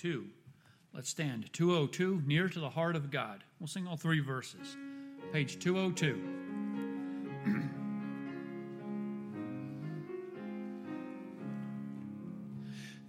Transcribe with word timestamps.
202. 0.00 0.28
Let's 0.94 1.10
stand. 1.10 1.52
202, 1.52 2.22
Near 2.26 2.48
to 2.48 2.58
the 2.58 2.70
Heart 2.70 2.96
of 2.96 3.10
God. 3.10 3.44
We'll 3.58 3.66
sing 3.66 3.86
all 3.86 3.96
three 3.96 4.20
verses. 4.20 4.76
Page 5.32 5.58
202. 5.58 7.68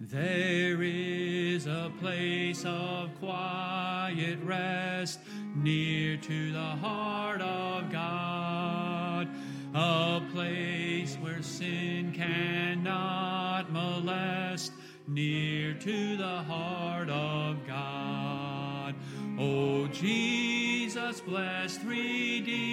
There 0.04 0.82
is 0.82 1.66
a 1.66 1.90
place 2.00 2.64
of 2.66 3.18
quiet 3.20 4.40
rest 4.42 5.20
near 5.54 6.18
to 6.18 6.52
the 6.52 6.58
heart 6.58 7.40
of 7.40 7.90
God, 7.90 9.28
a 9.74 10.20
place 10.32 11.16
where 11.16 11.40
sin 11.40 12.12
cannot 12.12 13.72
molest, 13.72 14.72
near 15.06 15.74
to 15.74 16.16
the 16.16 16.42
heart 16.42 17.10
of 17.10 17.66
God. 17.66 18.94
O 19.38 19.86
Jesus, 19.88 21.20
blessed 21.20 21.82
Redeemer, 21.84 22.64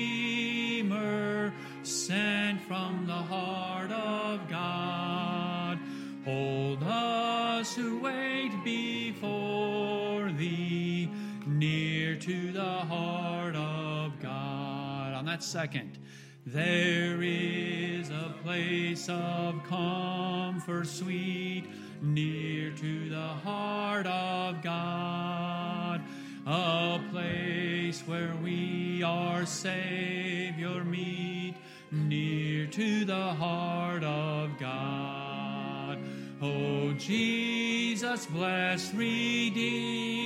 sent 1.83 2.61
from 2.61 3.05
the 3.07 3.13
heart 3.13 3.91
of 3.91 4.47
God, 4.49 5.79
hold 6.25 6.83
us 6.83 7.75
who 7.75 7.99
wait 7.99 8.51
before 8.63 10.31
thee 10.31 11.09
near 11.47 12.15
to 12.15 12.51
the 12.51 12.63
heart 12.63 13.55
of 13.55 14.19
God. 14.21 15.13
On 15.13 15.25
that 15.25 15.43
second, 15.43 15.97
there 16.45 17.21
is 17.21 18.09
a 18.09 18.35
place 18.43 19.09
of 19.09 19.63
comfort 19.63 20.87
sweet 20.87 21.65
near 22.01 22.71
to 22.71 23.09
the 23.09 23.27
heart 23.43 24.07
of 24.07 24.61
God, 24.61 26.01
a 26.45 26.99
place 27.11 28.01
where 28.01 28.33
we 28.41 29.03
our 29.03 29.45
Savior 29.45 30.83
meet 30.83 31.55
near 31.91 32.67
to 32.67 33.05
the 33.05 33.33
heart 33.33 34.03
of 34.03 34.57
God. 34.59 35.97
O 36.41 36.93
Jesus, 36.93 38.25
blessed 38.27 38.93
Redeemer, 38.93 40.25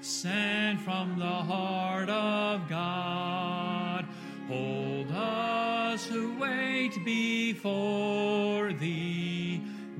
sent 0.00 0.80
from 0.80 1.18
the 1.18 1.24
heart 1.24 2.08
of 2.08 2.68
God, 2.68 4.04
hold 4.48 5.12
us 5.12 6.06
who 6.06 6.36
wait 6.38 7.04
before 7.04 8.72
thee 8.72 9.55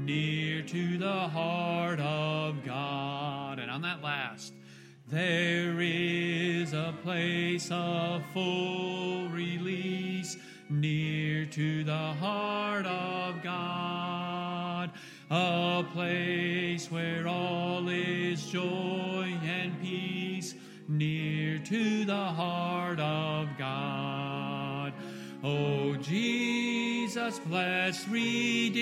near 0.07 0.62
to 0.62 0.99
the 0.99 1.29
heart 1.29 1.99
of 1.99 2.65
God. 2.65 3.59
And 3.59 3.69
on 3.69 3.83
that 3.83 4.05
last, 4.05 4.55
there 5.09 5.81
is 5.81 6.73
a 6.73 6.95
place 7.03 7.69
of 7.73 8.23
full 8.33 9.29
release 9.31 10.37
near 10.71 11.45
to 11.47 11.83
the 11.83 11.93
heart 11.93 12.87
of 12.87 13.43
God, 13.43 14.93
a 15.29 15.84
place 15.93 16.89
where 16.89 17.27
all 17.27 17.89
is 17.89 18.47
joy 18.47 19.37
and 19.43 19.81
peace 19.81 20.55
near 20.89 21.59
to 21.59 22.05
the 22.05 22.15
heart 22.15 23.01
of 23.01 23.49
God. 23.59 24.93
O 25.43 25.97
Jesus, 25.97 26.75
blessed 27.17 28.06
Redeemer, 28.09 28.77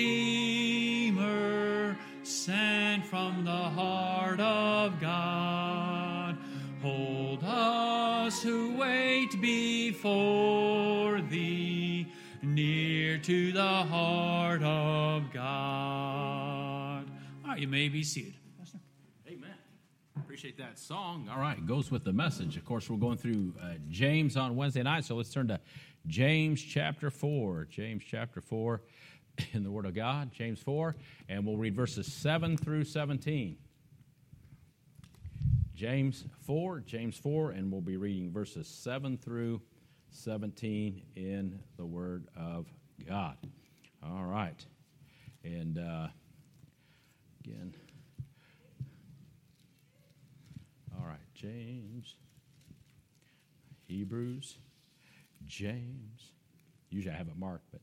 sent 2.23 3.05
from 3.05 3.45
the 3.45 3.49
heart 3.49 4.41
of 4.41 4.99
God, 4.99 6.37
hold 6.81 7.41
us 7.45 8.43
who 8.43 8.75
wait 8.75 9.39
before 9.41 11.21
thee 11.21 12.11
near 12.41 13.17
to 13.19 13.53
the 13.53 13.63
heart 13.63 14.61
of 14.63 15.31
God. 15.31 17.05
All 17.43 17.51
right, 17.51 17.59
you 17.59 17.69
may 17.69 17.87
be 17.87 18.03
seated. 18.03 18.33
Amen. 19.29 19.53
Appreciate 20.17 20.57
that 20.57 20.77
song. 20.77 21.29
All 21.31 21.39
right, 21.39 21.65
goes 21.65 21.89
with 21.89 22.03
the 22.03 22.11
message. 22.11 22.57
Of 22.57 22.65
course, 22.65 22.89
we're 22.89 22.97
going 22.97 23.17
through 23.17 23.53
uh, 23.61 23.75
James 23.89 24.35
on 24.35 24.57
Wednesday 24.57 24.83
night, 24.83 25.05
so 25.05 25.15
let's 25.15 25.29
turn 25.29 25.47
to 25.47 25.61
James 26.07 26.61
chapter 26.61 27.09
4. 27.09 27.67
James 27.69 28.03
chapter 28.05 28.41
4 28.41 28.81
in 29.53 29.63
the 29.63 29.71
Word 29.71 29.85
of 29.85 29.93
God, 29.93 30.31
James 30.31 30.59
4, 30.59 30.95
and 31.29 31.45
we'll 31.45 31.57
read 31.57 31.75
verses 31.75 32.11
7 32.11 32.57
through 32.57 32.83
17. 32.83 33.57
James 35.73 36.23
4, 36.45 36.79
James 36.81 37.17
4, 37.17 37.51
and 37.51 37.71
we'll 37.71 37.81
be 37.81 37.97
reading 37.97 38.31
verses 38.31 38.67
7 38.67 39.17
through 39.17 39.61
17 40.11 41.01
in 41.15 41.59
the 41.75 41.85
Word 41.85 42.27
of 42.37 42.67
God. 43.07 43.35
All 44.01 44.23
right. 44.23 44.65
And 45.43 45.77
uh, 45.77 46.07
again, 47.43 47.75
all 50.97 51.05
right, 51.05 51.19
James, 51.33 52.15
Hebrews, 53.87 54.57
James. 55.45 56.31
Usually 56.89 57.13
I 57.13 57.17
have 57.17 57.27
it 57.27 57.37
marked, 57.37 57.65
but 57.71 57.81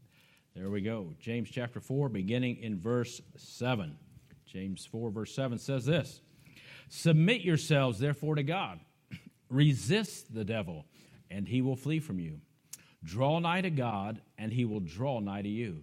there 0.55 0.71
we 0.71 0.81
go. 0.81 1.15
James 1.19 1.49
chapter 1.51 1.81
4, 1.81 2.09
beginning 2.09 2.59
in 2.59 2.79
verse 2.79 3.21
7. 3.37 3.97
James 4.47 4.85
4, 4.87 5.11
verse 5.11 5.35
7 5.35 5.59
says 5.59 5.87
this 5.87 6.21
Submit 6.89 7.41
yourselves, 7.41 7.99
therefore, 7.99 8.35
to 8.35 8.43
God. 8.43 8.81
Resist 9.49 10.35
the 10.35 10.45
devil, 10.45 10.85
and 11.31 11.49
he 11.49 11.63
will 11.63 11.77
flee 11.77 12.01
from 12.01 12.19
you. 12.19 12.41
Draw 13.05 13.41
nigh 13.41 13.63
to 13.63 13.71
God, 13.71 14.21
and 14.39 14.53
he 14.53 14.65
will 14.65 14.81
draw 14.81 15.19
nigh 15.21 15.43
to 15.43 15.49
you. 15.49 15.83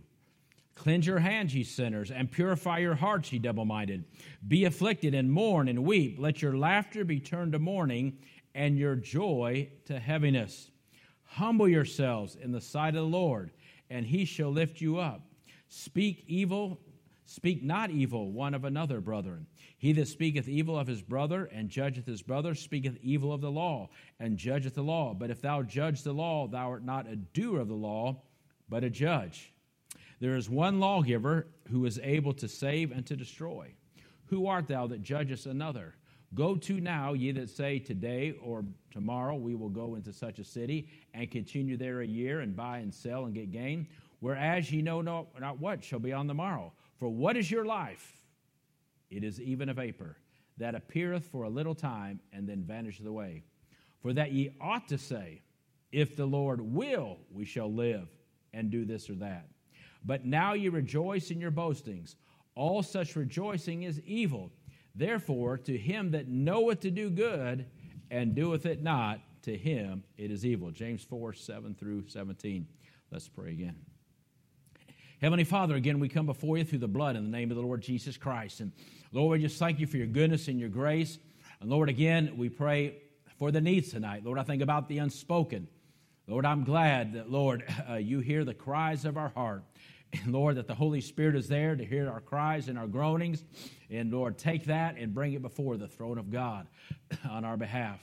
Cleanse 0.75 1.05
your 1.05 1.19
hands, 1.19 1.53
ye 1.53 1.63
sinners, 1.63 2.09
and 2.09 2.31
purify 2.31 2.77
your 2.77 2.95
hearts, 2.95 3.33
ye 3.33 3.39
double 3.39 3.65
minded. 3.65 4.05
Be 4.47 4.63
afflicted 4.63 5.13
and 5.13 5.31
mourn 5.31 5.67
and 5.67 5.83
weep. 5.83 6.17
Let 6.19 6.41
your 6.41 6.57
laughter 6.57 7.03
be 7.03 7.19
turned 7.19 7.51
to 7.51 7.59
mourning, 7.59 8.19
and 8.55 8.77
your 8.77 8.95
joy 8.95 9.69
to 9.85 9.99
heaviness. 9.99 10.71
Humble 11.33 11.67
yourselves 11.67 12.35
in 12.35 12.51
the 12.51 12.59
sight 12.59 12.95
of 12.95 13.01
the 13.01 13.17
Lord, 13.17 13.51
and 13.89 14.05
he 14.05 14.25
shall 14.25 14.49
lift 14.49 14.81
you 14.81 14.97
up. 14.97 15.21
Speak 15.67 16.23
evil, 16.27 16.79
speak 17.25 17.63
not 17.63 17.91
evil 17.91 18.31
one 18.31 18.55
of 18.55 18.65
another, 18.65 18.99
brethren. 18.99 19.45
He 19.77 19.93
that 19.93 20.07
speaketh 20.07 20.49
evil 20.49 20.77
of 20.77 20.87
his 20.87 21.03
brother 21.03 21.45
and 21.45 21.69
judgeth 21.69 22.07
his 22.07 22.23
brother 22.23 22.55
speaketh 22.55 22.97
evil 23.03 23.31
of 23.31 23.41
the 23.41 23.51
law 23.51 23.89
and 24.19 24.37
judgeth 24.37 24.73
the 24.73 24.81
law. 24.81 25.13
But 25.13 25.29
if 25.29 25.39
thou 25.39 25.61
judge 25.61 26.01
the 26.01 26.13
law, 26.13 26.47
thou 26.47 26.71
art 26.71 26.83
not 26.83 27.07
a 27.07 27.15
doer 27.15 27.59
of 27.59 27.67
the 27.67 27.75
law, 27.75 28.23
but 28.67 28.83
a 28.83 28.89
judge. 28.89 29.53
There 30.19 30.35
is 30.35 30.49
one 30.49 30.79
lawgiver 30.79 31.47
who 31.69 31.85
is 31.85 31.99
able 32.03 32.33
to 32.33 32.47
save 32.47 32.91
and 32.91 33.05
to 33.05 33.15
destroy. 33.15 33.73
Who 34.25 34.47
art 34.47 34.67
thou 34.67 34.87
that 34.87 35.03
judgest 35.03 35.45
another? 35.45 35.93
Go 36.35 36.55
to 36.55 36.79
now, 36.79 37.13
ye 37.13 37.31
that 37.31 37.49
say, 37.49 37.79
Today 37.79 38.35
or 38.43 38.63
tomorrow 38.91 39.35
we 39.35 39.55
will 39.55 39.69
go 39.69 39.95
into 39.95 40.13
such 40.13 40.39
a 40.39 40.43
city 40.43 40.87
and 41.13 41.29
continue 41.31 41.75
there 41.75 42.01
a 42.01 42.07
year 42.07 42.41
and 42.41 42.55
buy 42.55 42.79
and 42.79 42.93
sell 42.93 43.25
and 43.25 43.33
get 43.33 43.51
gain, 43.51 43.87
whereas 44.19 44.71
ye 44.71 44.81
know 44.81 45.01
not, 45.01 45.59
what 45.59 45.83
shall 45.83 45.99
be 45.99 46.13
on 46.13 46.27
the 46.27 46.33
morrow. 46.33 46.73
For 46.97 47.09
what 47.09 47.35
is 47.35 47.49
your 47.49 47.65
life? 47.65 48.25
It 49.09 49.23
is 49.23 49.41
even 49.41 49.69
a 49.69 49.73
vapor 49.73 50.17
that 50.57 50.75
appeareth 50.75 51.25
for 51.25 51.43
a 51.43 51.49
little 51.49 51.73
time 51.73 52.19
and 52.31 52.47
then 52.47 52.63
vanisheth 52.63 53.07
away. 53.07 53.43
For 54.01 54.13
that 54.13 54.31
ye 54.31 54.51
ought 54.61 54.87
to 54.89 54.97
say, 54.97 55.41
If 55.91 56.15
the 56.15 56.25
Lord 56.25 56.61
will, 56.61 57.17
we 57.31 57.45
shall 57.45 57.73
live 57.73 58.07
and 58.53 58.69
do 58.69 58.85
this 58.85 59.09
or 59.09 59.15
that. 59.15 59.47
But 60.05 60.25
now 60.25 60.53
ye 60.53 60.69
rejoice 60.69 61.31
in 61.31 61.41
your 61.41 61.51
boastings. 61.51 62.15
All 62.55 62.83
such 62.83 63.15
rejoicing 63.15 63.83
is 63.83 63.99
evil. 64.01 64.51
Therefore, 64.99 65.57
to 65.59 65.77
him 65.77 66.11
that 66.11 66.27
knoweth 66.27 66.81
to 66.81 66.91
do 66.91 67.09
good 67.09 67.65
and 68.11 68.35
doeth 68.35 68.65
it 68.65 68.83
not, 68.83 69.21
to 69.43 69.55
him 69.55 70.03
it 70.17 70.29
is 70.29 70.45
evil. 70.45 70.71
James 70.71 71.05
4 71.05 71.31
7 71.31 71.73
through 71.73 72.09
17. 72.09 72.67
Let's 73.09 73.29
pray 73.29 73.51
again. 73.51 73.77
Heavenly 75.21 75.45
Father, 75.45 75.75
again, 75.75 76.01
we 76.01 76.09
come 76.09 76.25
before 76.25 76.57
you 76.57 76.65
through 76.65 76.79
the 76.79 76.89
blood 76.89 77.15
in 77.15 77.23
the 77.23 77.31
name 77.31 77.49
of 77.49 77.55
the 77.55 77.63
Lord 77.63 77.81
Jesus 77.81 78.17
Christ. 78.17 78.59
And 78.59 78.73
Lord, 79.13 79.39
we 79.39 79.45
just 79.45 79.57
thank 79.57 79.79
you 79.79 79.87
for 79.87 79.95
your 79.95 80.05
goodness 80.05 80.49
and 80.49 80.59
your 80.59 80.67
grace. 80.67 81.17
And 81.61 81.69
Lord, 81.69 81.87
again, 81.87 82.33
we 82.35 82.49
pray 82.49 82.97
for 83.37 83.51
the 83.51 83.61
needs 83.61 83.91
tonight. 83.91 84.25
Lord, 84.25 84.37
I 84.37 84.43
think 84.43 84.61
about 84.61 84.89
the 84.89 84.97
unspoken. 84.97 85.69
Lord, 86.27 86.45
I'm 86.45 86.65
glad 86.65 87.13
that, 87.13 87.31
Lord, 87.31 87.63
uh, 87.89 87.95
you 87.95 88.19
hear 88.19 88.43
the 88.43 88.53
cries 88.53 89.05
of 89.05 89.15
our 89.15 89.29
heart. 89.29 89.63
And 90.13 90.27
Lord, 90.33 90.55
that 90.55 90.67
the 90.67 90.75
Holy 90.75 91.01
Spirit 91.01 91.35
is 91.35 91.47
there 91.47 91.75
to 91.75 91.85
hear 91.85 92.09
our 92.09 92.21
cries 92.21 92.67
and 92.67 92.77
our 92.77 92.87
groanings. 92.87 93.43
And 93.89 94.11
Lord, 94.11 94.37
take 94.37 94.65
that 94.65 94.97
and 94.97 95.13
bring 95.13 95.33
it 95.33 95.41
before 95.41 95.77
the 95.77 95.87
throne 95.87 96.17
of 96.17 96.31
God 96.31 96.67
on 97.29 97.45
our 97.45 97.57
behalf. 97.57 97.99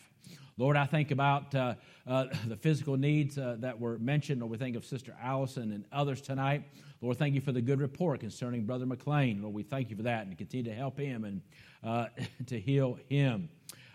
Lord, 0.58 0.76
I 0.76 0.86
think 0.86 1.10
about 1.10 1.54
uh, 1.54 1.74
uh, 2.06 2.26
the 2.46 2.56
physical 2.56 2.96
needs 2.96 3.36
uh, 3.36 3.56
that 3.60 3.78
were 3.78 3.98
mentioned, 3.98 4.42
or 4.42 4.48
we 4.48 4.56
think 4.56 4.74
of 4.74 4.86
Sister 4.86 5.14
Allison 5.22 5.70
and 5.72 5.84
others 5.92 6.22
tonight. 6.22 6.62
Lord, 7.02 7.18
thank 7.18 7.34
you 7.34 7.42
for 7.42 7.52
the 7.52 7.60
good 7.60 7.78
report 7.78 8.20
concerning 8.20 8.64
Brother 8.64 8.86
McLean. 8.86 9.42
Lord, 9.42 9.54
we 9.54 9.62
thank 9.62 9.90
you 9.90 9.96
for 9.96 10.04
that 10.04 10.26
and 10.26 10.36
continue 10.38 10.64
to 10.70 10.74
help 10.74 10.98
him 10.98 11.24
and 11.24 11.42
uh, 11.84 12.06
to 12.46 12.58
heal 12.58 12.98
him. 13.08 13.50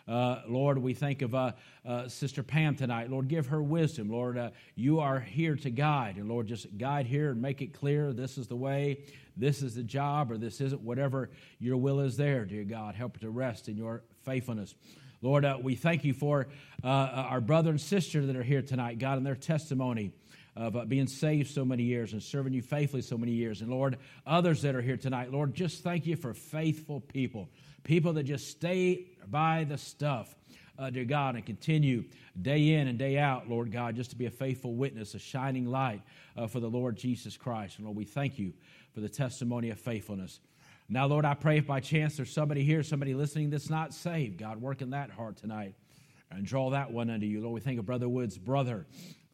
Uh, 0.07 0.41
Lord, 0.47 0.77
we 0.77 0.93
think 0.93 1.21
of 1.21 1.35
uh, 1.35 1.51
uh, 1.85 2.07
Sister 2.07 2.43
Pam 2.43 2.75
tonight. 2.75 3.09
Lord, 3.09 3.27
give 3.27 3.47
her 3.47 3.61
wisdom. 3.61 4.09
Lord, 4.09 4.37
uh, 4.37 4.49
you 4.75 4.99
are 4.99 5.19
here 5.19 5.55
to 5.57 5.69
guide. 5.69 6.17
And 6.17 6.27
Lord, 6.27 6.47
just 6.47 6.77
guide 6.77 7.05
here 7.05 7.31
and 7.31 7.41
make 7.41 7.61
it 7.61 7.73
clear 7.73 8.13
this 8.13 8.37
is 8.37 8.47
the 8.47 8.55
way, 8.55 8.99
this 9.37 9.61
is 9.61 9.75
the 9.75 9.83
job, 9.83 10.31
or 10.31 10.37
this 10.37 10.59
isn't, 10.61 10.81
whatever 10.81 11.29
your 11.59 11.77
will 11.77 11.99
is 11.99 12.17
there, 12.17 12.45
dear 12.45 12.63
God. 12.63 12.95
Help 12.95 13.15
her 13.15 13.21
to 13.21 13.29
rest 13.29 13.69
in 13.69 13.77
your 13.77 14.03
faithfulness. 14.23 14.75
Lord, 15.21 15.45
uh, 15.45 15.57
we 15.61 15.75
thank 15.75 16.03
you 16.03 16.13
for 16.13 16.47
uh, 16.83 16.87
our 16.87 17.41
brother 17.41 17.69
and 17.69 17.79
sister 17.79 18.25
that 18.25 18.35
are 18.35 18.43
here 18.43 18.63
tonight, 18.63 18.97
God, 18.97 19.17
and 19.17 19.25
their 19.25 19.35
testimony 19.35 20.13
of 20.55 20.89
being 20.89 21.07
saved 21.07 21.49
so 21.51 21.63
many 21.63 21.83
years 21.83 22.11
and 22.11 22.21
serving 22.21 22.53
you 22.53 22.61
faithfully 22.61 23.01
so 23.01 23.17
many 23.17 23.31
years. 23.31 23.61
And 23.61 23.69
Lord, 23.69 23.97
others 24.25 24.63
that 24.63 24.75
are 24.75 24.81
here 24.81 24.97
tonight, 24.97 25.31
Lord, 25.31 25.53
just 25.53 25.83
thank 25.83 26.05
you 26.05 26.15
for 26.17 26.33
faithful 26.33 26.99
people, 26.99 27.49
people 27.83 28.13
that 28.13 28.23
just 28.23 28.47
stay 28.47 29.07
by 29.27 29.63
the 29.63 29.77
stuff, 29.77 30.35
uh, 30.77 30.89
dear 30.89 31.05
God, 31.05 31.35
and 31.35 31.45
continue 31.45 32.03
day 32.41 32.73
in 32.73 32.87
and 32.87 32.97
day 32.97 33.17
out, 33.17 33.49
Lord 33.49 33.71
God, 33.71 33.95
just 33.95 34.09
to 34.11 34.15
be 34.15 34.25
a 34.25 34.31
faithful 34.31 34.73
witness, 34.73 35.13
a 35.15 35.19
shining 35.19 35.65
light 35.65 36.01
uh, 36.37 36.47
for 36.47 36.59
the 36.59 36.69
Lord 36.69 36.95
Jesus 36.95 37.37
Christ. 37.37 37.77
And 37.77 37.85
Lord, 37.85 37.97
we 37.97 38.05
thank 38.05 38.39
you 38.39 38.53
for 38.93 39.01
the 39.01 39.09
testimony 39.09 39.69
of 39.69 39.79
faithfulness. 39.79 40.39
Now, 40.89 41.05
Lord, 41.05 41.23
I 41.23 41.33
pray 41.33 41.57
if 41.57 41.67
by 41.67 41.79
chance 41.79 42.17
there's 42.17 42.33
somebody 42.33 42.63
here, 42.63 42.83
somebody 42.83 43.13
listening 43.13 43.49
that's 43.49 43.69
not 43.69 43.93
saved, 43.93 44.37
God, 44.37 44.61
work 44.61 44.81
in 44.81 44.89
that 44.89 45.09
heart 45.09 45.37
tonight 45.37 45.73
and 46.29 46.45
draw 46.45 46.69
that 46.71 46.91
one 46.91 47.09
unto 47.09 47.25
you. 47.25 47.41
Lord, 47.41 47.53
we 47.53 47.61
think 47.61 47.79
of 47.79 47.85
Brother 47.85 48.09
Wood's 48.09 48.37
brother. 48.37 48.85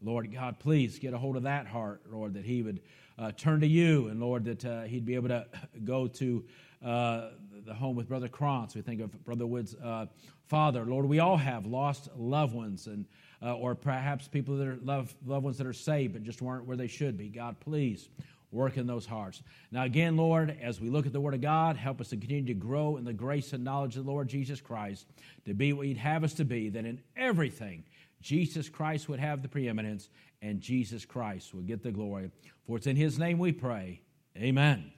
Lord 0.04 0.32
God, 0.32 0.60
please 0.60 1.00
get 1.00 1.14
a 1.14 1.18
hold 1.18 1.36
of 1.36 1.44
that 1.44 1.66
heart, 1.66 2.02
Lord, 2.12 2.36
that 2.36 2.46
he 2.46 2.62
would 2.62 2.82
uh, 3.18 3.32
turn 3.32 3.62
to 3.62 3.68
you, 3.68 4.10
and 4.10 4.20
Lord, 4.20 4.46
that 4.46 4.66
uh, 4.66 4.84
he'd 4.84 5.06
be 5.06 5.16
able 5.16 5.30
to 5.30 5.48
go 5.84 6.08
to 6.08 6.46
uh, 6.86 7.30
the 7.68 7.74
home 7.74 7.96
with 7.96 8.08
Brother 8.08 8.28
Krantz. 8.28 8.76
We 8.76 8.82
think 8.82 9.02
of 9.02 9.26
Brother 9.26 9.46
Wood's 9.46 9.76
uh, 9.76 10.08
father. 10.48 10.86
Lord, 10.86 11.06
we 11.06 11.20
all 11.20 11.38
have 11.38 11.66
lost 11.66 12.10
loved 12.18 12.56
ones, 12.56 12.88
and 12.88 13.06
uh, 13.44 13.56
or 13.56 13.76
perhaps 13.76 14.28
people 14.28 14.58
that 14.58 14.68
are 14.68 14.80
love, 14.84 15.14
loved 15.26 15.44
ones 15.44 15.58
that 15.58 15.68
are 15.68 15.74
saved 15.74 16.14
but 16.14 16.24
just 16.24 16.42
weren't 16.42 16.66
where 16.66 16.78
they 16.78 16.88
should 16.88 17.18
be. 17.18 17.28
God, 17.28 17.60
please 17.60 18.10
work 18.52 18.78
in 18.78 18.88
those 18.88 19.06
hearts. 19.06 19.44
Now, 19.72 19.84
again, 19.84 20.16
Lord, 20.16 20.58
as 20.62 20.80
we 20.80 20.90
look 20.90 21.06
at 21.06 21.14
the 21.14 21.20
Word 21.20 21.34
of 21.34 21.42
God, 21.42 21.76
help 21.76 22.00
us 22.00 22.10
to 22.10 22.18
continue 22.18 22.46
to 22.46 22.54
grow 22.54 22.98
in 22.98 23.04
the 23.04 23.14
grace 23.14 23.52
and 23.52 23.64
knowledge 23.64 23.98
of 23.98 24.06
the 24.06 24.12
Lord 24.12 24.30
Jesus 24.30 24.62
Christ, 24.62 25.06
to 25.46 25.54
be 25.54 25.74
what 25.74 25.88
you'd 25.88 25.98
have 25.98 26.24
us 26.24 26.34
to 26.36 26.46
be, 26.46 26.70
that 26.70 26.86
in 26.86 27.02
everything, 27.18 27.84
Jesus 28.22 28.70
Christ 28.70 29.10
would 29.10 29.20
have 29.20 29.42
the 29.42 29.50
preeminence 29.50 30.10
and 30.42 30.62
Jesus 30.62 31.06
Christ 31.06 31.54
would 31.54 31.68
get 31.68 31.84
the 31.84 31.92
glory. 31.92 32.32
For 32.66 32.78
it's 32.78 32.88
in 32.88 32.96
His 32.96 33.20
name 33.20 33.38
we 33.38 33.52
pray. 33.52 34.02
Amen. 34.38 34.97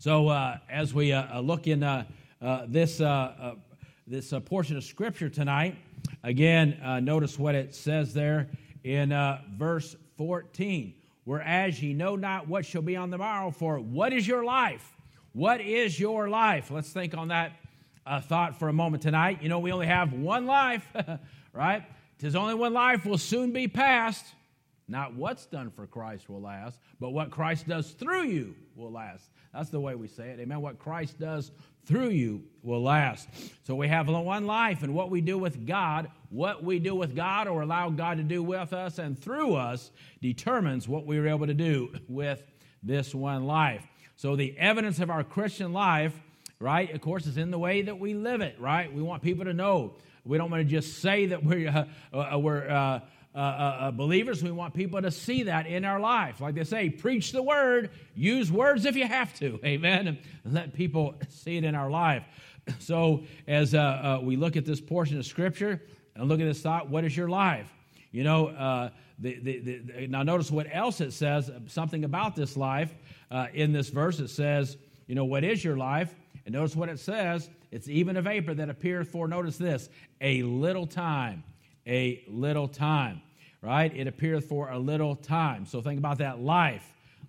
So, 0.00 0.28
uh, 0.28 0.56
as 0.70 0.94
we 0.94 1.12
uh, 1.12 1.36
uh 1.36 1.40
look 1.40 1.66
in 1.66 1.82
uh, 1.82 2.04
uh 2.40 2.64
this, 2.66 3.02
uh, 3.02 3.56
this 4.06 4.32
portion 4.46 4.78
of 4.78 4.84
Scripture 4.84 5.28
tonight, 5.28 5.76
again, 6.22 6.80
notice 7.04 7.38
what 7.38 7.54
it 7.54 7.74
says 7.74 8.14
there 8.14 8.48
in 8.82 9.10
verse 9.58 9.96
14. 10.16 10.94
Whereas 11.24 11.82
ye 11.82 11.92
know 11.92 12.16
not 12.16 12.48
what 12.48 12.64
shall 12.64 12.80
be 12.80 12.96
on 12.96 13.10
the 13.10 13.18
morrow, 13.18 13.50
for 13.50 13.78
what 13.78 14.14
is 14.14 14.26
your 14.26 14.42
life? 14.42 14.96
What 15.34 15.60
is 15.60 16.00
your 16.00 16.30
life? 16.30 16.70
Let's 16.70 16.90
think 16.90 17.14
on 17.14 17.28
that 17.28 17.52
thought 18.22 18.58
for 18.58 18.70
a 18.70 18.72
moment 18.72 19.02
tonight. 19.02 19.42
You 19.42 19.50
know, 19.50 19.58
we 19.58 19.70
only 19.70 19.86
have 19.86 20.14
one 20.14 20.46
life, 20.46 20.88
right? 21.52 21.84
Tis 22.18 22.34
only 22.34 22.54
one 22.54 22.72
life 22.72 23.04
will 23.04 23.18
soon 23.18 23.52
be 23.52 23.68
past. 23.68 24.24
Not 24.90 25.14
what's 25.14 25.46
done 25.46 25.70
for 25.70 25.86
Christ 25.86 26.28
will 26.28 26.40
last, 26.40 26.80
but 26.98 27.10
what 27.10 27.30
Christ 27.30 27.68
does 27.68 27.92
through 27.92 28.24
you 28.24 28.56
will 28.74 28.90
last. 28.90 29.30
That's 29.54 29.70
the 29.70 29.78
way 29.78 29.94
we 29.94 30.08
say 30.08 30.30
it. 30.30 30.40
Amen. 30.40 30.60
What 30.60 30.80
Christ 30.80 31.16
does 31.16 31.52
through 31.86 32.08
you 32.08 32.42
will 32.64 32.82
last. 32.82 33.28
So 33.62 33.76
we 33.76 33.86
have 33.86 34.08
one 34.08 34.46
life, 34.46 34.82
and 34.82 34.92
what 34.92 35.08
we 35.08 35.20
do 35.20 35.38
with 35.38 35.64
God, 35.64 36.10
what 36.28 36.64
we 36.64 36.80
do 36.80 36.96
with 36.96 37.14
God 37.14 37.46
or 37.46 37.62
allow 37.62 37.88
God 37.88 38.16
to 38.16 38.24
do 38.24 38.42
with 38.42 38.72
us 38.72 38.98
and 38.98 39.16
through 39.16 39.54
us 39.54 39.92
determines 40.20 40.88
what 40.88 41.06
we 41.06 41.18
are 41.18 41.28
able 41.28 41.46
to 41.46 41.54
do 41.54 41.94
with 42.08 42.42
this 42.82 43.14
one 43.14 43.46
life. 43.46 43.86
So 44.16 44.34
the 44.34 44.58
evidence 44.58 44.98
of 44.98 45.08
our 45.08 45.22
Christian 45.22 45.72
life, 45.72 46.20
right, 46.58 46.92
of 46.92 47.00
course, 47.00 47.26
is 47.26 47.36
in 47.36 47.52
the 47.52 47.60
way 47.60 47.82
that 47.82 48.00
we 48.00 48.14
live 48.14 48.40
it, 48.40 48.56
right? 48.58 48.92
We 48.92 49.02
want 49.02 49.22
people 49.22 49.44
to 49.44 49.54
know 49.54 49.94
we 50.24 50.38
don't 50.38 50.50
want 50.50 50.62
to 50.62 50.68
just 50.68 51.00
say 51.00 51.26
that 51.26 51.42
we're, 51.44 51.68
uh, 52.12 52.34
uh, 52.34 52.38
we're 52.38 52.68
uh, 52.68 53.00
uh, 53.32 53.38
uh, 53.38 53.42
uh, 53.42 53.90
believers. 53.92 54.42
We 54.42 54.50
want 54.50 54.74
people 54.74 55.00
to 55.00 55.12
see 55.12 55.44
that 55.44 55.68
in 55.68 55.84
our 55.84 56.00
life. 56.00 56.40
Like 56.40 56.56
they 56.56 56.64
say, 56.64 56.90
preach 56.90 57.30
the 57.30 57.42
word, 57.42 57.90
use 58.16 58.50
words 58.50 58.84
if 58.86 58.96
you 58.96 59.06
have 59.06 59.32
to. 59.38 59.60
Amen. 59.64 60.08
And 60.08 60.18
let 60.44 60.74
people 60.74 61.14
see 61.28 61.56
it 61.56 61.62
in 61.62 61.74
our 61.74 61.90
life. 61.90 62.24
So, 62.78 63.24
as 63.48 63.72
we 64.22 64.36
look 64.36 64.56
at 64.56 64.64
this 64.64 64.80
portion 64.80 65.18
of 65.18 65.26
Scripture 65.26 65.82
and 66.14 66.28
look 66.28 66.40
at 66.40 66.44
this 66.44 66.60
thought, 66.60 66.88
what 66.88 67.04
is 67.04 67.16
your 67.16 67.28
life? 67.28 67.72
You 68.12 68.22
know, 68.22 68.90
the, 69.18 69.38
the, 69.40 69.58
the, 69.58 70.06
now 70.08 70.22
notice 70.22 70.50
what 70.50 70.68
else 70.70 71.00
it 71.00 71.12
says, 71.12 71.50
something 71.66 72.04
about 72.04 72.36
this 72.36 72.56
life 72.56 72.94
in 73.54 73.72
this 73.72 73.88
verse. 73.88 74.20
It 74.20 74.28
says, 74.28 74.76
you 75.06 75.14
know, 75.14 75.24
what 75.24 75.42
is 75.42 75.64
your 75.64 75.76
life? 75.76 76.14
And 76.44 76.54
notice 76.54 76.76
what 76.76 76.88
it 76.88 77.00
says 77.00 77.48
it's 77.72 77.88
even 77.88 78.16
a 78.16 78.22
vapor 78.22 78.54
that 78.54 78.68
appears 78.68 79.08
for, 79.08 79.26
notice 79.26 79.56
this, 79.56 79.88
a 80.20 80.42
little 80.42 80.86
time. 80.86 81.44
A 81.86 82.24
little 82.28 82.68
time, 82.68 83.22
right? 83.62 83.94
It 83.94 84.06
appears 84.06 84.44
for 84.44 84.70
a 84.70 84.78
little 84.78 85.16
time. 85.16 85.66
So 85.66 85.80
think 85.80 85.98
about 85.98 86.18
that 86.18 86.40
life, 86.40 86.84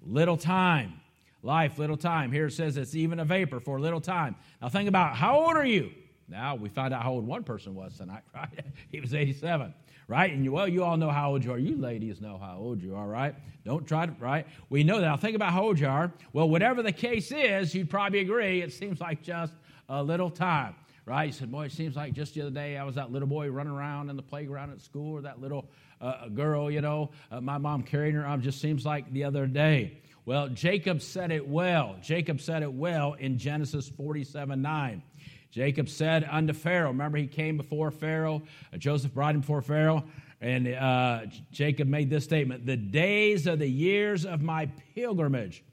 little 0.06 0.38
time. 0.38 1.00
Life, 1.44 1.80
little 1.80 1.98
time. 1.98 2.32
Here 2.32 2.48
it 2.48 2.52
says 2.52 2.78
it's 2.78 2.94
even 2.94 3.20
a 3.20 3.26
vapor 3.26 3.60
for 3.60 3.78
a 3.78 3.82
little 3.82 4.02
time. 4.02 4.36
Now 4.62 4.70
think 4.70 4.88
about 4.88 5.16
how 5.16 5.40
old 5.40 5.58
are 5.58 5.66
you? 5.66 5.92
Now 6.28 6.56
we 6.56 6.70
find 6.70 6.94
out 6.94 7.04
how 7.04 7.12
old 7.12 7.26
one 7.26 7.44
person 7.44 7.76
was 7.76 7.98
tonight, 7.98 8.22
right? 8.36 8.50
he 8.90 9.02
was 9.02 9.14
87, 9.14 9.74
right? 10.08 10.32
And 10.32 10.44
you, 10.44 10.52
well, 10.52 10.68
you 10.68 10.84
all 10.84 10.98
know 10.98 11.10
how 11.10 11.32
old 11.32 11.44
you 11.44 11.52
are. 11.52 11.58
You 11.58 11.76
ladies 11.78 12.22
know 12.22 12.38
how 12.38 12.58
old 12.58 12.82
you 12.82 12.96
are, 12.96 13.08
right? 13.08 13.36
Don't 13.66 13.88
try 13.88 14.06
to, 14.06 14.12
right? 14.20 14.46
We 14.70 14.84
know 14.84 15.00
that. 15.00 15.06
Now 15.06 15.18
think 15.18 15.36
about 15.36 15.52
how 15.52 15.64
old 15.64 15.80
you 15.80 15.88
are. 15.88 16.12
Well, 16.32 16.48
whatever 16.48 16.84
the 16.84 16.92
case 16.92 17.32
is, 17.32 17.74
you'd 17.76 17.90
probably 17.90 18.20
agree 18.20 18.62
it 18.62 18.72
seems 18.72 19.02
like 19.02 19.24
just 19.24 19.54
a 19.90 20.02
little 20.02 20.30
time, 20.30 20.76
right? 21.06 21.28
He 21.28 21.32
said, 21.32 21.52
Boy, 21.52 21.66
it 21.66 21.72
seems 21.72 21.96
like 21.96 22.14
just 22.14 22.34
the 22.34 22.42
other 22.42 22.52
day 22.52 22.78
I 22.78 22.84
was 22.84 22.96
that 22.96 23.12
little 23.12 23.28
boy 23.28 23.50
running 23.50 23.74
around 23.74 24.10
in 24.10 24.16
the 24.16 24.22
playground 24.22 24.72
at 24.72 24.82
school, 24.82 25.18
or 25.18 25.22
that 25.22 25.42
little 25.42 25.70
uh, 26.00 26.28
girl, 26.30 26.72
you 26.72 26.82
know, 26.82 27.12
uh, 27.32 27.42
my 27.42 27.58
mom 27.58 27.84
carrying 27.84 28.16
her 28.16 28.26
arm, 28.26 28.42
just 28.42 28.60
seems 28.60 28.86
like 28.86 29.12
the 29.12 29.24
other 29.24 29.48
day. 29.48 30.02
Well, 30.26 30.50
Jacob 30.50 31.02
said 31.02 31.32
it 31.32 31.48
well. 31.48 31.98
Jacob 32.02 32.42
said 32.42 32.62
it 32.64 32.72
well 32.72 33.14
in 33.14 33.38
Genesis 33.38 33.90
47 33.90 34.62
9. 34.62 35.04
Jacob 35.52 35.90
said 35.90 36.26
unto 36.30 36.54
Pharaoh, 36.54 36.90
remember 36.90 37.18
he 37.18 37.28
came 37.28 37.58
before 37.58 37.92
Pharaoh, 37.92 38.42
uh, 38.74 38.78
Joseph 38.78 39.14
brought 39.14 39.36
him 39.36 39.42
before 39.42 39.62
Pharaoh, 39.62 40.06
and 40.40 40.68
uh, 40.68 41.22
Jacob 41.52 41.88
made 41.88 42.10
this 42.10 42.24
statement 42.24 42.66
The 42.66 42.78
days 42.78 43.48
of 43.48 43.60
the 43.60 43.68
years 43.68 44.26
of 44.26 44.42
my 44.42 44.68
pilgrimage 44.96 45.64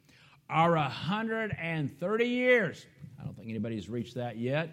are 0.51 0.77
a 0.77 0.83
130 0.83 2.25
years. 2.25 2.87
I 3.21 3.25
don't 3.25 3.37
think 3.37 3.49
anybody's 3.49 3.89
reached 3.89 4.15
that 4.15 4.37
yet. 4.37 4.71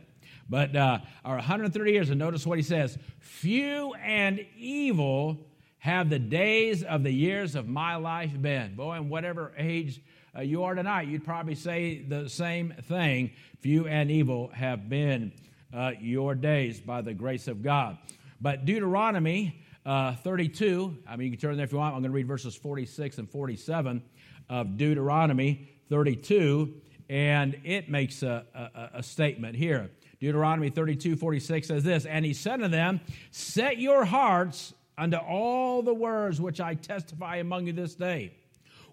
But 0.50 0.76
uh, 0.76 1.00
our 1.24 1.36
130 1.36 1.92
years, 1.92 2.10
and 2.10 2.20
notice 2.20 2.46
what 2.46 2.58
he 2.58 2.64
says 2.64 2.98
Few 3.20 3.94
and 3.96 4.46
evil 4.58 5.38
have 5.80 6.10
the 6.10 6.20
days 6.20 6.84
of 6.84 7.04
the 7.04 7.12
years 7.12 7.56
of 7.56 7.68
my 7.68 7.96
life 7.96 8.40
been. 8.42 8.76
Boy, 8.76 8.98
in 8.98 9.10
whatever 9.10 9.54
age 9.58 10.02
uh, 10.36 10.42
you 10.42 10.64
are 10.64 10.76
tonight, 10.76 11.08
you'd 11.08 11.24
probably 11.24 11.56
say 11.56 12.02
the 12.02 12.28
same 12.30 12.74
thing. 12.84 13.32
Few 13.60 13.88
and 13.88 14.10
evil 14.12 14.50
have 14.50 14.90
been 14.90 15.32
uh, 15.74 15.92
your 16.00 16.36
days 16.36 16.80
by 16.80 17.02
the 17.02 17.14
grace 17.14 17.48
of 17.48 17.62
God. 17.62 17.98
But 18.42 18.66
Deuteronomy 18.66 19.62
uh, 19.86 20.16
32, 20.16 20.98
I 21.08 21.16
mean, 21.16 21.26
you 21.26 21.38
can 21.38 21.40
turn 21.40 21.56
there 21.58 21.66
if 21.66 21.72
you 21.72 21.78
want. 21.78 21.96
I'm 21.96 22.02
going 22.02 22.12
to 22.12 22.16
read 22.16 22.28
verses 22.28 22.56
46 22.56 23.20
and 23.20 23.30
47 23.30 24.02
of 24.50 24.78
Deuteronomy 24.78 25.70
32 25.90 26.82
and 27.10 27.60
it 27.64 27.90
makes 27.90 28.24
a, 28.24 28.46
a, 28.54 28.98
a, 29.00 29.04
statement 29.04 29.56
here. 29.56 29.92
Deuteronomy 30.20 30.70
32 30.70 31.16
46 31.16 31.68
says 31.68 31.84
this, 31.84 32.06
And 32.06 32.26
he 32.26 32.34
said 32.34 32.58
to 32.58 32.68
them, 32.68 33.02
Set 33.32 33.78
your 33.78 34.06
hearts 34.06 34.74
unto 34.98 35.18
all 35.18 35.82
the 35.82 35.94
words 35.94 36.40
which 36.40 36.62
I 36.62 36.76
testify 36.76 37.38
among 37.38 37.68
you 37.68 37.74
this 37.74 37.96
day, 37.96 38.34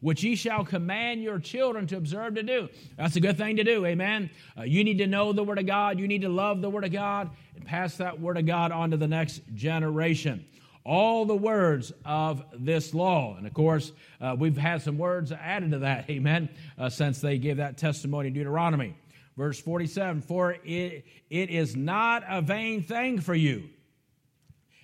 which 0.01 0.23
ye 0.25 0.35
shall 0.35 0.65
command 0.65 1.23
your 1.23 1.39
children 1.39 1.87
to 1.89 1.97
observe 1.97 2.35
to 2.35 2.43
do. 2.43 2.69
That's 2.97 3.17
a 3.17 3.21
good 3.21 3.39
thing 3.39 3.57
to 3.57 3.65
do, 3.65 3.87
amen. 3.87 4.31
Uh, 4.59 4.63
you 4.63 4.85
need 4.85 4.99
to 4.99 5.07
know 5.07 5.33
the 5.33 5.45
Word 5.45 5.59
of 5.59 5.67
God, 5.67 5.99
you 5.99 6.09
need 6.09 6.23
to 6.23 6.29
love 6.29 6.61
the 6.61 6.71
Word 6.71 6.85
of 6.85 6.93
God, 6.93 7.31
and 7.55 7.65
pass 7.65 7.97
that 7.99 8.21
Word 8.21 8.37
of 8.37 8.47
God 8.47 8.73
on 8.73 8.91
to 8.91 8.97
the 8.97 9.09
next 9.09 9.43
generation 9.55 10.45
all 10.85 11.25
the 11.25 11.37
words 11.37 11.93
of 12.05 12.43
this 12.59 12.93
law. 12.93 13.37
And 13.37 13.47
of 13.47 13.55
course, 13.55 13.93
uh, 14.21 14.35
we've 14.39 14.57
had 14.57 14.83
some 14.83 14.99
words 14.99 15.33
added 15.33 15.71
to 15.73 15.79
that, 15.81 16.11
amen, 16.11 16.49
uh, 16.79 16.89
since 16.89 17.21
they 17.21 17.39
gave 17.39 17.59
that 17.59 17.77
testimony 17.77 18.29
in 18.29 18.35
Deuteronomy. 18.35 18.95
Verse 19.37 19.61
47 19.61 20.23
For 20.23 20.53
it, 20.65 21.05
it 21.31 21.51
is 21.51 21.77
not 21.77 22.25
a 22.29 22.43
vain 22.43 22.83
thing 22.83 23.21
for 23.21 23.35
you. 23.35 23.69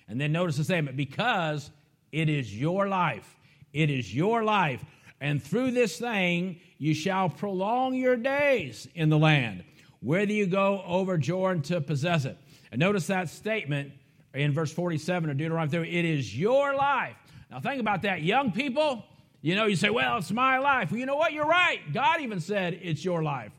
And 0.07 0.19
then 0.19 0.31
notice 0.31 0.57
the 0.57 0.63
statement 0.63 0.97
because 0.97 1.69
it 2.11 2.29
is 2.29 2.55
your 2.55 2.87
life. 2.87 3.35
It 3.73 3.89
is 3.89 4.13
your 4.13 4.43
life. 4.43 4.83
And 5.21 5.41
through 5.41 5.71
this 5.71 5.99
thing 5.99 6.59
you 6.77 6.93
shall 6.93 7.29
prolong 7.29 7.93
your 7.93 8.15
days 8.15 8.87
in 8.95 9.09
the 9.09 9.17
land, 9.17 9.63
whether 9.99 10.31
you 10.31 10.47
go 10.47 10.81
over 10.85 11.17
Jordan 11.17 11.61
to 11.63 11.81
possess 11.81 12.25
it. 12.25 12.37
And 12.71 12.79
notice 12.79 13.07
that 13.07 13.29
statement 13.29 13.91
in 14.33 14.53
verse 14.53 14.71
47 14.71 15.29
of 15.29 15.37
Deuteronomy 15.37 15.71
3 15.71 15.89
it 15.89 16.05
is 16.05 16.37
your 16.37 16.73
life. 16.75 17.15
Now, 17.51 17.59
think 17.59 17.81
about 17.81 18.03
that. 18.03 18.21
Young 18.21 18.51
people, 18.51 19.03
you 19.41 19.55
know, 19.55 19.65
you 19.65 19.75
say, 19.75 19.89
well, 19.89 20.17
it's 20.17 20.31
my 20.31 20.59
life. 20.59 20.91
Well, 20.91 20.99
you 20.99 21.05
know 21.05 21.15
what? 21.15 21.33
You're 21.33 21.47
right. 21.47 21.79
God 21.93 22.21
even 22.21 22.39
said 22.39 22.79
it's 22.81 23.03
your 23.03 23.23
life. 23.23 23.51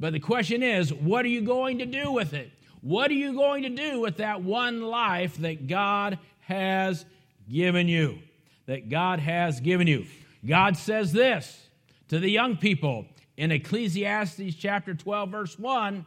But 0.00 0.14
the 0.14 0.20
question 0.20 0.62
is, 0.62 0.92
what 0.92 1.26
are 1.26 1.28
you 1.28 1.42
going 1.42 1.78
to 1.78 1.86
do 1.86 2.10
with 2.10 2.32
it? 2.32 2.50
What 2.80 3.10
are 3.10 3.14
you 3.14 3.34
going 3.34 3.64
to 3.64 3.68
do 3.68 4.00
with 4.00 4.16
that 4.16 4.42
one 4.42 4.80
life 4.80 5.36
that 5.38 5.66
God 5.66 6.18
has 6.40 7.04
given 7.48 7.86
you? 7.86 8.18
That 8.64 8.88
God 8.88 9.20
has 9.20 9.60
given 9.60 9.86
you. 9.86 10.06
God 10.44 10.78
says 10.78 11.12
this 11.12 11.68
to 12.08 12.18
the 12.18 12.30
young 12.30 12.56
people 12.56 13.04
in 13.36 13.52
Ecclesiastes 13.52 14.54
chapter 14.58 14.94
12, 14.94 15.30
verse 15.30 15.58
1. 15.58 16.06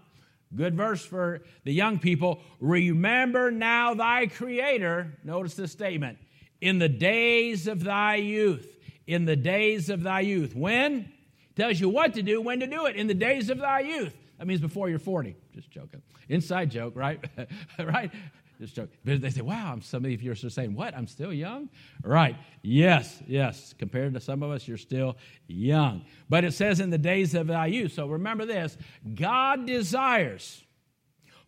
Good 0.56 0.76
verse 0.76 1.06
for 1.06 1.44
the 1.64 1.74
young 1.74 2.00
people. 2.00 2.42
Remember 2.60 3.52
now 3.52 3.94
thy 3.94 4.26
Creator. 4.26 5.20
Notice 5.24 5.54
this 5.54 5.72
statement 5.72 6.18
in 6.62 6.80
the 6.80 6.90
days 6.90 7.68
of 7.68 7.84
thy 7.84 8.16
youth. 8.16 8.68
In 9.06 9.26
the 9.26 9.36
days 9.36 9.90
of 9.90 10.02
thy 10.02 10.22
youth. 10.22 10.56
When? 10.56 11.13
Tells 11.56 11.80
you 11.80 11.90
what 11.90 12.14
to 12.16 12.24
do, 12.24 12.42
when 12.42 12.60
to 12.60 12.68
do 12.68 12.86
it. 12.86 12.96
In 12.96 13.08
the 13.08 13.14
days 13.14 13.50
of 13.50 13.60
thy 13.60 13.82
youth. 13.82 14.16
That 14.40 14.48
means 14.48 14.62
before 14.62 14.90
you're 14.90 15.00
40. 15.00 15.36
Just 15.54 15.70
joking. 15.70 16.02
Inside 16.28 16.72
joke, 16.72 16.96
right? 16.96 17.24
right? 17.80 18.12
Just 18.60 18.76
joking. 18.76 18.98
But 19.06 19.22
they 19.22 19.30
say, 19.30 19.42
wow, 19.42 19.72
I'm, 19.72 19.82
some 19.82 20.06
of 20.06 20.22
you 20.22 20.32
are 20.32 20.36
saying, 20.36 20.74
what? 20.74 20.96
I'm 20.96 21.08
still 21.08 21.32
young? 21.32 21.70
Right. 22.04 22.36
Yes, 22.62 23.22
yes. 23.28 23.74
Compared 23.78 24.14
to 24.16 24.20
some 24.20 24.42
of 24.42 24.52
us, 24.52 24.68
you're 24.68 24.78
still 24.78 25.18
young. 25.48 26.06
But 26.30 26.44
it 26.44 26.54
says 26.54 26.80
in 26.80 26.90
the 26.90 26.98
days 26.98 27.36
of 27.36 27.48
thy 27.48 27.68
youth. 27.68 27.94
So 27.94 28.08
remember 28.08 28.46
this 28.46 28.78
God 29.14 29.68
desires 29.68 30.64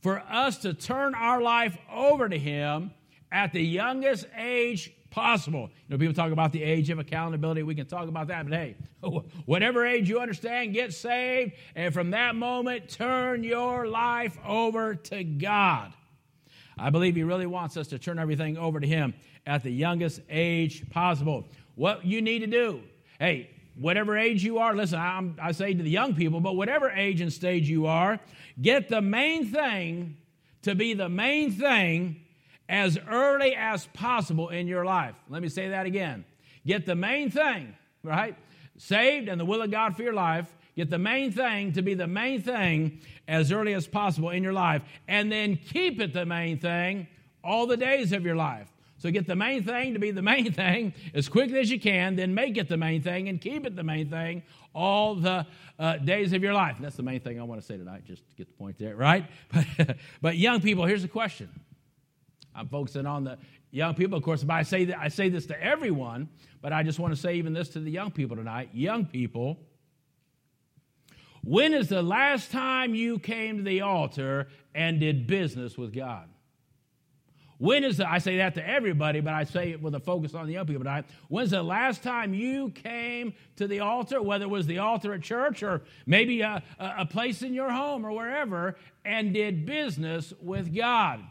for 0.02 0.20
us 0.20 0.60
to 0.60 0.74
turn 0.74 1.16
our 1.16 1.42
life 1.42 1.78
over 1.92 2.30
to 2.30 2.38
Him 2.38 2.92
at 3.32 3.54
the 3.54 3.62
youngest 3.62 4.28
age 4.38 4.92
possible. 5.16 5.70
You 5.88 5.96
know, 5.96 5.98
people 5.98 6.14
talk 6.14 6.34
about 6.34 6.52
the 6.52 6.62
age 6.62 6.90
of 6.90 7.00
accountability. 7.00 7.64
We 7.64 7.74
can 7.74 7.86
talk 7.86 8.10
about 8.10 8.28
that, 8.28 8.50
but 8.50 8.54
hey, 8.54 8.76
whatever 9.46 9.86
age 9.86 10.10
you 10.10 10.20
understand, 10.20 10.74
get 10.74 10.94
saved, 10.94 11.54
and 11.74 11.94
from 11.94 12.12
that 12.12 12.36
moment, 12.36 12.90
turn 12.90 13.42
your 13.42 13.88
life 13.88 14.38
over 14.46 14.94
to 14.94 15.24
God. 15.24 15.94
I 16.78 16.90
believe 16.90 17.16
He 17.16 17.24
really 17.24 17.46
wants 17.46 17.78
us 17.78 17.88
to 17.88 17.98
turn 17.98 18.20
everything 18.20 18.58
over 18.58 18.82
to 18.82 18.86
Him 18.86 19.14
at 19.48 19.64
the 19.64 19.72
youngest 19.72 20.20
age 20.30 20.88
possible. 20.90 21.46
What 21.76 22.06
you 22.06 22.22
need 22.22 22.40
to 22.40 22.48
do, 22.48 22.82
hey, 23.18 23.50
whatever 23.80 24.18
age 24.18 24.44
you 24.44 24.58
are, 24.58 24.76
listen, 24.76 25.00
I'm, 25.00 25.38
I 25.42 25.54
say 25.54 25.74
to 25.74 25.82
the 25.82 25.90
young 25.90 26.14
people, 26.14 26.42
but 26.42 26.58
whatever 26.58 26.90
age 26.90 27.22
and 27.22 27.32
stage 27.32 27.70
you 27.70 27.86
are, 27.88 28.20
get 28.62 28.90
the 28.90 29.02
main 29.02 29.46
thing 29.46 30.18
to 30.64 30.76
be 30.76 30.94
the 30.94 31.08
main 31.08 31.54
thing 31.54 32.25
as 32.68 32.98
early 33.08 33.56
as 33.56 33.86
possible 33.88 34.50
in 34.50 34.68
your 34.68 34.86
life. 34.86 35.16
Let 35.30 35.42
me 35.42 35.50
say 35.50 35.70
that 35.70 35.86
again. 35.86 36.26
Get 36.66 36.86
the 36.86 36.96
main 36.96 37.30
thing, 37.30 37.76
right? 38.04 38.36
Saved 38.78 39.30
and 39.30 39.40
the 39.40 39.46
will 39.46 39.62
of 39.62 39.72
God 39.72 39.96
for 39.96 40.04
your 40.04 40.14
life. 40.14 40.54
Get 40.76 40.90
the 40.90 40.98
main 40.98 41.32
thing 41.32 41.74
to 41.74 41.82
be 41.82 41.94
the 41.94 42.08
main 42.08 42.42
thing 42.42 43.00
as 43.28 43.52
early 43.52 43.74
as 43.74 43.88
possible 43.88 44.30
in 44.32 44.44
your 44.44 44.54
life, 44.54 44.82
and 45.08 45.32
then 45.32 45.56
keep 45.56 46.02
it 46.02 46.12
the 46.12 46.26
main 46.26 46.60
thing 46.60 47.08
all 47.44 47.66
the 47.66 47.78
days 47.78 48.12
of 48.12 48.26
your 48.26 48.36
life. 48.36 48.68
So 48.98 49.12
get 49.12 49.28
the 49.28 49.36
main 49.36 49.64
thing 49.64 49.94
to 49.94 50.00
be 50.00 50.12
the 50.12 50.22
main 50.22 50.52
thing 50.54 50.94
as 51.14 51.30
quickly 51.30 51.60
as 51.60 51.70
you 51.70 51.80
can, 51.80 52.16
then 52.16 52.34
make 52.34 52.58
it 52.58 52.68
the 52.68 52.78
main 52.78 53.02
thing 53.02 53.30
and 53.30 53.40
keep 53.40 53.66
it 53.66 53.76
the 53.76 53.84
main 53.84 54.10
thing 54.10 54.44
all 54.74 55.16
the 55.16 55.46
uh, 55.80 55.98
days 55.98 56.34
of 56.34 56.44
your 56.44 56.54
life. 56.54 56.76
And 56.78 56.86
that's 56.86 56.96
the 56.96 57.04
main 57.04 57.20
thing 57.20 57.40
I 57.40 57.44
want 57.44 57.62
to 57.62 57.66
say 57.66 57.78
tonight, 57.78 58.04
just 58.06 58.28
to 58.30 58.36
get 58.36 58.48
the 58.48 58.54
point 58.54 58.78
there, 58.78 58.96
right? 58.96 59.26
But, 59.78 59.98
but 60.22 60.38
young 60.38 60.60
people, 60.60 60.86
here's 60.86 61.04
the 61.04 61.08
question 61.08 61.50
I'm 62.56 62.68
focusing 62.70 63.06
on 63.06 63.24
the 63.24 63.38
young 63.72 63.96
people. 63.96 64.18
Of 64.18 64.24
course, 64.24 64.46
I 64.48 64.64
say 64.64 64.86
that 64.86 64.98
I 65.00 65.10
say 65.10 65.30
this 65.30 65.46
to 65.48 65.62
everyone, 65.62 66.30
but 66.62 66.74
I 66.74 66.84
just 66.84 67.00
want 67.00 67.14
to 67.14 67.20
say 67.20 67.36
even 67.36 67.54
this 67.54 67.70
to 67.70 67.80
the 67.80 67.92
young 67.92 68.12
people 68.12 68.38
tonight. 68.38 68.70
Young 68.74 69.06
people, 69.06 69.60
when 71.44 71.74
is 71.74 71.90
the 71.90 72.02
last 72.02 72.52
time 72.52 72.96
you 72.96 73.20
came 73.20 73.58
to 73.58 73.64
the 73.64 73.82
altar 73.82 74.48
and 74.74 75.00
did 75.00 75.28
business 75.28 75.78
with 75.78 75.94
God? 75.94 76.30
When 77.58 77.86
is 77.86 77.98
the, 77.98 78.10
I 78.10 78.18
say 78.18 78.38
that 78.38 78.56
to 78.56 78.68
everybody, 78.68 79.22
but 79.22 79.34
I 79.34 79.46
say 79.46 79.72
it 79.72 79.82
with 79.82 79.96
a 79.96 80.00
focus 80.00 80.34
on 80.34 80.46
the 80.48 80.54
young 80.54 80.66
people 80.66 80.84
tonight. 80.84 81.06
When's 81.30 81.52
the 81.52 81.64
last 81.64 82.04
time 82.04 82.34
you 82.34 82.72
came 82.72 83.34
to 83.56 83.68
the 83.68 83.80
altar, 83.80 84.22
whether 84.22 84.44
it 84.44 84.50
was 84.50 84.68
the 84.68 84.80
altar 84.80 85.14
at 85.14 85.22
church 85.22 85.64
or 85.64 85.84
maybe 86.06 86.42
a, 86.42 86.62
a 86.80 87.06
place 87.06 87.44
in 87.44 87.54
your 87.54 87.72
home 87.72 88.06
or 88.06 88.12
wherever, 88.12 88.76
and 89.06 89.34
did 89.34 89.66
business 89.66 90.34
with 90.42 90.76
God? 90.76 91.22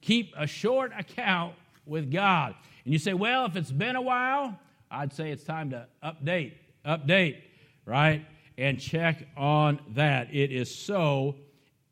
Keep 0.00 0.34
a 0.36 0.46
short 0.46 0.92
account 0.96 1.54
with 1.86 2.10
God. 2.10 2.54
And 2.84 2.92
you 2.92 2.98
say, 2.98 3.14
well, 3.14 3.46
if 3.46 3.56
it's 3.56 3.72
been 3.72 3.96
a 3.96 4.02
while, 4.02 4.58
I'd 4.90 5.12
say 5.12 5.30
it's 5.30 5.44
time 5.44 5.70
to 5.70 5.86
update, 6.02 6.54
update, 6.86 7.42
right? 7.84 8.24
And 8.56 8.80
check 8.80 9.26
on 9.36 9.80
that. 9.94 10.34
It 10.34 10.52
is 10.52 10.74
so 10.74 11.36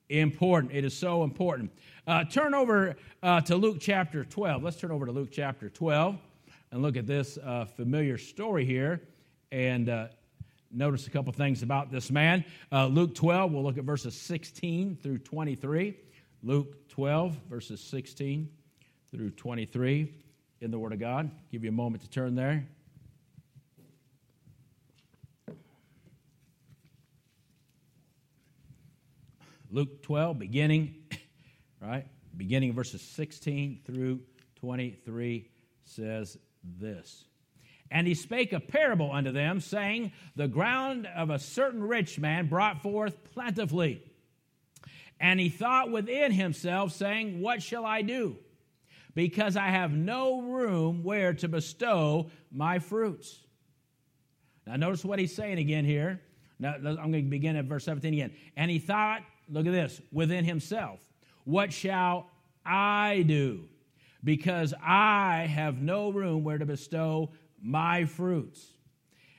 important. 0.08 0.72
It 0.72 0.84
is 0.84 0.96
so 0.96 1.24
important. 1.24 1.70
Uh, 2.06 2.24
turn 2.24 2.54
over 2.54 2.96
uh, 3.22 3.40
to 3.42 3.56
Luke 3.56 3.78
chapter 3.80 4.24
12. 4.24 4.62
Let's 4.62 4.76
turn 4.76 4.90
over 4.90 5.06
to 5.06 5.12
Luke 5.12 5.30
chapter 5.32 5.68
12 5.68 6.16
and 6.70 6.82
look 6.82 6.96
at 6.96 7.06
this 7.06 7.38
uh, 7.44 7.64
familiar 7.64 8.18
story 8.18 8.64
here 8.64 9.00
and 9.50 9.88
uh, 9.88 10.08
notice 10.70 11.06
a 11.06 11.10
couple 11.10 11.32
things 11.32 11.62
about 11.62 11.90
this 11.90 12.10
man. 12.10 12.44
Uh, 12.70 12.86
Luke 12.86 13.14
12, 13.14 13.52
we'll 13.52 13.62
look 13.62 13.78
at 13.78 13.84
verses 13.84 14.14
16 14.14 14.98
through 15.02 15.18
23. 15.18 15.96
Luke 16.42 16.85
12, 16.96 17.36
verses 17.50 17.78
16 17.82 18.48
through 19.10 19.28
23 19.32 20.14
in 20.62 20.70
the 20.70 20.78
Word 20.78 20.94
of 20.94 20.98
God. 20.98 21.30
Give 21.52 21.62
you 21.62 21.68
a 21.68 21.72
moment 21.72 22.02
to 22.04 22.08
turn 22.08 22.34
there. 22.34 22.66
Luke 29.70 30.02
12, 30.04 30.38
beginning, 30.38 30.94
right? 31.82 32.06
Beginning 32.34 32.72
verses 32.72 33.02
16 33.02 33.82
through 33.84 34.20
23 34.60 35.50
says 35.84 36.38
this. 36.78 37.26
And 37.90 38.06
he 38.06 38.14
spake 38.14 38.54
a 38.54 38.60
parable 38.60 39.12
unto 39.12 39.32
them, 39.32 39.60
saying, 39.60 40.12
The 40.34 40.48
ground 40.48 41.06
of 41.14 41.28
a 41.28 41.38
certain 41.38 41.82
rich 41.82 42.18
man 42.18 42.46
brought 42.46 42.80
forth 42.80 43.22
plentifully. 43.34 44.02
And 45.18 45.40
he 45.40 45.48
thought 45.48 45.90
within 45.90 46.32
himself, 46.32 46.92
saying, 46.92 47.40
What 47.40 47.62
shall 47.62 47.84
I 47.84 48.02
do? 48.02 48.36
Because 49.14 49.56
I 49.56 49.68
have 49.68 49.92
no 49.92 50.42
room 50.42 51.02
where 51.02 51.32
to 51.34 51.48
bestow 51.48 52.30
my 52.50 52.78
fruits. 52.78 53.40
Now, 54.66 54.76
notice 54.76 55.04
what 55.04 55.18
he's 55.18 55.34
saying 55.34 55.58
again 55.58 55.84
here. 55.84 56.20
Now, 56.58 56.74
I'm 56.74 57.10
going 57.10 57.24
to 57.24 57.30
begin 57.30 57.56
at 57.56 57.64
verse 57.64 57.84
17 57.84 58.12
again. 58.12 58.32
And 58.56 58.70
he 58.70 58.78
thought, 58.78 59.22
look 59.48 59.66
at 59.66 59.72
this, 59.72 60.00
within 60.12 60.44
himself, 60.44 61.00
What 61.44 61.72
shall 61.72 62.28
I 62.64 63.24
do? 63.26 63.68
Because 64.22 64.74
I 64.82 65.46
have 65.48 65.80
no 65.80 66.10
room 66.10 66.44
where 66.44 66.58
to 66.58 66.66
bestow 66.66 67.30
my 67.62 68.04
fruits. 68.04 68.66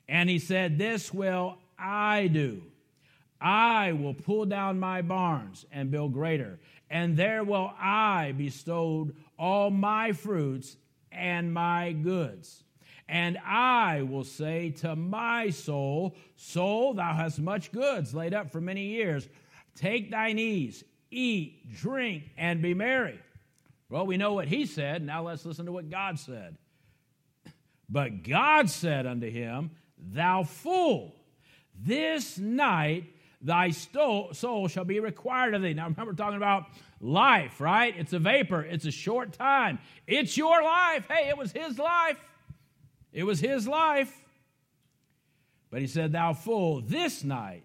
And 0.09 0.29
he 0.29 0.39
said, 0.39 0.77
This 0.77 1.13
will 1.13 1.57
I 1.77 2.27
do 2.27 2.63
I 3.39 3.91
will 3.91 4.13
pull 4.13 4.45
down 4.45 4.79
my 4.79 5.01
barns 5.01 5.65
and 5.71 5.91
build 5.91 6.13
greater, 6.13 6.59
and 6.89 7.15
there 7.15 7.43
will 7.43 7.71
I 7.79 8.33
bestow 8.35 9.11
all 9.37 9.69
my 9.69 10.13
fruits 10.13 10.77
and 11.11 11.53
my 11.53 11.91
goods. 11.91 12.63
And 13.09 13.37
I 13.45 14.01
will 14.01 14.23
say 14.23 14.71
to 14.81 14.95
my 14.95 15.49
soul, 15.49 16.15
Soul, 16.35 16.93
thou 16.95 17.13
hast 17.13 17.39
much 17.39 17.71
goods 17.71 18.13
laid 18.13 18.33
up 18.33 18.51
for 18.51 18.59
many 18.59 18.87
years. 18.87 19.27
Take 19.75 20.11
thine 20.11 20.39
ease, 20.39 20.83
eat, 21.09 21.73
drink, 21.73 22.23
and 22.37 22.61
be 22.61 22.73
merry. 22.73 23.19
Well, 23.89 24.05
we 24.05 24.17
know 24.17 24.33
what 24.33 24.47
he 24.47 24.65
said. 24.65 25.05
Now 25.05 25.23
let's 25.23 25.45
listen 25.45 25.65
to 25.67 25.71
what 25.71 25.89
God 25.89 26.19
said. 26.19 26.57
But 27.89 28.23
God 28.23 28.69
said 28.69 29.05
unto 29.05 29.31
him, 29.31 29.71
Thou 29.97 30.43
fool, 30.43 31.15
this 31.73 32.37
night 32.37 33.05
thy 33.41 33.69
soul 33.69 34.33
shall 34.33 34.85
be 34.85 34.99
required 34.99 35.53
of 35.53 35.61
thee. 35.61 35.73
Now, 35.73 35.87
remember, 35.87 36.13
talking 36.13 36.37
about 36.37 36.65
life, 36.99 37.61
right? 37.61 37.93
It's 37.97 38.13
a 38.13 38.19
vapor, 38.19 38.61
it's 38.61 38.85
a 38.85 38.91
short 38.91 39.33
time. 39.33 39.79
It's 40.05 40.37
your 40.37 40.63
life. 40.63 41.05
Hey, 41.09 41.29
it 41.29 41.37
was 41.37 41.51
his 41.51 41.77
life. 41.77 42.17
It 43.13 43.23
was 43.23 43.39
his 43.39 43.67
life. 43.67 44.13
But 45.69 45.81
he 45.81 45.87
said, 45.87 46.11
Thou 46.11 46.33
fool, 46.33 46.81
this 46.81 47.23
night 47.23 47.63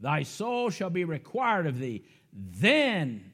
thy 0.00 0.24
soul 0.24 0.70
shall 0.70 0.90
be 0.90 1.04
required 1.04 1.66
of 1.66 1.78
thee. 1.78 2.04
Then 2.32 3.32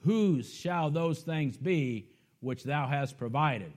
whose 0.00 0.52
shall 0.52 0.90
those 0.90 1.20
things 1.20 1.56
be 1.56 2.10
which 2.40 2.64
thou 2.64 2.86
hast 2.86 3.18
provided. 3.18 3.72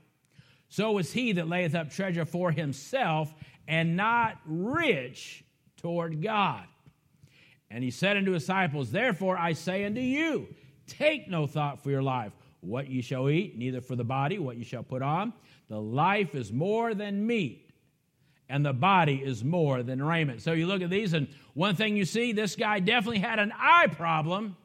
So 0.70 0.98
is 0.98 1.14
he 1.14 1.34
that 1.34 1.48
layeth 1.48 1.76
up 1.76 1.92
treasure 1.92 2.26
for 2.26 2.52
himself 2.52 3.34
and 3.68 3.96
not 3.96 4.40
rich 4.46 5.44
toward 5.78 6.22
God. 6.22 6.66
And 7.70 7.84
he 7.84 7.92
said 7.92 8.18
unto 8.18 8.32
his 8.32 8.44
disciples, 8.44 8.92
Therefore 8.92 9.38
I 9.38 9.54
say 9.54 9.86
unto 9.86 10.02
you, 10.02 10.48
take 10.88 11.30
no 11.30 11.48
thought 11.48 11.84
for 11.84 11.90
your 11.90 12.04
life, 12.04 12.34
what 12.62 12.88
ye 12.88 13.02
shall 13.02 13.30
eat, 13.30 13.58
neither 13.58 13.82
for 13.82 13.96
the 13.96 14.04
body, 14.04 14.40
what 14.40 14.58
ye 14.58 14.64
shall 14.64 14.84
put 14.84 15.02
on. 15.02 15.34
The 15.70 15.80
life 15.80 16.36
is 16.36 16.52
more 16.52 16.94
than 16.94 17.26
meat, 17.26 17.72
and 18.48 18.66
the 18.66 18.74
body 18.74 19.16
is 19.16 19.44
more 19.44 19.84
than 19.84 20.02
raiment. 20.04 20.42
So 20.42 20.54
you 20.54 20.68
look 20.68 20.82
at 20.82 20.90
these, 20.90 21.14
and 21.14 21.28
one 21.54 21.76
thing 21.76 21.96
you 21.96 22.06
see, 22.06 22.32
this 22.32 22.56
guy 22.56 22.80
definitely 22.80 23.20
had 23.20 23.40
an 23.40 23.52
eye 23.58 23.88
problem. 23.88 24.56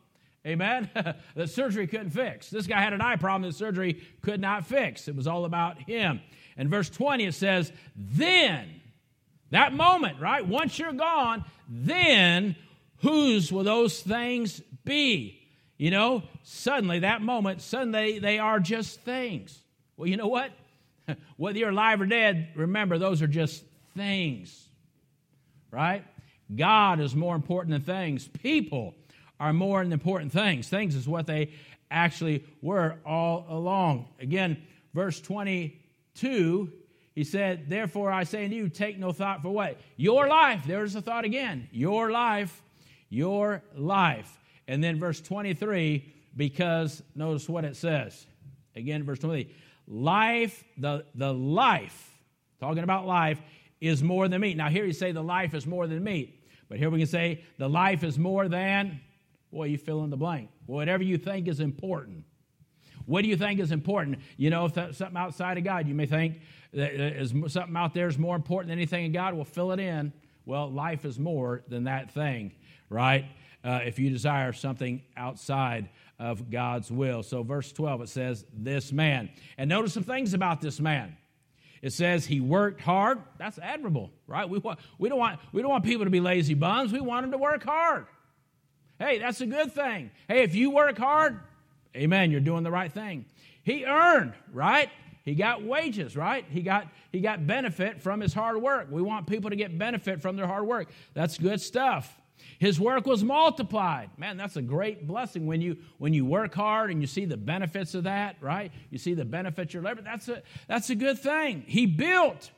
Amen. 0.47 0.91
that 1.35 1.51
surgery 1.51 1.87
couldn't 1.87 2.11
fix. 2.11 2.51
This 2.51 2.67
guy 2.67 2.81
had 2.81 2.93
an 2.93 3.01
eye 3.01 3.17
problem 3.17 3.51
that 3.51 3.57
surgery 3.57 4.03
could 4.23 4.41
not 4.41 4.67
fix. 4.67 5.09
It 5.09 5.17
was 5.17 5.27
all 5.27 5.45
about 5.45 5.81
him. 5.83 6.21
In 6.57 6.69
verse 6.69 6.91
20, 6.91 7.27
it 7.27 7.35
says, 7.35 7.73
Then, 7.97 8.81
that 9.51 9.73
moment, 9.73 10.21
right? 10.21 10.47
Once 10.47 10.79
you're 10.79 10.93
gone, 10.93 11.45
then 11.69 12.57
whose 13.01 13.53
will 13.53 13.65
those 13.65 14.01
things 14.01 14.61
be? 14.85 15.41
You 15.77 15.93
know, 15.93 16.25
suddenly, 16.43 17.01
that 17.01 17.23
moment, 17.23 17.63
suddenly 17.63 18.19
they 18.19 18.39
are 18.39 18.59
just 18.59 19.01
things. 19.03 19.59
Well, 19.97 20.09
you 20.09 20.17
know 20.17 20.27
what? 20.27 20.51
Whether 21.37 21.59
you're 21.59 21.71
alive 21.71 22.01
or 22.01 22.07
dead, 22.07 22.49
remember, 22.57 22.99
those 22.99 23.23
are 23.23 23.29
just 23.29 23.65
things, 23.97 24.69
right? 25.71 26.05
God 26.55 27.01
is 27.01 27.15
more 27.15 27.37
important 27.37 27.73
than 27.73 27.83
things. 27.83 28.27
People 28.27 28.95
are 29.39 29.53
more 29.53 29.83
important 29.83 30.33
things. 30.33 30.69
Things 30.69 30.95
is 30.95 31.07
what 31.07 31.27
they 31.27 31.53
actually 31.91 32.45
were 32.61 32.97
all 33.07 33.47
along. 33.49 34.09
Again, 34.21 34.63
verse 34.95 35.21
22, 35.21 36.73
he 37.15 37.25
said, 37.25 37.69
Therefore 37.69 38.11
I 38.11 38.25
say 38.25 38.45
unto 38.45 38.57
you, 38.57 38.69
take 38.69 38.99
no 38.99 39.13
thought 39.13 39.43
for 39.43 39.51
what? 39.51 39.79
Your 39.97 40.27
life. 40.27 40.65
There's 40.67 40.95
the 40.95 41.03
thought 41.03 41.25
again. 41.25 41.69
Your 41.71 42.11
life 42.11 42.63
your 43.09 43.63
life. 43.75 44.39
And 44.67 44.83
then 44.83 44.99
verse 44.99 45.21
23, 45.21 46.15
because 46.37 47.03
notice 47.15 47.49
what 47.49 47.65
it 47.65 47.77
says. 47.77 48.27
Again, 48.77 49.05
verse 49.05 49.19
23 49.19 49.53
life, 49.89 50.65
the, 50.77 51.05
the 51.15 51.33
life, 51.33 52.13
talking 52.61 52.83
about 52.83 53.07
life, 53.07 53.41
is 53.81 54.03
more 54.03 54.29
than 54.29 54.41
meat. 54.41 54.57
Now, 54.57 54.69
here 54.69 54.85
you 54.85 54.93
say 54.93 55.13
the 55.13 55.23
life 55.23 55.55
is 55.55 55.67
more 55.67 55.87
than 55.87 56.05
meat, 56.05 56.47
but 56.69 56.79
here 56.79 56.91
we 56.91 56.99
can 56.99 57.07
say 57.07 57.43
the 57.59 57.69
life 57.69 58.05
is 58.05 58.19
more 58.19 58.49
than, 58.49 59.01
boy, 59.51 59.65
you 59.65 59.79
fill 59.79 60.05
in 60.05 60.11
the 60.11 60.17
blank. 60.17 60.51
Whatever 60.67 61.03
you 61.03 61.17
think 61.17 61.49
is 61.49 61.61
important. 61.61 62.25
What 63.07 63.23
do 63.23 63.29
you 63.29 63.37
think 63.37 63.61
is 63.61 63.73
important? 63.73 64.19
You 64.37 64.51
know, 64.51 64.67
if 64.67 64.75
that's 64.75 64.99
something 64.99 65.17
outside 65.17 65.57
of 65.57 65.65
God, 65.65 65.89
you 65.89 65.95
may 65.95 66.05
think 66.05 66.41
that 66.75 66.93
is 66.93 67.33
something 67.47 67.77
out 67.77 67.95
there 67.95 68.09
is 68.09 68.19
more 68.19 68.37
important 68.37 68.69
than 68.69 68.79
anything 68.79 69.07
in 69.07 69.13
God. 69.13 69.33
Well, 69.33 69.45
fill 69.45 69.73
it 69.73 69.81
in. 69.81 70.13
Well, 70.45 70.71
life 70.71 71.07
is 71.07 71.19
more 71.19 71.63
than 71.69 71.85
that 71.85 72.11
thing 72.13 72.53
right? 72.89 73.27
Uh, 73.65 73.81
if 73.85 73.99
you 73.99 74.11
desire 74.11 74.53
something 74.53 75.03
outside 75.17 75.89
of 76.19 76.51
God's 76.51 76.91
will. 76.91 77.23
So, 77.23 77.43
verse 77.43 77.73
12, 77.73 78.03
it 78.03 78.09
says, 78.09 78.45
This 78.53 78.93
man. 78.93 79.31
And 79.57 79.69
notice 79.69 79.93
some 79.93 80.05
things 80.05 80.35
about 80.35 80.61
this 80.61 80.81
man. 80.81 81.17
It 81.81 81.93
says 81.93 82.27
he 82.27 82.41
worked 82.41 82.81
hard. 82.81 83.23
That's 83.39 83.59
admirable, 83.59 84.11
right? 84.27 84.49
We, 84.49 84.59
want, 84.59 84.81
we, 84.99 85.09
don't 85.09 85.19
want, 85.19 85.39
we 85.53 85.63
don't 85.63 85.71
want 85.71 85.85
people 85.85 86.05
to 86.05 86.11
be 86.11 86.21
lazy 86.21 86.55
bums. 86.55 86.93
We 86.93 87.01
want 87.01 87.23
them 87.23 87.33
to 87.33 87.39
work 87.39 87.63
hard. 87.63 88.07
Hey, 88.99 89.19
that's 89.19 89.41
a 89.41 89.47
good 89.47 89.73
thing. 89.73 90.11
Hey, 90.27 90.43
if 90.43 90.57
you 90.57 90.71
work 90.71 90.99
hard, 90.99 91.39
amen, 91.97 92.33
you're 92.33 92.41
doing 92.41 92.65
the 92.65 92.71
right 92.71 92.93
thing. 92.93 93.27
He 93.63 93.85
earned, 93.85 94.33
right? 94.53 94.91
He 95.25 95.35
got 95.35 95.63
wages, 95.63 96.17
right? 96.17 96.45
He 96.49 96.63
got 96.63 96.89
he 97.13 97.21
got 97.21 97.47
benefit 97.47 98.01
from 98.01 98.21
his 98.21 98.33
hard 98.33 98.61
work. 98.61 98.89
We 98.91 99.03
want 99.03 99.27
people 99.27 99.51
to 99.51 99.57
get 99.57 99.79
benefit 99.79 100.21
from 100.21 100.37
their 100.37 100.47
hard 100.47 100.67
work. 100.67 100.89
That's 101.15 101.39
good 101.39 101.61
stuff. 101.61 102.18
His 102.59 102.81
work 102.81 103.07
was 103.07 103.23
multiplied. 103.23 104.11
Man, 104.19 104.37
that's 104.37 104.57
a 104.57 104.63
great 104.63 105.07
blessing 105.07 105.47
when 105.47 105.61
you 105.61 105.79
when 105.99 106.13
you 106.13 106.25
work 106.25 106.55
hard 106.55 106.91
and 106.91 107.01
you 107.01 107.07
see 107.07 107.25
the 107.25 107.37
benefits 107.37 107.95
of 107.95 108.05
that, 108.05 108.37
right? 108.41 108.73
You 108.91 108.99
see 108.99 109.15
the 109.15 109.25
benefits 109.25 109.71
of 109.71 109.75
your 109.75 109.83
labor. 109.83 110.03
That's 110.03 110.29
a 110.29 110.43
that's 110.67 110.91
a 110.91 110.95
good 110.95 111.19
thing. 111.19 111.65
He 111.67 111.87
built 111.87 112.51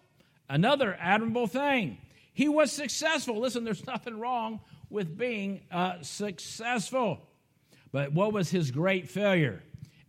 another 0.48 0.96
admirable 1.00 1.46
thing. 1.46 1.98
He 2.32 2.48
was 2.48 2.72
successful. 2.72 3.38
Listen, 3.38 3.64
there's 3.64 3.86
nothing 3.94 4.18
wrong 4.18 4.60
with 4.88 5.16
being 5.16 5.62
uh, 5.70 6.02
successful. 6.02 7.20
But 7.92 8.12
what 8.12 8.32
was 8.32 8.50
his 8.50 8.70
great 8.70 9.08
failure? 9.08 9.62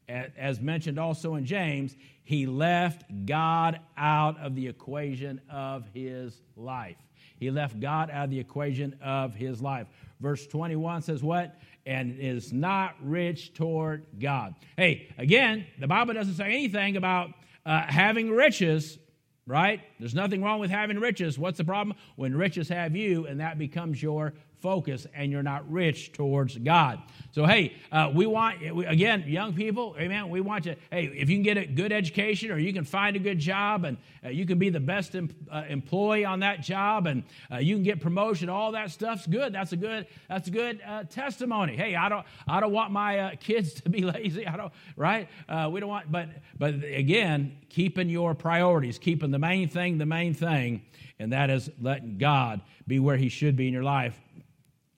As 0.07 0.59
mentioned 0.59 0.99
also 0.99 1.35
in 1.35 1.45
James, 1.45 1.95
he 2.23 2.45
left 2.45 3.03
God 3.25 3.79
out 3.97 4.39
of 4.39 4.55
the 4.55 4.67
equation 4.67 5.41
of 5.49 5.87
his 5.93 6.41
life. 6.55 6.97
He 7.41 7.49
left 7.49 7.79
God 7.79 8.11
out 8.11 8.25
of 8.25 8.29
the 8.29 8.39
equation 8.39 8.95
of 9.03 9.33
his 9.33 9.63
life. 9.63 9.87
Verse 10.19 10.45
21 10.45 11.01
says, 11.01 11.23
What? 11.23 11.59
And 11.87 12.19
is 12.19 12.53
not 12.53 12.93
rich 13.01 13.55
toward 13.55 14.05
God. 14.19 14.53
Hey, 14.77 15.09
again, 15.17 15.65
the 15.79 15.87
Bible 15.87 16.13
doesn't 16.13 16.35
say 16.35 16.45
anything 16.45 16.97
about 16.97 17.31
uh, 17.65 17.81
having 17.87 18.29
riches, 18.29 18.99
right? 19.47 19.81
There's 19.99 20.13
nothing 20.13 20.43
wrong 20.43 20.59
with 20.59 20.69
having 20.69 20.99
riches. 20.99 21.39
What's 21.39 21.57
the 21.57 21.63
problem? 21.63 21.97
When 22.15 22.35
riches 22.35 22.69
have 22.69 22.95
you 22.95 23.25
and 23.25 23.39
that 23.39 23.57
becomes 23.57 24.03
your 24.03 24.33
focus 24.61 25.07
and 25.13 25.31
you're 25.31 25.43
not 25.43 25.69
rich 25.69 26.13
towards 26.13 26.57
God. 26.57 27.01
So, 27.31 27.45
hey, 27.45 27.73
uh, 27.91 28.11
we 28.13 28.25
want, 28.25 28.61
again, 28.87 29.23
young 29.25 29.53
people, 29.53 29.95
amen, 29.97 30.29
we 30.29 30.41
want 30.41 30.65
you, 30.65 30.75
hey, 30.91 31.05
if 31.05 31.29
you 31.29 31.37
can 31.37 31.43
get 31.43 31.57
a 31.57 31.65
good 31.65 31.91
education 31.91 32.51
or 32.51 32.57
you 32.57 32.73
can 32.73 32.83
find 32.83 33.15
a 33.15 33.19
good 33.19 33.39
job 33.39 33.85
and 33.85 33.97
uh, 34.23 34.29
you 34.29 34.45
can 34.45 34.59
be 34.59 34.69
the 34.69 34.79
best 34.79 35.15
em- 35.15 35.29
uh, 35.49 35.63
employee 35.67 36.25
on 36.25 36.41
that 36.41 36.61
job 36.61 37.07
and 37.07 37.23
uh, 37.51 37.57
you 37.57 37.75
can 37.75 37.83
get 37.83 38.01
promotion, 38.01 38.49
all 38.49 38.73
that 38.73 38.91
stuff's 38.91 39.25
good. 39.25 39.53
That's 39.53 39.71
a 39.71 39.77
good, 39.77 40.07
that's 40.27 40.47
a 40.47 40.51
good 40.51 40.81
uh, 40.85 41.03
testimony. 41.05 41.75
Hey, 41.75 41.95
I 41.95 42.09
don't, 42.09 42.25
I 42.47 42.59
don't 42.59 42.73
want 42.73 42.91
my 42.91 43.19
uh, 43.19 43.31
kids 43.39 43.73
to 43.81 43.89
be 43.89 44.01
lazy. 44.01 44.45
I 44.45 44.57
don't, 44.57 44.73
right? 44.95 45.29
we 45.71 45.79
don't 45.79 45.89
want, 45.89 46.11
but, 46.11 46.29
but 46.57 46.75
again, 46.83 47.57
keeping 47.69 48.09
your 48.09 48.35
priorities, 48.35 48.99
keeping 48.99 49.31
the 49.31 49.39
main 49.39 49.69
thing 49.69 49.97
the 49.97 50.05
main 50.05 50.33
thing, 50.33 50.81
and 51.19 51.31
that 51.31 51.49
is 51.49 51.69
letting 51.79 52.17
God 52.17 52.61
be 52.87 52.99
where 52.99 53.17
He 53.17 53.29
should 53.29 53.55
be 53.55 53.67
in 53.67 53.73
your 53.73 53.83
life 53.83 54.19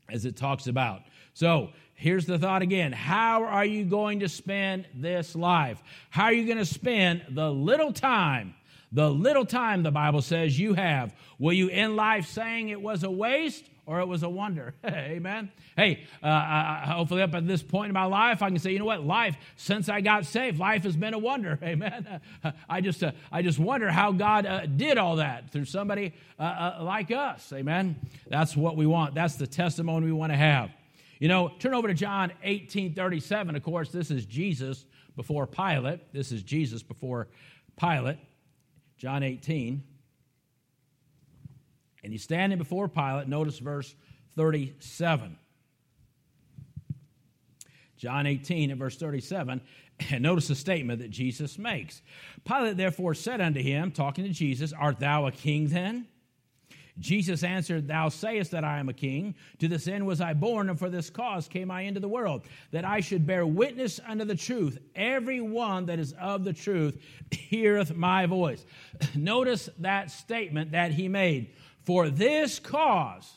as 0.10 0.26
it 0.26 0.36
talks 0.36 0.68
about. 0.68 1.02
So, 1.34 1.70
here's 1.96 2.26
the 2.26 2.38
thought 2.38 2.62
again 2.62 2.92
How 2.92 3.44
are 3.46 3.66
you 3.66 3.86
going 3.86 4.20
to 4.22 4.30
spend 4.30 4.88
this 4.94 5.36
life? 5.36 5.82
How 6.10 6.26
are 6.26 6.34
you 6.34 6.46
going 6.46 6.58
to 6.58 6.66
spend 6.66 7.26
the 7.30 7.52
little 7.52 7.94
time, 7.94 8.56
the 8.92 9.10
little 9.10 9.46
time 9.46 9.84
the 9.84 9.92
Bible 9.92 10.22
says 10.22 10.60
you 10.60 10.74
have? 10.74 11.14
Will 11.40 11.54
you 11.54 11.70
end 11.70 11.96
life 11.96 12.28
saying 12.28 12.70
it 12.70 12.82
was 12.82 13.04
a 13.04 13.12
waste? 13.12 13.66
Or 13.86 14.00
it 14.00 14.08
was 14.08 14.24
a 14.24 14.30
wonder. 14.30 14.74
Amen. 14.86 15.52
Hey, 15.76 16.06
uh, 16.22 16.28
I, 16.28 16.84
hopefully, 16.88 17.22
up 17.22 17.34
at 17.34 17.48
this 17.48 17.62
point 17.62 17.90
in 17.90 17.94
my 17.94 18.06
life, 18.06 18.42
I 18.42 18.50
can 18.50 18.60
say, 18.60 18.72
you 18.72 18.80
know 18.80 18.86
what? 18.86 19.04
Life, 19.04 19.36
since 19.58 19.90
I 19.90 20.02
got 20.02 20.26
saved, 20.26 20.58
life 20.58 20.84
has 20.84 20.96
been 20.96 21.14
a 21.14 21.20
wonder. 21.20 21.60
Amen. 21.64 22.22
I 22.70 22.82
just, 22.82 23.04
uh, 23.04 23.12
I 23.32 23.42
just 23.42 23.60
wonder 23.60 23.92
how 23.92 24.12
God 24.12 24.46
uh, 24.46 24.66
did 24.66 24.98
all 24.98 25.18
that 25.18 25.52
through 25.52 25.66
somebody 25.66 26.14
uh, 26.40 26.44
uh, 26.80 26.84
like 26.84 27.12
us. 27.12 27.52
Amen. 27.54 27.98
That's 28.28 28.56
what 28.56 28.78
we 28.78 28.86
want. 28.86 29.16
That's 29.16 29.36
the 29.36 29.48
testimony 29.48 30.06
we 30.06 30.14
want 30.14 30.32
to 30.32 30.38
have. 30.38 30.72
You 31.20 31.28
know, 31.28 31.52
turn 31.60 31.74
over 31.74 31.88
to 31.88 31.94
John 31.94 32.32
18 32.44 32.94
37. 32.94 33.56
Of 33.56 33.64
course, 33.64 33.92
this 33.92 34.12
is 34.12 34.26
Jesus 34.26 34.86
before 35.16 35.46
Pilate. 35.46 36.14
This 36.14 36.32
is 36.32 36.42
Jesus 36.42 36.84
before 36.84 37.28
Pilate. 37.78 38.18
John 38.98 39.24
18. 39.24 39.84
And 42.04 42.12
he's 42.12 42.24
standing 42.24 42.58
before 42.58 42.88
Pilate. 42.88 43.28
Notice 43.28 43.60
verse 43.60 43.96
37. 44.36 45.38
John 47.98 48.28
18 48.28 48.72
and 48.72 48.80
verse 48.80 48.98
37. 48.98 49.62
And 50.12 50.24
notice 50.24 50.48
the 50.48 50.56
statement 50.56 51.00
that 51.00 51.12
Jesus 51.12 51.58
makes. 51.58 52.02
Pilate 52.46 52.78
therefore 52.78 53.14
said 53.14 53.40
unto 53.40 53.62
him, 53.62 53.92
talking 53.92 54.26
to 54.26 54.32
Jesus, 54.32 54.74
Art 54.74 55.00
thou 55.00 55.28
a 55.28 55.32
king 55.32 55.68
then? 55.68 56.08
Jesus 57.00 57.44
answered, 57.44 57.88
Thou 57.88 58.10
sayest 58.10 58.52
that 58.52 58.64
I 58.64 58.78
am 58.78 58.88
a 58.88 58.94
king. 58.94 59.36
To 59.60 59.68
this 59.68 59.88
end 59.88 60.06
was 60.06 60.22
I 60.22 60.34
born, 60.34 60.70
and 60.70 60.78
for 60.78 60.90
this 60.90 61.10
cause 61.10 61.48
came 61.48 61.72
I 61.72 61.82
into 61.82 62.00
the 62.00 62.08
world, 62.08 62.44
that 62.72 62.86
I 62.86 63.00
should 63.00 63.26
bear 63.26 63.48
witness 63.48 64.00
unto 64.06 64.26
the 64.26 64.36
truth. 64.36 64.78
Every 64.96 65.42
one 65.42 65.88
that 65.88 65.98
is 65.98 66.14
of 66.14 66.44
the 66.44 66.54
truth 66.54 67.02
heareth 67.32 67.96
my 67.96 68.28
voice. 68.28 68.64
Notice 69.16 69.70
that 69.80 70.12
statement 70.12 70.72
that 70.72 70.92
he 70.92 71.08
made. 71.08 71.54
For 71.84 72.10
this 72.10 72.60
cause 72.60 73.32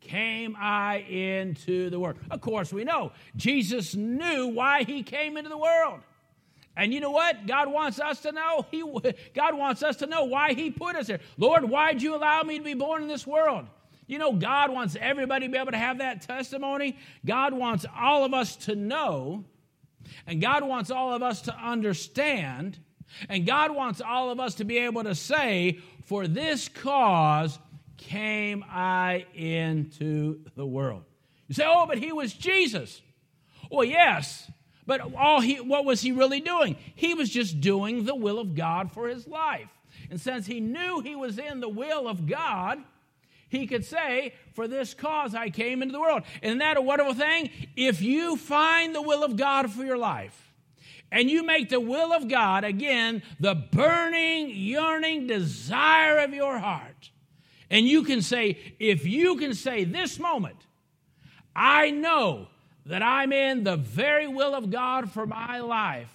came 0.00 0.56
I 0.58 0.98
into 0.98 1.90
the 1.90 1.98
world. 1.98 2.16
Of 2.30 2.40
course, 2.40 2.72
we 2.72 2.84
know 2.84 3.12
Jesus 3.34 3.94
knew 3.94 4.48
why 4.48 4.84
he 4.84 5.02
came 5.02 5.36
into 5.36 5.50
the 5.50 5.58
world. 5.58 6.00
And 6.76 6.92
you 6.92 7.00
know 7.00 7.10
what? 7.10 7.46
God 7.46 7.72
wants 7.72 7.98
us 7.98 8.20
to 8.20 8.32
know. 8.32 8.66
He, 8.70 8.84
God 9.34 9.56
wants 9.56 9.82
us 9.82 9.96
to 9.96 10.06
know 10.06 10.24
why 10.24 10.52
He 10.52 10.70
put 10.70 10.94
us 10.94 11.06
here. 11.06 11.20
Lord, 11.38 11.64
why'd 11.64 12.02
you 12.02 12.14
allow 12.14 12.42
me 12.42 12.58
to 12.58 12.64
be 12.64 12.74
born 12.74 13.00
in 13.00 13.08
this 13.08 13.26
world? 13.26 13.66
You 14.06 14.18
know, 14.18 14.34
God 14.34 14.70
wants 14.70 14.94
everybody 15.00 15.46
to 15.46 15.52
be 15.52 15.58
able 15.58 15.72
to 15.72 15.78
have 15.78 15.98
that 15.98 16.20
testimony. 16.20 16.98
God 17.24 17.54
wants 17.54 17.86
all 17.98 18.24
of 18.24 18.34
us 18.34 18.56
to 18.56 18.76
know 18.76 19.46
And 20.26 20.40
God 20.40 20.64
wants 20.64 20.90
all 20.90 21.14
of 21.14 21.22
us 21.22 21.42
to 21.42 21.54
understand, 21.56 22.78
and 23.28 23.46
God 23.46 23.74
wants 23.74 24.00
all 24.00 24.30
of 24.30 24.40
us 24.40 24.56
to 24.56 24.64
be 24.64 24.78
able 24.78 25.04
to 25.04 25.14
say, 25.14 25.78
For 26.04 26.26
this 26.26 26.68
cause 26.68 27.58
came 27.96 28.64
I 28.68 29.26
into 29.34 30.40
the 30.54 30.66
world. 30.66 31.04
You 31.48 31.54
say, 31.54 31.64
Oh, 31.66 31.86
but 31.86 31.98
he 31.98 32.12
was 32.12 32.32
Jesus. 32.32 33.00
Well, 33.70 33.84
yes, 33.84 34.50
but 34.86 35.00
all 35.16 35.40
he, 35.40 35.60
what 35.60 35.84
was 35.84 36.00
he 36.00 36.12
really 36.12 36.40
doing? 36.40 36.76
He 36.94 37.14
was 37.14 37.28
just 37.30 37.60
doing 37.60 38.04
the 38.04 38.14
will 38.14 38.38
of 38.38 38.54
God 38.54 38.92
for 38.92 39.08
his 39.08 39.26
life. 39.26 39.68
And 40.10 40.20
since 40.20 40.46
he 40.46 40.60
knew 40.60 41.00
he 41.00 41.16
was 41.16 41.38
in 41.38 41.60
the 41.60 41.68
will 41.68 42.06
of 42.06 42.26
God, 42.26 42.78
he 43.48 43.66
could 43.66 43.84
say, 43.84 44.34
For 44.54 44.68
this 44.68 44.94
cause 44.94 45.34
I 45.34 45.50
came 45.50 45.82
into 45.82 45.92
the 45.92 46.00
world. 46.00 46.22
Isn't 46.42 46.58
that 46.58 46.76
a 46.76 46.82
wonderful 46.82 47.14
thing? 47.14 47.50
If 47.74 48.02
you 48.02 48.36
find 48.36 48.94
the 48.94 49.02
will 49.02 49.24
of 49.24 49.36
God 49.36 49.70
for 49.70 49.84
your 49.84 49.98
life, 49.98 50.45
and 51.16 51.30
you 51.30 51.42
make 51.42 51.70
the 51.70 51.80
will 51.80 52.12
of 52.12 52.28
God, 52.28 52.62
again, 52.62 53.22
the 53.40 53.54
burning, 53.54 54.50
yearning 54.50 55.26
desire 55.26 56.18
of 56.18 56.34
your 56.34 56.58
heart, 56.58 57.10
and 57.70 57.88
you 57.88 58.02
can 58.02 58.20
say, 58.20 58.58
if 58.78 59.06
you 59.06 59.36
can 59.36 59.54
say 59.54 59.84
this 59.84 60.18
moment, 60.18 60.58
I 61.54 61.90
know 61.90 62.48
that 62.84 63.02
I'm 63.02 63.32
in 63.32 63.64
the 63.64 63.78
very 63.78 64.26
will 64.26 64.54
of 64.54 64.70
God 64.70 65.10
for 65.10 65.26
my 65.26 65.60
life, 65.60 66.14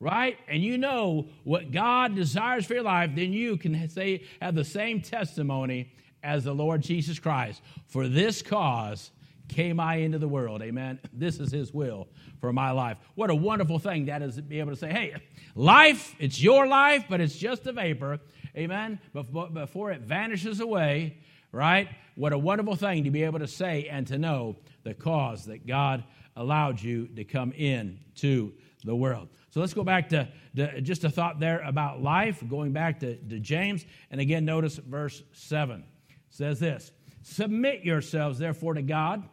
right? 0.00 0.36
And 0.48 0.64
you 0.64 0.78
know 0.78 1.28
what 1.44 1.70
God 1.70 2.16
desires 2.16 2.66
for 2.66 2.74
your 2.74 2.82
life, 2.82 3.12
then 3.14 3.32
you 3.32 3.56
can 3.56 3.88
say, 3.88 4.24
have 4.42 4.56
the 4.56 4.64
same 4.64 5.00
testimony 5.00 5.92
as 6.24 6.42
the 6.42 6.52
Lord 6.52 6.82
Jesus 6.82 7.20
Christ. 7.20 7.62
For 7.86 8.08
this 8.08 8.42
cause 8.42 9.12
came 9.50 9.78
I 9.78 9.96
into 9.96 10.18
the 10.18 10.28
world. 10.28 10.62
Amen. 10.62 10.98
This 11.12 11.38
is 11.38 11.52
his 11.52 11.74
will 11.74 12.08
for 12.40 12.52
my 12.52 12.70
life. 12.70 12.96
What 13.14 13.28
a 13.28 13.34
wonderful 13.34 13.78
thing 13.78 14.06
that 14.06 14.22
is 14.22 14.36
to 14.36 14.42
be 14.42 14.60
able 14.60 14.70
to 14.70 14.76
say, 14.76 14.90
hey, 14.90 15.14
life, 15.54 16.14
it's 16.18 16.40
your 16.40 16.66
life, 16.66 17.04
but 17.08 17.20
it's 17.20 17.36
just 17.36 17.66
a 17.66 17.72
vapor. 17.72 18.20
Amen. 18.56 18.98
Before 19.12 19.90
it 19.90 20.00
vanishes 20.00 20.60
away, 20.60 21.18
right? 21.52 21.88
What 22.14 22.32
a 22.32 22.38
wonderful 22.38 22.76
thing 22.76 23.04
to 23.04 23.10
be 23.10 23.24
able 23.24 23.40
to 23.40 23.48
say 23.48 23.88
and 23.90 24.06
to 24.06 24.18
know 24.18 24.56
the 24.84 24.94
cause 24.94 25.44
that 25.46 25.66
God 25.66 26.04
allowed 26.36 26.80
you 26.80 27.08
to 27.08 27.24
come 27.24 27.52
in 27.52 27.98
to 28.16 28.52
the 28.84 28.94
world. 28.94 29.28
So 29.50 29.60
let's 29.60 29.74
go 29.74 29.84
back 29.84 30.08
to, 30.10 30.28
to 30.56 30.80
just 30.80 31.04
a 31.04 31.10
thought 31.10 31.40
there 31.40 31.60
about 31.60 32.02
life, 32.02 32.42
going 32.48 32.72
back 32.72 33.00
to, 33.00 33.16
to 33.16 33.40
James. 33.40 33.84
And 34.10 34.20
again, 34.20 34.44
notice 34.44 34.76
verse 34.76 35.22
7 35.32 35.84
says 36.30 36.60
this 36.60 36.92
Submit 37.22 37.84
yourselves, 37.84 38.38
therefore, 38.38 38.74
to 38.74 38.82
God. 38.82 39.28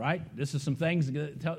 Right? 0.00 0.34
This 0.34 0.54
is 0.54 0.62
some 0.62 0.76
things 0.76 1.10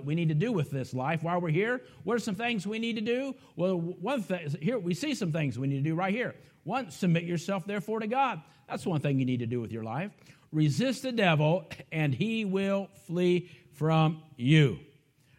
we 0.04 0.16
need 0.16 0.30
to 0.30 0.34
do 0.34 0.52
with 0.52 0.72
this 0.72 0.96
life 0.96 1.22
while 1.22 1.40
we're 1.40 1.50
here. 1.50 1.84
What 2.06 2.16
are 2.16 2.20
some 2.20 2.34
things 2.34 2.66
we 2.66 2.80
need 2.80 2.96
to 2.96 3.02
do? 3.02 3.36
Well, 3.56 3.80
one 3.80 4.24
thing 4.24 4.56
here 4.60 4.80
we 4.80 4.96
see 4.96 5.14
some 5.14 5.32
things 5.32 5.60
we 5.60 5.68
need 5.68 5.84
to 5.84 5.90
do 5.90 5.94
right 5.94 6.12
here. 6.12 6.34
One, 6.64 6.90
submit 6.90 7.26
yourself, 7.26 7.68
therefore, 7.68 8.00
to 8.00 8.08
God. 8.08 8.42
That's 8.68 8.84
one 8.84 9.00
thing 9.00 9.20
you 9.20 9.26
need 9.26 9.42
to 9.42 9.46
do 9.46 9.62
with 9.62 9.72
your 9.72 9.84
life. 9.84 10.10
Resist 10.52 11.04
the 11.04 11.12
devil, 11.12 11.70
and 11.92 12.16
he 12.16 12.44
will 12.44 12.90
flee 13.06 13.52
from 13.74 14.24
you. 14.38 14.80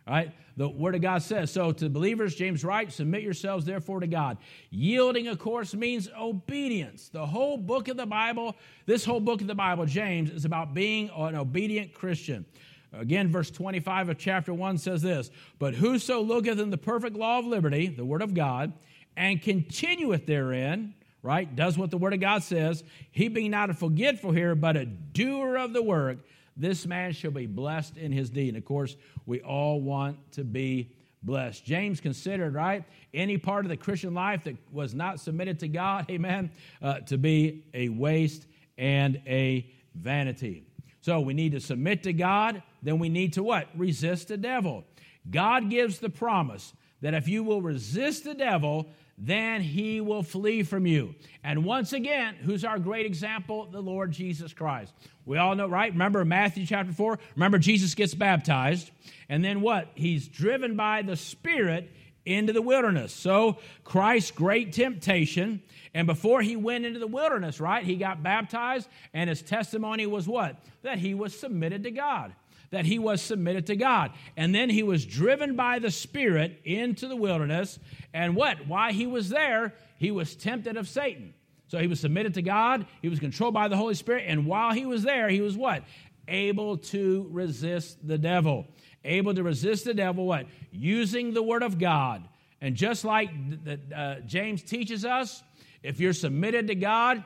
Right? 0.07 0.33
The 0.57 0.69
Word 0.69 0.95
of 0.95 1.01
God 1.01 1.23
says, 1.23 1.51
so 1.51 1.73
to 1.73 1.88
believers, 1.88 2.37
James 2.37 2.65
writes, 2.65 2.95
submit 2.95 3.23
yourselves 3.23 3.65
therefore 3.65 3.99
to 3.99 4.07
God. 4.07 4.38
Yielding, 4.71 5.27
of 5.27 5.41
course, 5.41 5.75
means 5.75 6.09
obedience. 6.17 7.09
The 7.09 7.27
whole 7.27 7.57
book 7.57 7.88
of 7.88 7.97
the 7.97 8.07
Bible, 8.07 8.55
this 8.87 9.05
whole 9.05 9.21
book 9.21 9.41
of 9.41 9.49
the 9.49 9.57
Bible, 9.57 9.87
James, 9.87 10.31
is 10.31 10.45
about 10.45 10.73
being 10.73 11.11
an 11.17 11.35
obedient 11.35 11.95
Christian. 11.95 12.45
Again, 12.92 13.28
verse 13.28 13.50
25 13.50 14.11
of 14.11 14.18
chapter 14.18 14.52
1 14.52 14.78
says 14.78 15.02
this 15.02 15.31
But 15.59 15.74
whoso 15.74 16.20
looketh 16.20 16.59
in 16.59 16.70
the 16.70 16.78
perfect 16.78 17.16
law 17.16 17.38
of 17.38 17.46
liberty, 17.46 17.87
the 17.88 18.05
Word 18.05 18.22
of 18.22 18.35
God, 18.35 18.72
and 19.16 19.40
continueth 19.40 20.26
therein, 20.26 20.94
right, 21.22 21.55
does 21.55 21.78
what 21.78 21.90
the 21.90 21.98
Word 21.98 22.12
of 22.14 22.20
God 22.20 22.42
says, 22.42 22.85
he 23.11 23.28
being 23.28 23.50
not 23.50 23.70
a 23.70 23.74
forgetful 23.74 24.33
here, 24.33 24.55
but 24.55 24.76
a 24.76 24.85
doer 24.85 25.57
of 25.57 25.72
the 25.72 25.83
work, 25.83 26.18
this 26.57 26.87
man 26.87 27.12
shall 27.12 27.31
be 27.31 27.46
blessed 27.46 27.96
in 27.96 28.12
his 28.12 28.28
deed. 28.28 28.48
And 28.48 28.59
of 28.59 28.64
course, 28.64 28.96
we 29.24 29.40
all 29.40 29.81
want 29.81 30.33
to 30.33 30.44
be 30.44 30.92
blessed. 31.22 31.64
James 31.64 32.00
considered, 32.00 32.55
right, 32.55 32.85
any 33.14 33.38
part 33.38 33.64
of 33.64 33.70
the 33.70 33.76
Christian 33.76 34.12
life 34.12 34.44
that 34.44 34.57
was 34.70 34.94
not 34.94 35.20
submitted 35.20 35.61
to 35.61 35.68
God, 35.68 36.07
amen, 36.11 36.50
uh, 36.83 37.00
to 37.00 37.16
be 37.16 37.64
a 37.72 37.88
waste 37.88 38.46
and 38.76 39.20
a 39.26 39.70
vanity. 39.94 40.64
So 41.00 41.20
we 41.20 41.35
need 41.35 41.52
to 41.52 41.61
submit 41.61 42.02
to 42.05 42.12
God, 42.12 42.62
then 42.83 42.99
we 42.99 43.09
need 43.09 43.35
to 43.35 43.42
what? 43.42 43.68
Resist 43.77 44.29
the 44.29 44.37
devil. 44.37 44.85
God 45.31 45.71
gives 45.71 45.99
the 45.99 46.11
promise 46.11 46.73
that 47.01 47.14
if 47.14 47.29
you 47.29 47.45
will 47.45 47.62
resist 47.62 48.25
the 48.25 48.35
devil, 48.35 48.88
then 49.18 49.61
he 49.61 50.01
will 50.01 50.23
flee 50.23 50.62
from 50.62 50.87
you. 50.87 51.14
And 51.45 51.64
once 51.64 51.92
again, 51.92 52.35
who's 52.35 52.64
our 52.64 52.79
great 52.79 53.07
example? 53.07 53.66
The 53.71 53.81
Lord 53.81 54.11
Jesus 54.11 54.53
Christ. 54.53 54.92
We 55.25 55.38
all 55.38 55.55
know, 55.55 55.68
right? 55.68 55.92
Remember 55.92 56.25
Matthew 56.25 56.66
chapter 56.66 56.92
4? 56.92 57.18
Remember, 57.37 57.59
Jesus 57.59 57.95
gets 57.95 58.14
baptized. 58.14 58.90
And 59.29 59.45
then 59.45 59.61
what? 59.61 59.88
He's 59.95 60.27
driven 60.27 60.77
by 60.77 61.03
the 61.03 61.16
Spirit 61.16 61.90
into 62.25 62.53
the 62.53 62.62
wilderness. 62.62 63.12
So, 63.12 63.59
Christ's 63.85 64.31
great 64.31 64.73
temptation. 64.73 65.62
And 65.92 66.07
before 66.07 66.40
he 66.40 66.57
went 66.57 66.85
into 66.85 67.01
the 67.01 67.07
wilderness, 67.07 67.61
right, 67.61 67.85
he 67.85 67.97
got 67.97 68.23
baptized, 68.23 68.88
and 69.12 69.29
his 69.29 69.42
testimony 69.42 70.07
was 70.07 70.27
what? 70.27 70.57
That 70.83 70.99
he 70.99 71.14
was 71.14 71.38
submitted 71.38 71.83
to 71.85 71.90
God 71.90 72.33
that 72.72 72.87
he 72.87 72.98
was 72.98 73.22
submitted 73.22 73.66
to 73.66 73.76
God. 73.76 74.11
And 74.37 74.52
then 74.52 74.68
he 74.68 74.82
was 74.82 75.06
driven 75.06 75.54
by 75.54 75.78
the 75.78 75.90
Spirit 75.90 76.61
into 76.64 77.06
the 77.06 77.14
wilderness. 77.14 77.78
And 78.12 78.35
what? 78.35 78.66
Why 78.66 78.90
he 78.92 79.06
was 79.06 79.28
there, 79.28 79.74
he 79.98 80.11
was 80.11 80.35
tempted 80.35 80.76
of 80.76 80.88
Satan. 80.88 81.35
So 81.68 81.78
he 81.78 81.87
was 81.87 82.00
submitted 82.00 82.35
to 82.35 82.42
God, 82.42 82.87
he 83.00 83.08
was 83.08 83.18
controlled 83.18 83.54
by 83.54 83.68
the 83.68 83.78
Holy 83.78 83.94
Spirit, 83.94 84.24
and 84.26 84.44
while 84.44 84.74
he 84.74 84.85
was 84.85 85.04
there, 85.04 85.30
he 85.30 85.40
was 85.40 85.56
what? 85.56 85.85
Able 86.28 86.76
to 86.76 87.26
resist 87.30 88.06
the 88.06 88.18
devil. 88.18 88.66
Able 89.04 89.35
to 89.35 89.42
resist 89.42 89.87
the 89.87 89.94
devil, 89.94 90.26
what? 90.26 90.46
Using 90.70 91.32
the 91.32 91.42
Word 91.42 91.62
of 91.62 91.78
God. 91.78 92.28
And 92.61 92.76
just 92.76 93.06
like 93.06 93.30
the, 93.64 93.80
uh, 93.94 94.20
James 94.26 94.62
teaches 94.62 95.06
us, 95.06 95.42
if 95.82 95.98
you're 95.98 96.12
submitted 96.12 96.66
to 96.66 96.74
God, 96.74 97.24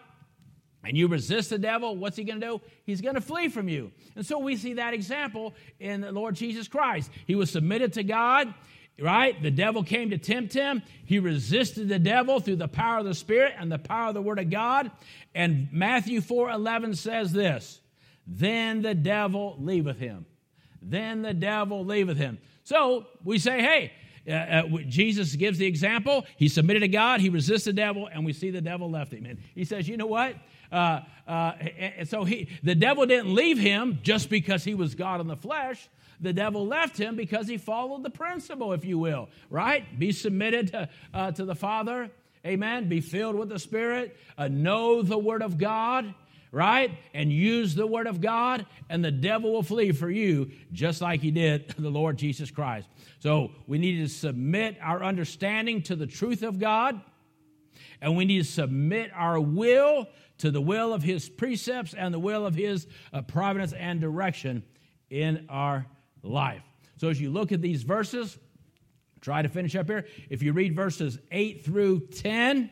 and 0.87 0.97
you 0.97 1.09
resist 1.09 1.51
the 1.51 1.59
devil, 1.59 1.97
what's 1.97 2.17
he 2.17 2.25
going 2.25 2.41
to 2.41 2.47
do? 2.47 2.61
He's 2.85 3.01
going 3.01 3.15
to 3.15 3.21
flee 3.21 3.49
from 3.49 3.69
you. 3.69 3.93
And 4.15 4.25
so 4.25 4.39
we 4.39 4.57
see 4.57 4.75
that 4.75 4.95
example 4.95 5.55
in 5.81 6.01
the 6.01 6.13
Lord 6.13 6.35
Jesus 6.35 6.69
Christ. 6.69 7.11
He 7.27 7.35
was 7.35 7.51
submitted 7.51 7.93
to 7.95 8.05
God, 8.05 8.55
right? 9.01 9.41
The 9.43 9.51
devil 9.51 9.83
came 9.83 10.11
to 10.11 10.19
tempt 10.19 10.55
him. 10.55 10.83
He 11.05 11.19
resisted 11.19 11.89
the 11.89 11.99
devil 11.99 12.41
through 12.41 12.57
the 12.57 12.69
power 12.69 13.01
of 13.01 13.05
the 13.05 13.15
Spirit 13.15 13.55
and 13.59 13.71
the 13.71 13.79
power 13.79 14.09
of 14.09 14.15
the 14.15 14.23
Word 14.23 14.39
of 14.39 14.51
God. 14.51 14.91
And 15.35 15.69
Matthew 15.73 16.21
4 16.21 16.51
11 16.51 16.95
says 16.95 17.33
this 17.33 17.81
Then 18.27 18.83
the 18.83 18.95
devil 18.95 19.57
leaveth 19.59 19.99
him. 19.99 20.27
Then 20.81 21.23
the 21.23 21.35
devil 21.35 21.85
leaveth 21.85 22.17
him. 22.17 22.39
So 22.63 23.07
we 23.25 23.39
say, 23.39 23.61
hey, 23.61 23.93
uh, 24.29 24.33
uh, 24.33 24.79
Jesus 24.89 25.35
gives 25.37 25.59
the 25.59 25.67
example. 25.67 26.25
He 26.37 26.49
submitted 26.49 26.81
to 26.81 26.89
God, 26.89 27.21
he 27.21 27.29
resisted 27.29 27.77
the 27.77 27.81
devil, 27.81 28.09
and 28.13 28.25
we 28.25 28.33
see 28.33 28.51
the 28.51 28.61
devil 28.61 28.91
left 28.91 29.13
him. 29.13 29.25
And 29.25 29.39
he 29.55 29.65
says, 29.65 29.89
you 29.89 29.97
know 29.97 30.07
what? 30.07 30.35
Uh, 30.71 31.01
uh, 31.27 31.53
so 32.05 32.25
he, 32.25 32.49
the 32.63 32.75
devil 32.75 33.07
didn't 33.07 33.35
leave 33.35 33.59
him 33.59 33.99
just 34.03 34.31
because 34.31 34.65
he 34.65 34.75
was 34.75 34.95
God 34.95 35.21
in 35.21 35.27
the 35.27 35.37
flesh. 35.37 35.89
The 36.21 36.33
devil 36.33 36.67
left 36.67 36.97
him 36.97 37.17
because 37.17 37.47
he 37.47 37.59
followed 37.59 38.03
the 38.03 38.11
principle, 38.11 38.73
if 38.73 38.85
you 38.85 38.99
will, 38.99 39.29
right? 39.51 39.99
Be 39.99 40.13
submitted 40.13 40.69
to, 40.69 40.89
uh, 41.13 41.33
to 41.33 41.45
the 41.45 41.55
Father, 41.55 42.11
amen. 42.45 42.89
Be 42.89 43.01
filled 43.01 43.37
with 43.37 43.49
the 43.49 43.59
Spirit, 43.59 44.17
uh, 44.39 44.49
know 44.49 45.03
the 45.03 45.19
Word 45.19 45.43
of 45.43 45.59
God, 45.59 46.15
right? 46.53 46.91
And 47.13 47.31
use 47.31 47.75
the 47.75 47.87
Word 47.87 48.07
of 48.07 48.21
God, 48.21 48.65
and 48.89 49.05
the 49.05 49.11
devil 49.11 49.53
will 49.53 49.63
flee 49.63 49.93
for 49.93 50.11
you, 50.11 50.51
just 50.73 51.03
like 51.03 51.21
he 51.21 51.31
did 51.31 51.69
the 51.79 51.91
Lord 51.91 52.17
Jesus 52.17 52.51
Christ. 52.51 52.89
So 53.19 53.51
we 53.67 53.79
need 53.79 53.99
to 53.99 54.09
submit 54.09 54.79
our 54.81 55.03
understanding 55.03 55.83
to 55.83 55.97
the 55.97 56.07
truth 56.07 56.43
of 56.43 56.59
God, 56.59 57.01
and 58.01 58.17
we 58.17 58.25
need 58.25 58.39
to 58.39 58.51
submit 58.51 59.11
our 59.15 59.39
will 59.39 60.07
to 60.39 60.51
the 60.51 60.61
will 60.61 60.93
of 60.93 61.03
his 61.03 61.29
precepts 61.29 61.95
and 61.95 62.13
the 62.13 62.19
will 62.19 62.47
of 62.47 62.55
his 62.55 62.87
uh, 63.13 63.23
providence 63.23 63.73
and 63.73 64.01
direction 64.01 64.63
in 65.11 65.47
our 65.49 65.87
life. 66.23 66.63
So 66.99 67.09
as 67.09 67.21
you 67.21 67.31
look 67.31 67.53
at 67.53 67.61
these 67.61 67.83
verses, 67.83 68.39
try 69.21 69.43
to 69.43 69.49
finish 69.49 69.75
up 69.77 69.87
here. 69.87 70.07
If 70.31 70.43
you 70.43 70.53
read 70.53 70.75
verses 70.75 71.19
8 71.31 71.65
through 71.65 72.09
10, 72.09 72.71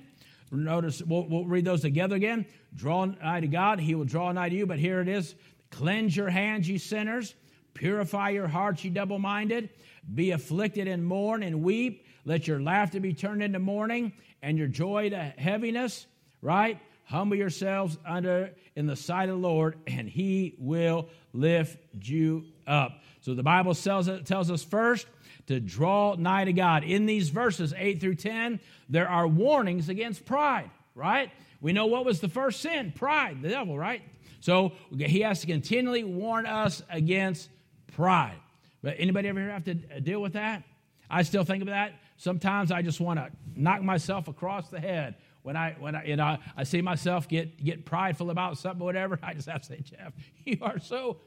notice 0.50 1.02
we'll, 1.02 1.26
we'll 1.28 1.44
read 1.44 1.64
those 1.64 1.82
together 1.82 2.16
again. 2.16 2.46
Draw 2.74 3.04
nigh 3.06 3.40
to 3.40 3.46
God, 3.46 3.80
he 3.80 3.94
will 3.94 4.04
draw 4.04 4.32
nigh 4.32 4.48
to 4.48 4.54
you. 4.54 4.66
But 4.66 4.78
here 4.78 5.00
it 5.00 5.08
is 5.08 5.34
Cleanse 5.74 6.16
your 6.16 6.30
hands, 6.30 6.68
ye 6.68 6.78
sinners. 6.78 7.34
Purify 7.74 8.30
your 8.30 8.46
hearts, 8.46 8.84
ye 8.84 8.90
double 8.90 9.18
minded. 9.18 9.70
Be 10.14 10.30
afflicted 10.30 10.86
and 10.86 11.04
mourn 11.04 11.42
and 11.42 11.64
weep. 11.64 12.06
Let 12.24 12.46
your 12.46 12.60
laughter 12.60 13.00
be 13.00 13.12
turned 13.12 13.42
into 13.42 13.58
mourning 13.58 14.12
and 14.40 14.56
your 14.56 14.68
joy 14.68 15.10
to 15.10 15.18
heaviness, 15.18 16.06
right? 16.40 16.78
Humble 17.04 17.36
yourselves 17.36 17.98
under 18.06 18.50
in 18.74 18.86
the 18.86 18.96
sight 18.96 19.28
of 19.28 19.40
the 19.40 19.46
Lord, 19.46 19.76
and 19.86 20.08
he 20.08 20.54
will 20.58 21.08
lift 21.32 21.76
you 22.02 22.44
up. 22.66 23.00
So 23.20 23.34
the 23.34 23.42
Bible 23.42 23.74
tells, 23.74 24.08
tells 24.24 24.50
us 24.50 24.62
first 24.62 25.06
to 25.46 25.60
draw 25.60 26.14
nigh 26.14 26.44
to 26.44 26.52
God. 26.52 26.84
In 26.84 27.06
these 27.06 27.28
verses, 27.28 27.74
8 27.76 28.00
through 28.00 28.16
10, 28.16 28.60
there 28.88 29.08
are 29.08 29.26
warnings 29.26 29.88
against 29.88 30.24
pride, 30.24 30.70
right? 30.94 31.30
We 31.60 31.72
know 31.72 31.86
what 31.86 32.04
was 32.04 32.20
the 32.20 32.28
first 32.28 32.60
sin 32.60 32.92
pride, 32.94 33.42
the 33.42 33.50
devil, 33.50 33.78
right? 33.78 34.02
So 34.40 34.72
he 34.98 35.20
has 35.20 35.40
to 35.40 35.46
continually 35.46 36.04
warn 36.04 36.46
us 36.46 36.82
against 36.90 37.48
pride. 37.94 38.36
But 38.82 38.96
anybody 38.98 39.28
ever 39.28 39.40
have 39.50 39.64
to 39.64 39.74
deal 39.74 40.20
with 40.20 40.34
that? 40.34 40.62
I 41.08 41.22
still 41.22 41.44
think 41.44 41.62
of 41.62 41.68
that. 41.68 41.92
Sometimes 42.16 42.70
I 42.70 42.82
just 42.82 43.00
want 43.00 43.18
to 43.18 43.30
knock 43.54 43.82
myself 43.82 44.28
across 44.28 44.68
the 44.68 44.80
head 44.80 45.14
when 45.44 45.56
I 45.56 45.76
when 45.78 45.94
I 45.94 46.04
you 46.06 46.16
know 46.16 46.38
I 46.56 46.64
see 46.64 46.80
myself 46.80 47.28
get 47.28 47.62
get 47.62 47.84
prideful 47.84 48.30
about 48.30 48.58
something 48.58 48.82
or 48.82 48.86
whatever. 48.86 49.20
I 49.22 49.34
just 49.34 49.48
have 49.48 49.60
to 49.60 49.66
say, 49.66 49.80
Jeff, 49.82 50.12
you 50.44 50.58
are 50.62 50.80
so 50.80 51.18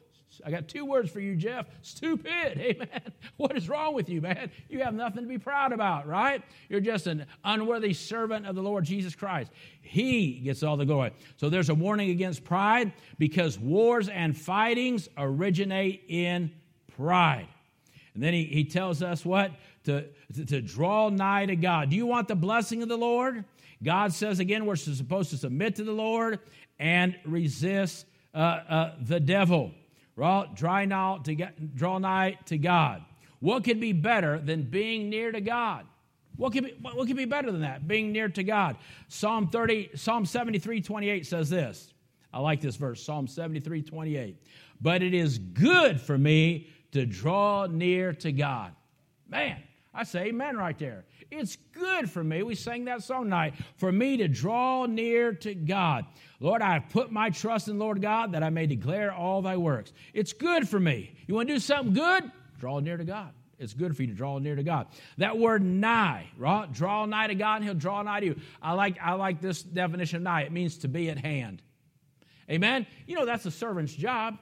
I 0.46 0.52
got 0.52 0.68
two 0.68 0.86
words 0.86 1.10
for 1.10 1.20
you, 1.20 1.36
Jeff. 1.36 1.68
Stupid. 1.84 2.28
Amen. 2.58 3.14
What 3.38 3.56
is 3.56 3.70
wrong 3.70 3.94
with 3.94 4.10
you, 4.10 4.22
man? 4.22 4.52
You 4.70 4.80
have 4.80 4.94
nothing 4.94 5.24
to 5.24 5.30
be 5.30 5.38
proud 5.38 5.72
about, 5.72 6.08
right? 6.08 6.44
You're 6.68 6.82
just 6.82 7.08
an 7.08 7.26
unworthy 7.46 7.94
servant 7.94 8.46
of 8.46 8.56
the 8.56 8.62
Lord 8.62 8.84
Jesus 8.84 9.16
Christ. 9.16 9.52
He 9.82 10.34
gets 10.40 10.64
all 10.64 10.78
the 10.78 10.86
glory. 10.86 11.14
So 11.38 11.50
there's 11.50 11.70
a 11.70 11.76
warning 11.76 12.10
against 12.10 12.44
pride 12.44 12.92
because 13.18 13.58
wars 13.58 14.10
and 14.10 14.38
fightings 14.38 15.08
originate 15.18 16.04
in 16.10 16.52
pride. 16.98 17.48
And 18.14 18.22
then 18.22 18.34
he, 18.34 18.46
he 18.46 18.64
tells 18.66 19.02
us 19.02 19.24
what? 19.24 19.52
To, 19.86 20.06
to, 20.36 20.46
to 20.46 20.62
draw 20.62 21.10
nigh 21.10 21.46
to 21.46 21.56
God. 21.56 21.92
Do 21.92 21.96
you 21.96 22.06
want 22.06 22.28
the 22.28 22.36
blessing 22.36 22.84
of 22.84 22.90
the 22.90 22.98
Lord? 22.98 23.46
God 23.84 24.14
says 24.14 24.40
again, 24.40 24.66
we're 24.66 24.76
supposed 24.76 25.30
to 25.32 25.38
submit 25.38 25.76
to 25.76 25.84
the 25.84 25.92
Lord 25.92 26.40
and 26.80 27.16
resist 27.26 28.06
uh, 28.34 28.38
uh, 28.38 28.96
the 29.02 29.20
devil. 29.20 29.72
Draw, 30.16 30.46
draw, 30.56 30.84
nigh 30.86 31.20
to, 31.24 31.36
draw 31.76 32.00
nigh 32.00 32.40
to 32.46 32.58
God. 32.58 33.04
What 33.40 33.64
could 33.64 33.80
be 33.80 33.94
better 33.94 34.40
than 34.40 34.64
being 34.64 35.10
near 35.10 35.32
to 35.32 35.42
God? 35.42 35.86
What 36.38 36.54
could, 36.54 36.66
be, 36.66 36.76
what 36.82 37.08
could 37.08 37.18
be 37.18 37.26
better 37.26 37.52
than 37.52 37.62
that? 37.62 37.88
Being 37.88 38.12
near 38.12 38.30
to 38.30 38.44
God. 38.44 38.78
Psalm 39.08 39.50
30, 39.50 39.92
Psalm 39.96 40.26
73, 40.26 40.82
28 40.82 41.26
says 41.26 41.50
this. 41.50 41.94
I 42.34 42.40
like 42.40 42.62
this 42.62 42.76
verse, 42.76 43.04
Psalm 43.04 43.28
73, 43.28 43.82
28. 43.82 44.44
But 44.82 45.02
it 45.02 45.14
is 45.14 45.40
good 45.40 46.00
for 46.00 46.18
me 46.18 46.68
to 46.92 47.06
draw 47.06 47.66
near 47.66 48.14
to 48.14 48.32
God. 48.32 48.74
Man, 49.28 49.58
I 49.98 50.04
say 50.04 50.26
amen 50.28 50.58
right 50.58 50.78
there. 50.78 51.06
It's 51.32 51.58
good 51.74 52.08
for 52.08 52.24
me. 52.24 52.44
We 52.44 52.54
sang 52.54 52.86
that 52.86 53.02
song 53.02 53.24
tonight. 53.24 53.56
For 53.78 53.92
me 53.92 54.18
to 54.18 54.28
draw 54.28 54.86
near 54.86 55.34
to 55.34 55.56
God. 55.56 56.06
Lord, 56.40 56.62
I 56.62 56.78
put 56.78 57.12
my 57.12 57.32
trust 57.32 57.68
in 57.68 57.80
Lord 57.80 58.00
God 58.00 58.34
that 58.34 58.44
I 58.44 58.52
may 58.52 58.68
declare 58.68 59.12
all 59.12 59.42
thy 59.42 59.58
works. 59.58 59.92
It's 60.14 60.34
good 60.34 60.70
for 60.70 60.80
me. 60.80 61.16
You 61.26 61.34
want 61.34 61.48
to 61.48 61.56
do 61.56 61.60
something 61.60 61.96
good? 61.96 62.32
Draw 62.60 62.80
near 62.82 62.98
to 62.98 63.04
God. 63.04 63.32
It's 63.58 63.74
good 63.74 63.96
for 63.96 64.04
you 64.04 64.10
to 64.10 64.14
draw 64.14 64.38
near 64.38 64.56
to 64.56 64.62
God. 64.62 64.86
That 65.18 65.40
word 65.40 65.64
nigh, 65.64 66.28
right? 66.38 66.72
draw 66.72 67.08
nigh 67.08 67.26
to 67.26 67.36
God 67.36 67.56
and 67.56 67.66
he'll 67.66 67.74
draw 67.74 68.04
nigh 68.04 68.20
to 68.20 68.26
you. 68.28 68.40
I 68.62 68.74
like, 68.74 69.00
I 69.02 69.14
like 69.14 69.42
this 69.42 69.64
definition 69.64 70.18
of 70.18 70.22
nigh. 70.22 70.44
It 70.44 70.52
means 70.52 70.78
to 70.80 70.88
be 70.88 71.10
at 71.10 71.18
hand. 71.18 71.64
Amen? 72.52 72.86
You 73.08 73.16
know, 73.16 73.26
that's 73.26 73.48
a 73.48 73.52
servant's 73.52 73.96
job, 73.96 74.38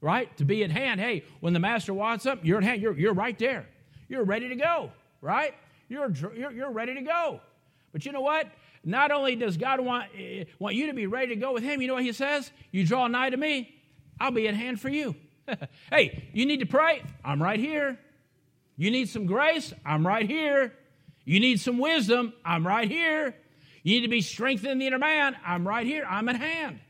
right? 0.00 0.36
To 0.38 0.44
be 0.44 0.64
at 0.64 0.72
hand. 0.72 1.00
Hey, 1.00 1.22
when 1.38 1.52
the 1.52 1.60
master 1.60 1.94
wants 1.94 2.24
something, 2.24 2.44
you're 2.44 2.58
at 2.58 2.64
hand. 2.64 2.82
You're, 2.82 2.98
you're 2.98 3.14
right 3.14 3.38
there. 3.38 3.66
You're 4.12 4.24
ready 4.24 4.50
to 4.50 4.56
go, 4.56 4.90
right? 5.22 5.54
You're, 5.88 6.10
you're, 6.36 6.52
you're 6.52 6.70
ready 6.70 6.92
to 6.96 7.00
go. 7.00 7.40
But 7.94 8.04
you 8.04 8.12
know 8.12 8.20
what? 8.20 8.46
Not 8.84 9.10
only 9.10 9.36
does 9.36 9.56
God 9.56 9.80
want, 9.80 10.10
eh, 10.14 10.44
want 10.58 10.74
you 10.74 10.88
to 10.88 10.92
be 10.92 11.06
ready 11.06 11.28
to 11.28 11.36
go 11.36 11.54
with 11.54 11.62
Him, 11.62 11.80
you 11.80 11.88
know 11.88 11.94
what 11.94 12.02
He 12.02 12.12
says? 12.12 12.50
You 12.72 12.86
draw 12.86 13.06
nigh 13.06 13.30
to 13.30 13.38
me, 13.38 13.74
I'll 14.20 14.30
be 14.30 14.46
at 14.48 14.54
hand 14.54 14.82
for 14.82 14.90
you. 14.90 15.16
hey, 15.90 16.28
you 16.34 16.44
need 16.44 16.60
to 16.60 16.66
pray? 16.66 17.02
I'm 17.24 17.42
right 17.42 17.58
here. 17.58 17.98
You 18.76 18.90
need 18.90 19.08
some 19.08 19.24
grace? 19.24 19.72
I'm 19.82 20.06
right 20.06 20.28
here. 20.28 20.74
You 21.24 21.40
need 21.40 21.58
some 21.58 21.78
wisdom? 21.78 22.34
I'm 22.44 22.66
right 22.66 22.90
here. 22.90 23.34
You 23.82 23.94
need 23.94 24.02
to 24.02 24.08
be 24.08 24.20
strengthened 24.20 24.72
in 24.72 24.78
the 24.78 24.88
inner 24.88 24.98
man? 24.98 25.38
I'm 25.42 25.66
right 25.66 25.86
here. 25.86 26.04
I'm 26.06 26.28
at 26.28 26.36
hand. 26.36 26.80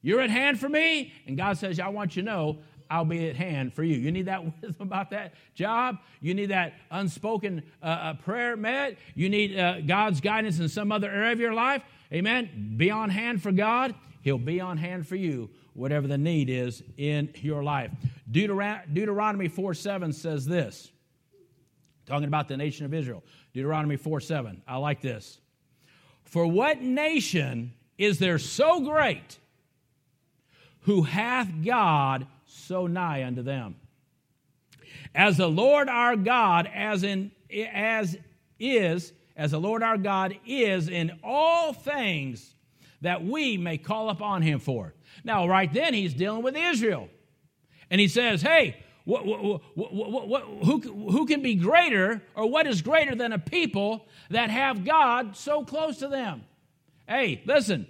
You're 0.00 0.22
at 0.22 0.30
hand 0.30 0.58
for 0.58 0.70
me. 0.70 1.12
And 1.26 1.36
God 1.36 1.58
says, 1.58 1.78
I 1.78 1.88
want 1.88 2.16
you 2.16 2.22
to 2.22 2.26
know 2.26 2.58
I'll 2.90 3.04
be 3.04 3.28
at 3.28 3.36
hand 3.36 3.74
for 3.74 3.82
you. 3.82 3.96
You 3.96 4.10
need 4.10 4.26
that 4.26 4.44
wisdom 4.62 4.74
about 4.80 5.10
that 5.10 5.34
job. 5.54 5.98
You 6.20 6.34
need 6.34 6.46
that 6.46 6.74
unspoken 6.90 7.62
uh, 7.82 7.86
uh, 7.86 8.14
prayer 8.14 8.56
met. 8.56 8.96
You 9.14 9.28
need 9.28 9.58
uh, 9.58 9.80
God's 9.82 10.20
guidance 10.20 10.58
in 10.58 10.68
some 10.68 10.92
other 10.92 11.10
area 11.10 11.32
of 11.32 11.40
your 11.40 11.54
life. 11.54 11.82
Amen. 12.12 12.74
Be 12.76 12.90
on 12.90 13.10
hand 13.10 13.42
for 13.42 13.52
God. 13.52 13.94
He'll 14.22 14.38
be 14.38 14.60
on 14.60 14.78
hand 14.78 15.06
for 15.06 15.16
you, 15.16 15.50
whatever 15.74 16.06
the 16.06 16.18
need 16.18 16.50
is 16.50 16.82
in 16.96 17.30
your 17.36 17.62
life. 17.62 17.90
Deuteron- 18.30 18.92
Deuteronomy 18.92 19.48
4 19.48 19.74
7 19.74 20.12
says 20.12 20.46
this, 20.46 20.90
talking 22.06 22.26
about 22.26 22.48
the 22.48 22.56
nation 22.56 22.86
of 22.86 22.94
Israel. 22.94 23.22
Deuteronomy 23.52 23.96
4 23.96 24.20
7. 24.20 24.62
I 24.66 24.76
like 24.76 25.00
this. 25.00 25.38
For 26.24 26.46
what 26.46 26.82
nation 26.82 27.72
is 27.96 28.18
there 28.18 28.38
so 28.38 28.80
great 28.80 29.38
who 30.80 31.02
hath 31.02 31.48
God 31.64 32.26
so 32.48 32.86
nigh 32.86 33.24
unto 33.24 33.42
them. 33.42 33.76
As 35.14 35.36
the 35.36 35.48
Lord 35.48 35.88
our 35.88 36.16
God, 36.16 36.68
as 36.72 37.02
in 37.02 37.30
as 37.72 38.16
is, 38.58 39.12
as 39.36 39.52
the 39.52 39.60
Lord 39.60 39.82
our 39.82 39.96
God 39.96 40.36
is 40.46 40.88
in 40.88 41.18
all 41.22 41.72
things 41.72 42.54
that 43.00 43.24
we 43.24 43.56
may 43.56 43.78
call 43.78 44.10
upon 44.10 44.42
him 44.42 44.58
for. 44.58 44.94
Now, 45.24 45.46
right 45.46 45.72
then, 45.72 45.94
he's 45.94 46.14
dealing 46.14 46.42
with 46.42 46.56
Israel. 46.56 47.08
And 47.90 48.00
he 48.00 48.08
says, 48.08 48.42
Hey, 48.42 48.76
who, 49.06 49.60
who 50.84 51.26
can 51.26 51.40
be 51.42 51.54
greater, 51.54 52.22
or 52.34 52.50
what 52.50 52.66
is 52.66 52.82
greater 52.82 53.14
than 53.14 53.32
a 53.32 53.38
people 53.38 54.06
that 54.30 54.50
have 54.50 54.84
God 54.84 55.36
so 55.36 55.64
close 55.64 55.98
to 55.98 56.08
them? 56.08 56.44
Hey, 57.08 57.42
listen, 57.46 57.86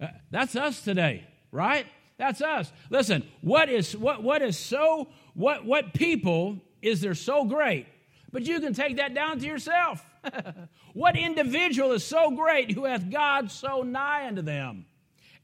uh, 0.00 0.06
that's 0.30 0.56
us 0.56 0.80
today, 0.80 1.26
right? 1.52 1.86
That's 2.18 2.40
us. 2.40 2.72
Listen, 2.90 3.24
what 3.40 3.68
is 3.68 3.96
what 3.96 4.22
what 4.22 4.42
is 4.42 4.58
so 4.58 5.08
what 5.34 5.64
what 5.64 5.92
people 5.92 6.58
is 6.80 7.00
there 7.00 7.14
so 7.14 7.44
great? 7.44 7.86
But 8.32 8.42
you 8.42 8.60
can 8.60 8.74
take 8.74 8.96
that 8.96 9.14
down 9.14 9.38
to 9.38 9.46
yourself. 9.46 10.04
what 10.94 11.16
individual 11.16 11.92
is 11.92 12.04
so 12.04 12.30
great 12.30 12.72
who 12.72 12.84
hath 12.84 13.10
God 13.10 13.50
so 13.50 13.82
nigh 13.82 14.26
unto 14.26 14.42
them? 14.42 14.86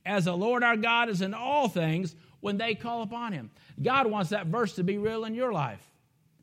As 0.05 0.25
the 0.25 0.37
Lord 0.37 0.65
our 0.65 0.77
God 0.77 1.09
is 1.09 1.21
in 1.23 1.35
all 1.35 1.69
things 1.69 2.15
when 2.41 2.59
they 2.59 2.75
call 2.75 3.03
upon 3.03 3.33
him. 3.33 3.51
God 3.81 4.07
wants 4.09 4.31
that 4.31 4.47
verse 4.47 4.75
to 4.75 4.85
be 4.85 4.99
real 4.99 5.25
in 5.25 5.35
your 5.35 5.53
life. 5.53 5.92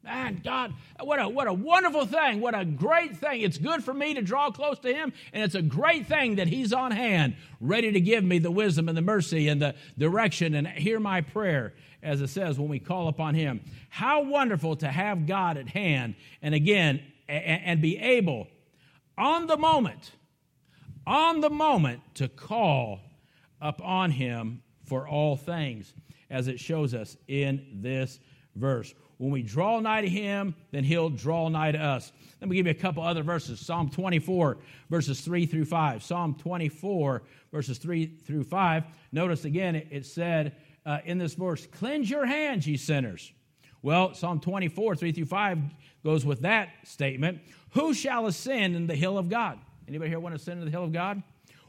Man, 0.04 0.40
God, 0.44 0.74
what 1.02 1.20
a, 1.20 1.28
what 1.28 1.48
a 1.48 1.54
wonderful 1.54 2.06
thing. 2.06 2.40
What 2.40 2.58
a 2.58 2.64
great 2.64 3.18
thing. 3.18 3.42
It's 3.42 3.58
good 3.58 3.84
for 3.84 3.94
me 3.94 4.14
to 4.14 4.22
draw 4.22 4.50
close 4.50 4.80
to 4.80 4.94
Him, 4.94 5.12
and 5.34 5.44
it's 5.44 5.56
a 5.56 5.62
great 5.62 6.08
thing 6.08 6.36
that 6.36 6.48
He's 6.48 6.72
on 6.72 6.92
hand, 6.92 7.36
ready 7.60 7.92
to 7.92 8.00
give 8.00 8.24
me 8.24 8.40
the 8.40 8.52
wisdom 8.52 8.88
and 8.88 8.98
the 8.98 9.02
mercy 9.02 9.50
and 9.50 9.62
the 9.62 9.76
direction 9.98 10.56
and 10.56 10.68
hear 10.68 11.02
my 11.02 11.20
prayer, 11.22 11.74
as 12.02 12.22
it 12.22 12.30
says 12.30 12.58
when 12.58 12.70
we 12.70 12.80
call 12.80 13.10
upon 13.10 13.36
Him. 13.36 13.60
How 13.90 14.24
wonderful 14.24 14.78
to 14.78 14.88
have 14.88 15.28
God 15.28 15.58
at 15.58 15.68
hand, 15.68 16.16
and 16.42 16.56
again, 16.56 17.02
and, 17.28 17.82
be 17.82 17.98
able 17.98 18.48
on 19.18 19.48
the 19.48 19.58
moment, 19.58 20.12
on 21.06 21.42
the 21.42 21.50
moment 21.50 22.02
to 22.16 22.28
call 22.28 23.02
upon 23.62 24.12
Him 24.12 24.64
for 24.86 25.08
all 25.08 25.36
things, 25.36 25.94
as 26.30 26.48
it 26.48 26.60
shows 26.60 26.94
us 26.94 27.18
in 27.28 27.82
this 27.82 28.20
verse. 28.56 28.94
When 29.20 29.32
we 29.32 29.44
draw 29.44 29.82
nigh 29.82 30.00
to 30.00 30.08
him, 30.08 30.56
then 30.72 30.86
he'll 30.86 31.10
draw 31.10 31.50
nigh 31.50 31.74
to 31.74 31.78
us. 31.78 32.14
Let 32.40 32.50
me 32.50 32.56
give 32.56 32.68
you 32.68 32.72
a 32.72 32.76
couple 32.76 33.04
other 33.04 33.22
verses. 33.22 33.60
Psalm 33.60 33.90
24, 33.90 34.58
verses 34.90 35.20
3 35.20 35.46
through 35.46 35.66
5. 35.66 36.02
Psalm 36.02 36.36
24, 36.36 37.24
verses 37.52 37.78
3 37.80 38.06
through 38.06 38.46
5. 38.46 38.84
Notice 39.12 39.44
again, 39.44 39.76
it, 39.76 40.06
said 40.06 40.56
uh, 40.86 41.00
in 41.04 41.18
this 41.18 41.34
verse, 41.34 41.68
Cleanse 41.68 42.10
your 42.10 42.26
hands, 42.26 42.66
ye 42.66 42.78
sinners. 42.78 43.34
Well, 43.82 44.14
Psalm 44.14 44.40
24, 44.40 44.96
3 44.96 45.12
through 45.12 45.26
5 45.26 45.60
goes 46.06 46.26
with 46.26 46.44
that 46.44 46.70
statement. 46.86 47.42
Who 47.72 47.94
shall 47.94 48.26
ascend 48.26 48.78
in 48.78 48.88
the 48.88 48.96
hill 48.96 49.18
of 49.18 49.28
God? 49.28 49.60
Anybody 49.86 50.12
here 50.12 50.20
want 50.22 50.34
to 50.34 50.42
ascend 50.42 50.62
to 50.62 50.66
the 50.66 50.72
hill 50.72 50.86
of 50.86 50.94
God? 50.94 51.22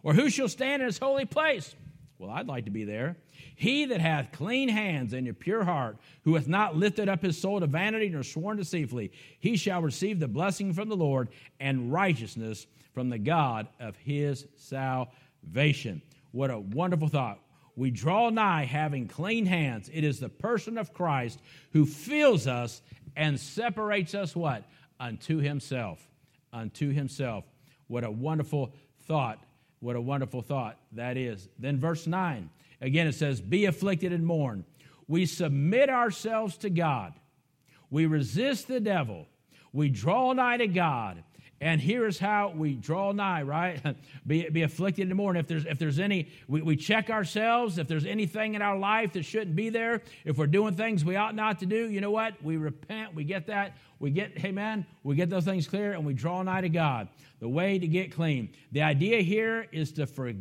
Or 0.05 0.15
who 0.15 0.31
shall 0.31 0.49
stand 0.49 0.83
in 0.83 0.87
his 0.87 0.99
holy 0.99 1.25
place? 1.25 1.75
Well, 2.21 2.31
I'd 2.31 2.47
like 2.47 2.67
to 2.67 2.71
be 2.71 2.85
there. 2.85 3.17
He 3.61 3.85
that 3.85 4.01
hath 4.01 4.33
clean 4.33 4.71
hands 4.71 5.13
and 5.13 5.29
a 5.29 5.35
pure 5.35 5.65
heart, 5.65 5.99
who 6.25 6.35
hath 6.35 6.49
not 6.49 6.77
lifted 6.77 7.11
up 7.11 7.21
his 7.21 7.39
soul 7.39 7.61
to 7.61 7.67
vanity 7.67 8.09
nor 8.09 8.23
sworn 8.23 8.57
deceitfully, 8.57 9.13
he 9.39 9.59
shall 9.59 9.83
receive 9.83 10.19
the 10.19 10.29
blessing 10.29 10.73
from 10.73 10.89
the 10.89 10.97
Lord 10.97 11.29
and 11.61 11.93
righteousness 11.93 12.67
from 12.95 13.11
the 13.11 13.19
God 13.19 13.69
of 13.79 13.97
his 13.99 14.47
salvation. 14.57 16.01
What 16.33 16.51
a 16.51 16.59
wonderful 16.59 17.09
thought. 17.09 17.39
We 17.77 17.91
draw 17.91 18.31
nigh 18.31 18.65
having 18.65 19.09
clean 19.09 19.45
hands. 19.45 19.91
It 19.93 20.05
is 20.05 20.21
the 20.21 20.31
person 20.31 20.79
of 20.79 20.95
Christ 20.95 21.39
who 21.75 21.85
fills 21.85 22.47
us 22.47 22.81
and 23.15 23.39
separates 23.39 24.15
us 24.15 24.35
what? 24.35 24.65
Unto 24.99 25.37
himself. 25.37 26.09
Unto 26.51 26.95
himself. 26.95 27.45
What 27.89 28.05
a 28.05 28.11
wonderful 28.11 28.73
thought. 29.03 29.39
What 29.81 29.97
a 29.97 30.01
wonderful 30.01 30.41
thought 30.41 30.79
that 30.93 31.19
is. 31.19 31.51
Then 31.59 31.79
verse 31.79 32.07
9. 32.07 32.49
Again, 32.81 33.07
it 33.07 33.15
says, 33.15 33.41
Be 33.41 33.67
afflicted 33.67 34.13
and 34.13 34.27
mourn. 34.27 34.65
we 35.07 35.27
submit 35.27 35.91
ourselves 35.91 36.57
to 36.59 36.71
God, 36.71 37.15
we 37.91 38.07
resist 38.07 38.69
the 38.69 38.81
devil, 38.81 39.27
we 39.73 39.89
draw 39.89 40.33
nigh 40.33 40.57
to 40.59 40.69
God, 40.69 41.23
and 41.63 41.79
here's 41.79 42.19
how 42.19 42.55
we 42.57 42.75
draw 42.75 43.13
nigh, 43.13 43.43
right? 43.43 43.79
be, 44.27 44.49
be 44.49 44.63
afflicted 44.63 45.09
and 45.09 45.17
mourn. 45.17 45.37
If 45.37 45.47
there's, 45.47 45.67
if 45.67 45.79
there's 45.79 45.99
any, 45.99 46.31
we, 46.49 46.63
we 46.63 46.75
check 46.75 47.11
ourselves. 47.11 47.77
If 47.77 47.87
there's 47.87 48.07
anything 48.07 48.55
in 48.55 48.63
our 48.63 48.79
life 48.79 49.13
that 49.13 49.25
shouldn't 49.25 49.55
be 49.55 49.69
there, 49.69 50.01
if 50.25 50.39
we're 50.39 50.47
doing 50.47 50.75
things 50.75 51.05
we 51.05 51.17
ought 51.17 51.35
not 51.35 51.59
to 51.59 51.67
do, 51.67 51.91
you 51.91 52.01
know 52.01 52.11
what? 52.11 52.43
We 52.43 52.57
repent. 52.57 53.15
We 53.15 53.25
get 53.25 53.49
that. 53.49 53.77
We 53.99 54.11
get, 54.11 54.55
man, 54.55 54.87
we 55.03 55.17
get 55.17 55.29
those 55.29 55.45
things 55.45 55.69
clear 55.69 55.93
and 55.93 56.07
we 56.07 56.15
draw 56.15 56.43
nigh 56.43 56.63
to 56.63 56.71
God. 56.71 57.09
The 57.41 57.49
way 57.49 57.79
to 57.79 57.87
get 57.87 58.13
clean. 58.13 58.51
The 58.73 58.81
idea 58.81 59.21
here 59.21 59.67
is 59.71 59.93
to 59.93 60.07
for, 60.07 60.33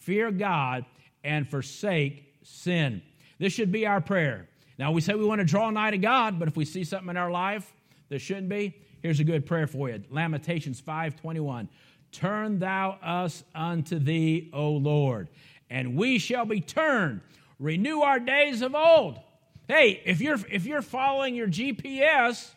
fear 0.00 0.32
God 0.32 0.86
and 1.24 1.48
forsake 1.48 2.34
sin. 2.42 3.02
This 3.38 3.52
should 3.52 3.72
be 3.72 3.86
our 3.86 4.00
prayer. 4.00 4.48
Now, 4.78 4.92
we 4.92 5.00
say 5.00 5.14
we 5.14 5.24
want 5.24 5.40
to 5.40 5.44
draw 5.44 5.70
nigh 5.70 5.90
to 5.90 5.98
God, 5.98 6.38
but 6.38 6.48
if 6.48 6.56
we 6.56 6.64
see 6.64 6.84
something 6.84 7.10
in 7.10 7.16
our 7.16 7.30
life 7.30 7.72
that 8.10 8.20
shouldn't 8.20 8.48
be, 8.48 8.74
Here's 9.04 9.20
a 9.20 9.24
good 9.24 9.44
prayer 9.44 9.66
for 9.66 9.90
you. 9.90 10.02
Lamentations 10.08 10.80
5:21. 10.80 11.68
Turn 12.10 12.58
thou 12.58 12.92
us 13.02 13.44
unto 13.54 13.98
thee, 13.98 14.48
O 14.54 14.70
Lord, 14.70 15.28
and 15.68 15.94
we 15.94 16.18
shall 16.18 16.46
be 16.46 16.62
turned. 16.62 17.20
Renew 17.58 18.00
our 18.00 18.18
days 18.18 18.62
of 18.62 18.74
old. 18.74 19.20
Hey, 19.68 20.00
if 20.06 20.22
you're 20.22 20.38
if 20.50 20.64
you're 20.64 20.80
following 20.80 21.34
your 21.34 21.48
GPS, 21.48 22.50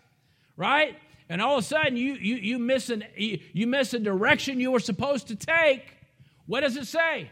right? 0.56 0.98
And 1.28 1.42
all 1.42 1.58
of 1.58 1.66
a 1.66 1.68
sudden 1.68 1.98
you 1.98 2.14
you 2.14 2.36
you 2.38 2.60
miss 2.60 2.90
an 2.90 3.04
you, 3.18 3.42
you 3.52 3.68
miss 3.68 3.94
a 3.94 4.00
direction 4.00 4.62
you 4.62 4.72
were 4.72 4.80
supposed 4.80 5.28
to 5.28 5.36
take, 5.36 5.84
what 6.46 6.62
does 6.62 6.78
it 6.78 6.88
say? 6.88 7.30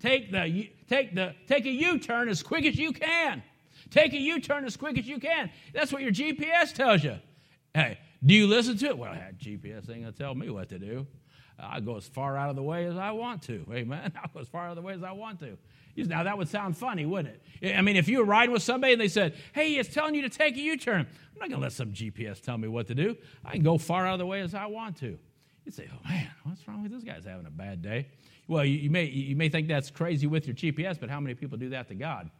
Take 0.00 0.30
the 0.30 0.70
take 0.88 1.14
the 1.14 1.34
take 1.46 1.66
a 1.66 1.70
U-turn 1.70 2.28
as 2.28 2.42
quick 2.42 2.64
as 2.64 2.76
you 2.76 2.92
can. 2.92 3.42
Take 3.90 4.12
a 4.12 4.18
U-turn 4.18 4.64
as 4.64 4.76
quick 4.76 4.98
as 4.98 5.06
you 5.06 5.18
can. 5.18 5.50
That's 5.72 5.92
what 5.92 6.02
your 6.02 6.12
GPS 6.12 6.72
tells 6.72 7.04
you. 7.04 7.16
Hey, 7.74 7.98
do 8.24 8.34
you 8.34 8.46
listen 8.46 8.76
to 8.78 8.86
it? 8.86 8.98
Well, 8.98 9.12
that 9.12 9.38
GPS 9.38 9.88
ain't 9.90 10.02
going 10.02 10.04
to 10.04 10.12
tell 10.12 10.34
me 10.34 10.50
what 10.50 10.68
to 10.70 10.78
do. 10.78 11.06
I 11.58 11.80
go 11.80 11.96
as 11.96 12.06
far 12.06 12.36
out 12.36 12.50
of 12.50 12.56
the 12.56 12.62
way 12.62 12.86
as 12.86 12.96
I 12.96 13.12
want 13.12 13.42
to. 13.42 13.64
Amen. 13.72 14.12
I 14.16 14.28
go 14.32 14.40
as 14.40 14.48
far 14.48 14.66
out 14.66 14.70
of 14.70 14.76
the 14.76 14.82
way 14.82 14.94
as 14.94 15.02
I 15.02 15.12
want 15.12 15.40
to. 15.40 15.56
Now, 15.96 16.24
that 16.24 16.36
would 16.36 16.48
sound 16.48 16.76
funny, 16.76 17.06
wouldn't 17.06 17.40
it? 17.62 17.74
I 17.74 17.80
mean, 17.80 17.96
if 17.96 18.06
you 18.06 18.18
were 18.18 18.24
riding 18.24 18.52
with 18.52 18.62
somebody 18.62 18.92
and 18.92 19.00
they 19.00 19.08
said, 19.08 19.34
hey, 19.54 19.72
it's 19.76 19.88
telling 19.88 20.14
you 20.14 20.22
to 20.22 20.28
take 20.28 20.54
a 20.56 20.60
U 20.60 20.76
turn, 20.76 21.00
I'm 21.00 21.38
not 21.38 21.48
going 21.48 21.58
to 21.58 21.64
let 21.64 21.72
some 21.72 21.92
GPS 21.92 22.40
tell 22.42 22.58
me 22.58 22.68
what 22.68 22.86
to 22.88 22.94
do. 22.94 23.16
I 23.42 23.52
can 23.52 23.62
go 23.62 23.78
far 23.78 24.06
out 24.06 24.14
of 24.14 24.18
the 24.18 24.26
way 24.26 24.42
as 24.42 24.54
I 24.54 24.66
want 24.66 24.98
to. 24.98 25.18
You'd 25.66 25.74
say, 25.74 25.88
oh, 25.92 26.08
man, 26.08 26.30
what's 26.44 26.66
wrong 26.68 26.84
with 26.84 26.92
this 26.92 27.02
guy's 27.02 27.24
having 27.24 27.44
a 27.44 27.50
bad 27.50 27.82
day? 27.82 28.06
Well, 28.46 28.64
you, 28.64 28.78
you, 28.78 28.90
may, 28.90 29.04
you 29.04 29.34
may 29.34 29.48
think 29.48 29.66
that's 29.66 29.90
crazy 29.90 30.28
with 30.28 30.46
your 30.46 30.54
GPS, 30.54 30.98
but 30.98 31.10
how 31.10 31.18
many 31.18 31.34
people 31.34 31.58
do 31.58 31.70
that 31.70 31.88
to 31.88 31.96
God? 31.96 32.30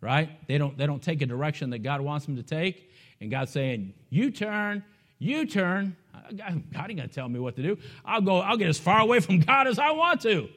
Right? 0.00 0.44
They 0.48 0.58
don't, 0.58 0.76
they 0.76 0.86
don't 0.86 1.00
take 1.00 1.22
a 1.22 1.26
direction 1.26 1.70
that 1.70 1.84
God 1.84 2.00
wants 2.00 2.26
them 2.26 2.34
to 2.34 2.42
take. 2.42 2.90
And 3.20 3.30
God's 3.30 3.52
saying, 3.52 3.94
you 4.10 4.32
turn, 4.32 4.82
you 5.20 5.46
turn. 5.46 5.96
God 6.36 6.50
ain't 6.50 6.72
going 6.74 6.96
to 6.96 7.06
tell 7.08 7.28
me 7.28 7.38
what 7.38 7.54
to 7.54 7.62
do. 7.62 7.78
I'll 8.04 8.20
go, 8.20 8.40
I'll 8.40 8.56
get 8.56 8.68
as 8.68 8.78
far 8.78 9.00
away 9.00 9.20
from 9.20 9.38
God 9.38 9.68
as 9.68 9.78
I 9.78 9.92
want 9.92 10.20
to. 10.22 10.48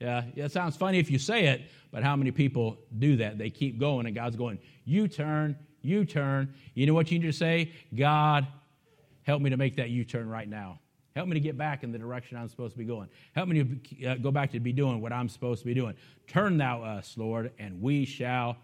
Yeah, 0.00 0.24
yeah, 0.34 0.46
it 0.46 0.52
sounds 0.52 0.74
funny 0.74 0.98
if 0.98 1.10
you 1.10 1.18
say 1.18 1.48
it, 1.48 1.62
but 1.90 2.02
how 2.02 2.16
many 2.16 2.30
people 2.30 2.78
do 2.98 3.16
that? 3.16 3.36
They 3.36 3.50
keep 3.50 3.78
going, 3.78 4.06
and 4.06 4.14
God's 4.14 4.36
going, 4.36 4.58
You 4.84 5.06
turn, 5.06 5.56
you 5.82 6.04
turn. 6.04 6.54
You 6.74 6.86
know 6.86 6.94
what 6.94 7.10
you 7.10 7.18
need 7.18 7.26
to 7.26 7.32
say? 7.32 7.72
God, 7.94 8.46
help 9.22 9.42
me 9.42 9.50
to 9.50 9.56
make 9.56 9.76
that 9.76 9.90
U 9.90 10.04
turn 10.04 10.28
right 10.28 10.48
now. 10.48 10.80
Help 11.14 11.28
me 11.28 11.34
to 11.34 11.40
get 11.40 11.56
back 11.56 11.84
in 11.84 11.92
the 11.92 11.98
direction 11.98 12.36
I'm 12.36 12.48
supposed 12.48 12.72
to 12.72 12.78
be 12.78 12.84
going. 12.84 13.08
Help 13.36 13.48
me 13.48 13.62
to 13.62 14.06
uh, 14.06 14.14
go 14.16 14.32
back 14.32 14.50
to 14.50 14.58
be 14.58 14.72
doing 14.72 15.00
what 15.00 15.12
I'm 15.12 15.28
supposed 15.28 15.60
to 15.60 15.66
be 15.66 15.74
doing. 15.74 15.94
Turn 16.26 16.58
thou 16.58 16.82
us, 16.82 17.14
Lord, 17.16 17.52
and 17.60 17.80
we 17.80 18.04
shall 18.04 18.56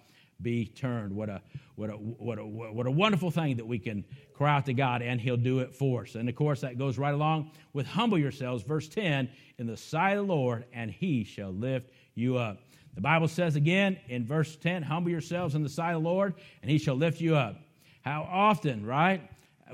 be 0.43 0.67
turned. 0.67 1.15
What 1.15 1.29
a, 1.29 1.43
what 1.77 1.91
a, 1.91 1.93
what 1.93 2.39
a, 2.41 2.45
what 2.45 2.87
a 2.87 2.91
wonderful 2.91 3.31
thing 3.31 3.57
that 3.59 3.67
we 3.67 3.79
can 3.79 4.05
cry 4.35 4.57
out 4.57 4.67
to 4.67 4.75
God 4.75 5.01
and 5.01 5.21
He'll 5.21 5.37
do 5.37 5.61
it 5.61 5.77
for 5.77 6.03
us. 6.03 6.17
And 6.17 6.29
of 6.29 6.35
course, 6.35 6.61
that 6.63 6.77
goes 6.77 6.99
right 6.99 7.15
along 7.15 7.53
with 7.73 7.87
humble 7.87 8.19
yourselves, 8.19 8.65
verse 8.65 8.89
10, 8.89 9.29
in 9.59 9.67
the 9.69 9.77
sight 9.77 10.17
of 10.17 10.27
the 10.27 10.33
Lord, 10.33 10.65
and 10.73 10.91
He 10.91 11.23
shall 11.23 11.53
lift 11.53 11.93
you 12.17 12.37
up. 12.37 12.59
The 12.97 13.01
Bible 13.01 13.29
says 13.29 13.55
again 13.55 13.97
in 14.09 14.27
verse 14.27 14.57
10, 14.57 14.83
humble 14.83 15.13
yourselves 15.13 15.55
in 15.55 15.63
the 15.63 15.69
sight 15.69 15.95
of 15.95 16.03
the 16.03 16.09
Lord, 16.09 16.35
and 16.63 16.71
He 16.71 16.79
shall 16.79 16.97
lift 16.97 17.21
you 17.21 17.37
up. 17.37 17.61
How 18.03 18.27
often, 18.29 18.85
right? 18.85 19.21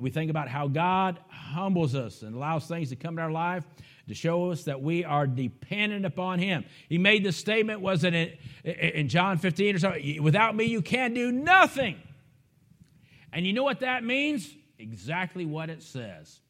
We 0.01 0.11
think 0.11 0.31
about 0.31 0.49
how 0.49 0.69
God 0.69 1.19
humbles 1.29 1.95
us 1.95 2.23
and 2.23 2.35
allows 2.35 2.67
things 2.67 2.91
to 2.91 2.97
come 2.97 3.19
in 3.19 3.25
our 3.25 3.31
life 3.31 3.65
to 4.09 4.15
show 4.15 4.51
us 4.51 4.65
that 4.65 4.83
we 4.83 5.05
are 5.05 5.27
dependent 5.27 6.05
upon 6.05 6.39
Him. 6.39 6.65
He 6.89 6.99
made 6.99 7.25
the 7.25 7.33
statement, 7.33 7.81
was 7.81 8.05
it 8.05 8.15
in, 8.15 8.33
in 8.65 9.09
John 9.09 9.39
15 9.39 9.77
or 9.77 9.79
something? 9.79 10.23
Without 10.23 10.55
me, 10.55 10.65
you 10.65 10.83
can 10.83 11.15
do 11.15 11.33
nothing. 11.33 12.01
And 13.33 13.47
you 13.47 13.53
know 13.53 13.65
what 13.65 13.81
that 13.81 14.05
means? 14.05 14.49
Exactly 14.79 15.45
what 15.45 15.71
it 15.71 15.83
says 15.83 16.41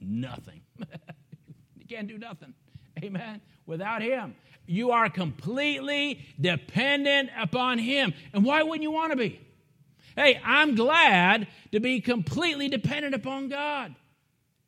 nothing. 0.00 0.60
you 0.78 1.86
can't 1.88 2.08
do 2.08 2.18
nothing. 2.18 2.54
Amen. 3.02 3.40
Without 3.66 4.02
Him, 4.02 4.34
you 4.66 4.90
are 4.90 5.08
completely 5.08 6.24
dependent 6.40 7.30
upon 7.38 7.78
Him. 7.78 8.14
And 8.32 8.44
why 8.44 8.62
wouldn't 8.62 8.82
you 8.82 8.90
want 8.90 9.12
to 9.12 9.16
be? 9.16 9.40
Hey, 10.16 10.40
I'm 10.44 10.74
glad 10.74 11.48
to 11.72 11.80
be 11.80 12.00
completely 12.00 12.68
dependent 12.68 13.14
upon 13.14 13.48
God. 13.48 13.94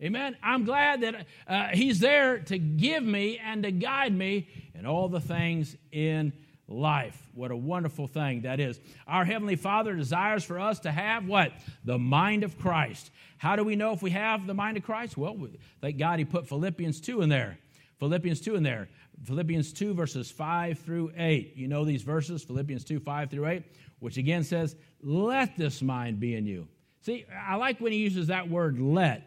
Amen. 0.02 0.36
I'm 0.42 0.64
glad 0.64 1.00
that 1.02 1.26
uh, 1.48 1.68
He's 1.68 2.00
there 2.00 2.38
to 2.40 2.58
give 2.58 3.02
me 3.02 3.38
and 3.38 3.62
to 3.62 3.70
guide 3.70 4.14
me 4.14 4.48
in 4.74 4.86
all 4.86 5.08
the 5.08 5.20
things 5.20 5.76
in 5.90 6.32
life. 6.68 7.18
What 7.32 7.50
a 7.50 7.56
wonderful 7.56 8.06
thing 8.06 8.42
that 8.42 8.60
is. 8.60 8.78
Our 9.06 9.24
Heavenly 9.24 9.56
Father 9.56 9.94
desires 9.94 10.44
for 10.44 10.58
us 10.58 10.80
to 10.80 10.92
have 10.92 11.26
what? 11.26 11.52
The 11.84 11.98
mind 11.98 12.44
of 12.44 12.58
Christ. 12.58 13.10
How 13.38 13.56
do 13.56 13.64
we 13.64 13.76
know 13.76 13.92
if 13.92 14.02
we 14.02 14.10
have 14.10 14.46
the 14.46 14.54
mind 14.54 14.76
of 14.76 14.82
Christ? 14.82 15.16
Well, 15.16 15.48
thank 15.80 15.96
God 15.96 16.18
He 16.18 16.24
put 16.24 16.48
Philippians 16.48 17.00
2 17.00 17.22
in 17.22 17.28
there. 17.28 17.58
Philippians 17.98 18.40
2 18.40 18.56
in 18.56 18.62
there. 18.62 18.88
Philippians 19.24 19.72
2, 19.72 19.94
verses 19.94 20.30
5 20.30 20.78
through 20.78 21.12
8. 21.16 21.56
You 21.56 21.68
know 21.68 21.84
these 21.84 22.02
verses, 22.02 22.42
Philippians 22.44 22.84
2, 22.84 23.00
5 23.00 23.30
through 23.30 23.46
8, 23.46 23.62
which 24.00 24.18
again 24.18 24.44
says, 24.44 24.76
Let 25.02 25.56
this 25.56 25.82
mind 25.82 26.20
be 26.20 26.34
in 26.34 26.46
you. 26.46 26.68
See, 27.02 27.24
I 27.32 27.56
like 27.56 27.80
when 27.80 27.92
he 27.92 27.98
uses 27.98 28.28
that 28.28 28.50
word 28.50 28.80
let. 28.80 29.22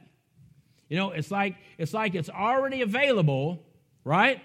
You 0.90 0.98
know, 0.98 1.12
it's 1.12 1.32
like 1.32 1.56
it's 1.78 1.94
like 1.94 2.16
it's 2.16 2.30
already 2.30 2.82
available, 2.82 3.64
right? 4.04 4.42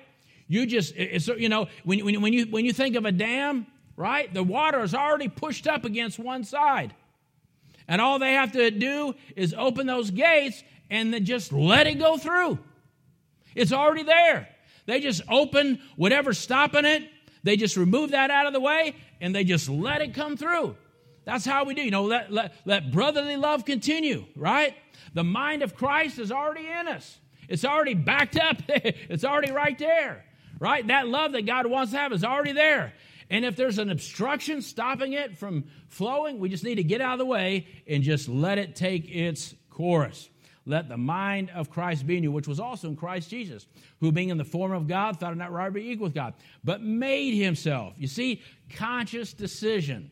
You 0.46 0.66
just 0.66 0.94
it's 0.96 1.26
you 1.26 1.48
know 1.48 1.68
when 1.84 2.04
when, 2.04 2.20
when 2.20 2.32
you 2.32 2.46
when 2.46 2.64
you 2.64 2.72
think 2.72 2.96
of 2.96 3.06
a 3.06 3.12
dam, 3.12 3.66
right? 3.96 4.32
The 4.32 4.42
water 4.42 4.82
is 4.82 4.94
already 4.94 5.28
pushed 5.28 5.66
up 5.66 5.84
against 5.84 6.18
one 6.18 6.44
side. 6.44 6.94
And 7.88 8.00
all 8.00 8.18
they 8.18 8.34
have 8.34 8.52
to 8.52 8.70
do 8.70 9.14
is 9.36 9.54
open 9.56 9.86
those 9.86 10.10
gates 10.10 10.62
and 10.90 11.12
then 11.12 11.24
just 11.24 11.52
let 11.52 11.86
it 11.86 11.98
go 11.98 12.16
through. 12.16 12.58
It's 13.54 13.72
already 13.72 14.02
there. 14.02 14.48
They 14.86 15.00
just 15.00 15.22
open 15.28 15.80
whatever's 15.96 16.38
stopping 16.38 16.84
it, 16.84 17.08
they 17.42 17.56
just 17.56 17.76
remove 17.76 18.10
that 18.10 18.30
out 18.30 18.46
of 18.46 18.52
the 18.52 18.60
way, 18.60 18.94
and 19.20 19.34
they 19.34 19.44
just 19.44 19.68
let 19.68 20.02
it 20.02 20.14
come 20.14 20.36
through. 20.36 20.76
That's 21.24 21.44
how 21.44 21.64
we 21.64 21.74
do. 21.74 21.82
You 21.82 21.90
know, 21.90 22.04
let, 22.04 22.32
let, 22.32 22.54
let 22.64 22.90
brotherly 22.90 23.36
love 23.36 23.64
continue, 23.64 24.26
right? 24.36 24.74
The 25.14 25.24
mind 25.24 25.62
of 25.62 25.74
Christ 25.74 26.18
is 26.18 26.30
already 26.30 26.66
in 26.66 26.88
us. 26.88 27.18
It's 27.48 27.64
already 27.64 27.94
backed 27.94 28.36
up. 28.36 28.56
it's 28.68 29.24
already 29.24 29.52
right 29.52 29.78
there, 29.78 30.24
right? 30.58 30.86
That 30.86 31.08
love 31.08 31.32
that 31.32 31.46
God 31.46 31.66
wants 31.66 31.92
to 31.92 31.98
have 31.98 32.12
is 32.12 32.24
already 32.24 32.52
there. 32.52 32.92
And 33.30 33.44
if 33.44 33.56
there's 33.56 33.78
an 33.78 33.90
obstruction 33.90 34.60
stopping 34.60 35.14
it 35.14 35.38
from 35.38 35.64
flowing, 35.88 36.38
we 36.38 36.48
just 36.48 36.64
need 36.64 36.76
to 36.76 36.84
get 36.84 37.00
out 37.00 37.14
of 37.14 37.18
the 37.18 37.26
way 37.26 37.66
and 37.86 38.02
just 38.02 38.28
let 38.28 38.58
it 38.58 38.76
take 38.76 39.10
its 39.10 39.54
course. 39.70 40.28
Let 40.66 40.88
the 40.88 40.96
mind 40.96 41.50
of 41.50 41.70
Christ 41.70 42.06
be 42.06 42.16
in 42.16 42.22
you, 42.22 42.32
which 42.32 42.48
was 42.48 42.58
also 42.58 42.88
in 42.88 42.96
Christ 42.96 43.28
Jesus, 43.28 43.66
who 44.00 44.12
being 44.12 44.30
in 44.30 44.38
the 44.38 44.44
form 44.44 44.72
of 44.72 44.86
God 44.86 45.20
thought 45.20 45.32
it 45.32 45.36
not 45.36 45.52
robbery 45.52 45.90
equal 45.90 46.04
with 46.04 46.14
God, 46.14 46.34
but 46.62 46.82
made 46.82 47.34
himself. 47.34 47.94
You 47.98 48.06
see, 48.06 48.42
conscious 48.74 49.34
decision. 49.34 50.10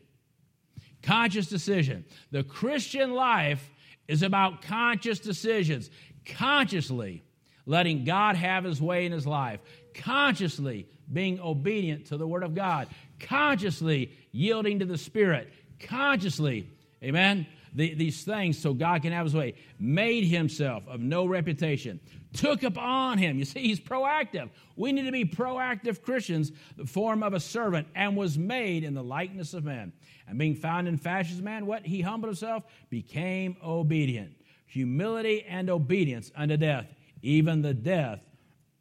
Conscious 1.03 1.47
decision. 1.47 2.05
The 2.31 2.43
Christian 2.43 3.13
life 3.13 3.69
is 4.07 4.23
about 4.23 4.61
conscious 4.61 5.19
decisions, 5.19 5.89
consciously 6.25 7.23
letting 7.65 8.03
God 8.03 8.35
have 8.35 8.63
his 8.63 8.81
way 8.81 9.05
in 9.05 9.11
his 9.11 9.27
life, 9.27 9.59
consciously 9.93 10.87
being 11.11 11.39
obedient 11.39 12.07
to 12.07 12.17
the 12.17 12.27
Word 12.27 12.43
of 12.43 12.55
God, 12.55 12.87
consciously 13.19 14.11
yielding 14.31 14.79
to 14.79 14.85
the 14.85 14.97
Spirit, 14.97 15.51
consciously, 15.79 16.69
amen, 17.03 17.47
the, 17.75 17.93
these 17.93 18.23
things 18.23 18.57
so 18.57 18.73
God 18.73 19.01
can 19.01 19.11
have 19.11 19.25
his 19.25 19.33
way, 19.33 19.55
made 19.79 20.25
himself 20.25 20.87
of 20.87 20.99
no 20.99 21.25
reputation, 21.25 21.99
took 22.33 22.63
upon 22.63 23.17
him. 23.17 23.37
You 23.37 23.45
see, 23.45 23.61
he's 23.61 23.79
proactive. 23.79 24.49
We 24.75 24.91
need 24.91 25.05
to 25.05 25.11
be 25.11 25.25
proactive 25.25 26.01
Christians, 26.01 26.51
the 26.77 26.85
form 26.85 27.23
of 27.23 27.33
a 27.33 27.39
servant, 27.39 27.87
and 27.95 28.15
was 28.15 28.37
made 28.37 28.83
in 28.83 28.93
the 28.93 29.03
likeness 29.03 29.53
of 29.53 29.63
men. 29.63 29.93
And 30.27 30.37
being 30.37 30.55
found 30.55 30.87
in 30.87 30.97
fashion 30.97 31.35
as 31.35 31.41
man, 31.41 31.65
what? 31.65 31.85
He 31.85 32.01
humbled 32.01 32.29
himself, 32.29 32.63
became 32.89 33.57
obedient. 33.63 34.35
Humility 34.67 35.43
and 35.47 35.69
obedience 35.69 36.31
unto 36.35 36.57
death, 36.57 36.87
even 37.21 37.61
the 37.61 37.73
death 37.73 38.19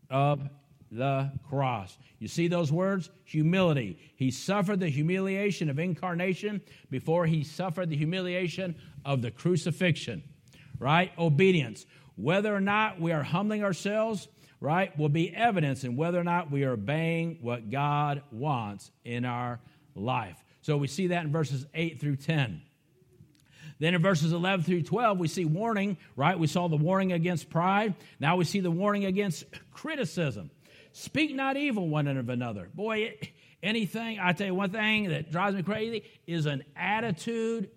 of 0.09 0.49
the 0.91 1.33
cross. 1.49 1.97
You 2.19 2.29
see 2.29 2.49
those 2.49 2.71
words? 2.71 3.11
Humility. 3.25 3.99
He 4.17 4.31
suffered 4.31 4.81
the 4.81 4.89
humiliation 4.89 5.71
of 5.71 5.79
incarnation 5.79 6.61
before 6.91 7.27
he 7.27 7.43
suffered 7.43 7.89
the 7.89 7.97
humiliation 7.97 8.77
of 9.05 9.23
the 9.23 9.31
crucifixion, 9.31 10.23
right? 10.79 11.11
Obedience. 11.19 11.87
Whether 12.17 12.55
or 12.55 12.61
not 12.61 13.01
we 13.01 13.13
are 13.13 13.23
humbling 13.23 13.65
ourselves, 13.65 14.29
right, 14.61 14.97
will 14.99 15.09
be 15.09 15.35
evidence 15.35 15.83
in 15.83 15.97
whether 15.97 16.21
or 16.21 16.25
not 16.25 16.51
we 16.51 16.65
are 16.65 16.73
obeying 16.73 17.39
what 17.41 17.71
God 17.71 18.23
wants 18.31 18.91
in 19.05 19.25
our 19.25 19.61
life. 19.95 20.45
So 20.63 20.77
we 20.77 20.87
see 20.87 21.09
that 21.09 21.25
in 21.25 21.33
verses 21.33 21.67
8 21.75 22.01
through 22.01 22.17
10. 22.17 22.63
Then 23.79 23.95
in 23.95 24.03
verses 24.03 24.33
11 24.33 24.65
through 24.65 24.83
12, 24.83 25.19
we 25.19 25.27
see 25.27 25.45
warning, 25.45 25.97
right? 26.15 26.39
We 26.39 26.47
saw 26.47 26.69
the 26.69 26.77
warning 26.77 27.13
against 27.13 27.51
pride. 27.51 27.95
Now 28.21 28.37
we 28.37 28.45
see 28.45 28.61
the 28.61 28.71
warning 28.71 29.05
against 29.05 29.45
criticism. 29.73 30.51
Speak 30.93 31.35
not 31.35 31.57
evil 31.57 31.89
one 31.89 32.07
of 32.07 32.29
another. 32.29 32.69
Boy, 32.75 33.19
anything, 33.63 34.19
I 34.21 34.33
tell 34.35 34.47
you 34.47 34.55
one 34.55 34.71
thing 34.71 35.09
that 35.09 35.33
drives 35.33 35.57
me 35.57 35.65
crazy 35.65 36.05
is 36.29 36.47
an 36.47 36.65
attitude 36.77 37.71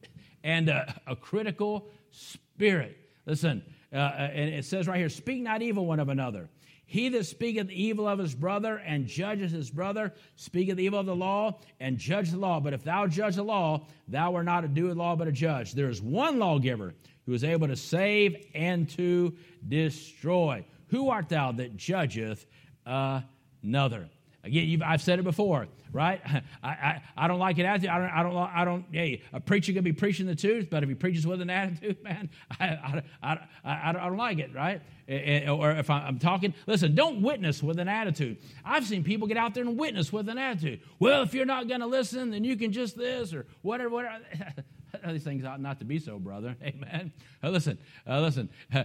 and 0.43 0.69
a, 0.69 1.01
a 1.07 1.15
critical 1.15 1.87
spirit. 2.11 2.97
Listen, 3.25 3.63
uh, 3.91 3.95
uh, 3.95 4.29
and 4.31 4.53
it 4.53 4.65
says 4.65 4.87
right 4.87 4.97
here, 4.97 5.09
speak 5.09 5.41
not 5.41 5.63
evil 5.63 5.87
one 5.87 5.99
of 5.99 6.09
another. 6.09 6.49
He 6.87 7.09
that 7.09 7.25
speaketh 7.25 7.69
evil 7.71 8.07
of 8.07 8.19
his 8.19 8.35
brother 8.35 8.77
and 8.77 9.07
judges 9.07 9.51
his 9.51 9.71
brother 9.71 10.13
speaketh 10.35 10.79
evil 10.79 10.99
of 10.99 11.05
the 11.05 11.15
law 11.15 11.59
and 11.79 11.97
judge 11.97 12.29
the 12.29 12.37
law. 12.37 12.59
But 12.59 12.73
if 12.73 12.83
thou 12.83 13.07
judge 13.07 13.35
the 13.35 13.43
law, 13.43 13.87
thou 14.07 14.35
art 14.35 14.45
not 14.45 14.63
a 14.63 14.67
doer 14.67 14.89
of 14.89 14.95
the 14.95 15.01
law, 15.01 15.15
but 15.15 15.27
a 15.27 15.31
judge. 15.31 15.73
There 15.73 15.89
is 15.89 16.01
one 16.01 16.37
lawgiver 16.37 16.93
who 17.25 17.33
is 17.33 17.43
able 17.43 17.67
to 17.67 17.75
save 17.75 18.45
and 18.53 18.87
to 18.91 19.35
destroy. 19.67 20.63
Who 20.89 21.09
art 21.09 21.29
thou 21.29 21.51
that 21.53 21.75
judgeth 21.75 22.45
another. 22.85 24.09
Again, 24.45 24.81
I've 24.83 25.01
said 25.01 25.19
it 25.19 25.23
before, 25.23 25.67
right? 25.91 26.21
I, 26.63 26.69
I, 26.69 27.01
I 27.17 27.27
don't 27.27 27.39
like 27.39 27.57
an 27.57 27.65
attitude. 27.65 27.89
I 27.89 27.99
don't, 27.99 28.09
I 28.09 28.23
don't, 28.23 28.35
I 28.35 28.65
don't, 28.65 28.85
hey, 28.91 29.21
a 29.33 29.39
preacher 29.39 29.73
can 29.73 29.83
be 29.83 29.93
preaching 29.93 30.25
the 30.27 30.35
truth, 30.35 30.67
but 30.69 30.83
if 30.83 30.89
he 30.89 30.95
preaches 30.95 31.25
with 31.25 31.41
an 31.41 31.49
attitude, 31.61 32.03
man, 32.03 32.29
I, 32.59 32.65
I, 32.65 33.03
I, 33.23 33.39
I, 33.63 33.89
I 33.89 33.91
don't 33.91 34.17
like 34.17 34.39
it, 34.39 34.53
right? 34.53 34.81
Or 35.07 35.71
if 35.71 35.89
I'm 35.89 36.19
talking, 36.19 36.53
listen, 36.65 36.95
don't 36.95 37.21
witness 37.21 37.61
with 37.61 37.79
an 37.79 37.87
attitude. 37.87 38.37
I've 38.63 38.85
seen 38.85 39.03
people 39.03 39.27
get 39.27 39.37
out 39.37 39.53
there 39.53 39.63
and 39.63 39.77
witness 39.77 40.11
with 40.11 40.29
an 40.29 40.37
attitude. 40.37 40.81
Well, 40.99 41.21
if 41.21 41.33
you're 41.33 41.45
not 41.45 41.67
going 41.67 41.81
to 41.81 41.87
listen, 41.87 42.31
then 42.31 42.43
you 42.43 42.55
can 42.55 42.71
just 42.71 42.97
this 42.97 43.33
or 43.33 43.45
whatever, 43.61 43.89
whatever. 43.89 44.23
these 45.07 45.23
things 45.23 45.45
ought 45.45 45.61
not 45.61 45.79
to 45.79 45.85
be 45.85 45.99
so, 45.99 46.19
brother. 46.19 46.55
Amen. 46.63 47.11
Uh, 47.43 47.49
listen, 47.49 47.77
uh, 48.07 48.21
listen. 48.21 48.49
Uh, 48.75 48.83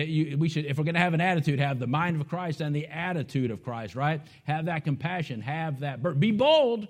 you, 0.00 0.36
we 0.36 0.48
should, 0.48 0.66
if 0.66 0.76
we're 0.76 0.84
going 0.84 0.94
to 0.94 1.00
have 1.00 1.14
an 1.14 1.20
attitude, 1.20 1.58
have 1.58 1.78
the 1.78 1.86
mind 1.86 2.20
of 2.20 2.28
Christ 2.28 2.60
and 2.60 2.74
the 2.74 2.86
attitude 2.86 3.50
of 3.50 3.62
Christ. 3.62 3.94
Right? 3.94 4.20
Have 4.44 4.66
that 4.66 4.84
compassion. 4.84 5.40
Have 5.40 5.80
that. 5.80 6.20
Be 6.20 6.32
bold. 6.32 6.88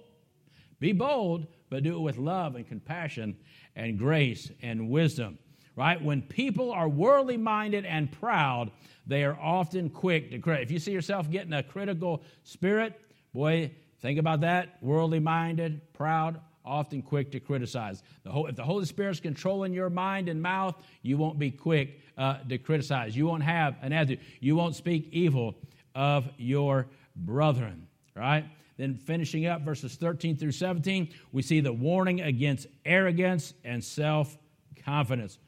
Be 0.79 0.93
bold, 0.93 1.47
but 1.71 1.83
do 1.83 1.97
it 1.97 2.01
with 2.01 2.19
love 2.19 2.55
and 2.57 2.67
compassion 2.67 3.37
and 3.75 3.99
grace 3.99 4.51
and 4.63 4.91
wisdom. 4.91 5.39
Right? 5.75 6.01
When 6.03 6.23
people 6.23 6.73
are 6.73 6.89
worldly 6.89 7.37
minded 7.37 7.85
and 7.85 8.11
proud, 8.11 8.71
they 9.07 9.25
are 9.25 9.39
often 9.41 9.91
quick 9.91 10.31
to 10.31 10.39
credit. 10.39 10.65
If 10.65 10.71
you 10.71 10.79
see 10.79 10.93
yourself 10.93 11.31
getting 11.31 11.53
a 11.53 11.63
critical 11.63 12.23
spirit, 12.43 12.99
boy, 13.33 13.71
think 14.01 14.19
about 14.19 14.41
that. 14.41 14.83
Worldly 14.83 15.21
minded, 15.21 15.81
proud, 15.93 16.41
often 16.67 17.03
quick 17.03 17.31
to 17.33 17.41
criticize. 17.41 18.03
The 18.25 18.31
whole, 18.31 18.47
if 18.47 18.57
the 18.57 18.65
Holy 18.65 18.85
Spirit's 18.85 19.21
controlling 19.21 19.73
your 19.73 19.89
mind 19.89 20.29
and 20.29 20.43
mouth, 20.43 20.75
you 21.03 21.17
won't 21.17 21.39
be 21.39 21.51
quick 21.51 22.01
uh, 22.19 22.39
to 22.49 22.59
criticize. 22.59 23.17
You 23.17 23.27
won't 23.27 23.45
have 23.45 23.77
an 23.83 23.93
attitude. 23.93 24.21
You 24.41 24.57
won't 24.57 24.75
speak 24.75 25.09
evil 25.13 25.55
of 25.95 26.29
your 26.37 26.89
brethren, 27.15 27.87
right? 28.15 28.45
Then 28.77 28.97
finishing 28.97 29.47
up 29.47 29.63
verses 29.63 29.95
13 29.95 30.37
through 30.37 30.53
17, 30.53 31.09
we 31.33 31.43
see 31.43 31.61
the 31.61 31.73
warning 31.73 32.21
against 32.21 32.67
arrogance 32.85 33.55
and 33.65 33.83
self 33.83 34.37
confidence. 34.85 35.39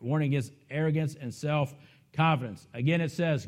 Warning 0.00 0.28
against 0.28 0.52
arrogance 0.70 1.14
and 1.20 1.32
self 1.32 1.74
confidence. 2.14 2.66
Again, 2.72 3.00
it 3.00 3.10
says, 3.10 3.46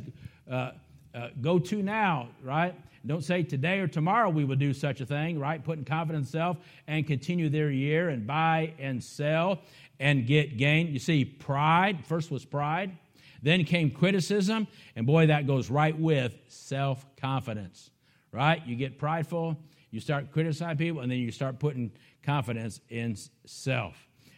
uh, 0.50 0.72
uh, 1.14 1.28
go 1.40 1.58
to 1.58 1.82
now, 1.82 2.28
right? 2.42 2.74
Don't 3.04 3.24
say 3.24 3.42
today 3.42 3.80
or 3.80 3.88
tomorrow 3.88 4.30
we 4.30 4.44
will 4.44 4.56
do 4.56 4.72
such 4.72 5.00
a 5.00 5.06
thing, 5.06 5.38
right? 5.38 5.62
Confidence 5.64 6.28
in 6.28 6.30
self 6.30 6.56
and 6.86 7.06
continue 7.06 7.48
their 7.48 7.70
year 7.70 8.08
and 8.08 8.26
buy 8.26 8.74
and 8.78 9.02
sell 9.02 9.60
and 9.98 10.26
get 10.26 10.56
gain. 10.56 10.88
You 10.88 10.98
see, 10.98 11.24
pride, 11.24 12.06
first 12.06 12.30
was 12.30 12.44
pride, 12.44 12.96
then 13.42 13.64
came 13.64 13.90
criticism, 13.90 14.68
and 14.94 15.04
boy, 15.04 15.26
that 15.26 15.48
goes 15.48 15.68
right 15.68 15.98
with 15.98 16.32
self 16.46 17.04
confidence, 17.16 17.90
right? 18.30 18.64
You 18.64 18.76
get 18.76 18.98
prideful, 18.98 19.58
you 19.90 19.98
start 19.98 20.30
criticizing 20.30 20.78
people, 20.78 21.02
and 21.02 21.10
then 21.10 21.18
you 21.18 21.32
start 21.32 21.58
putting 21.58 21.90
confidence 22.22 22.80
in 22.88 23.16
self. 23.46 23.96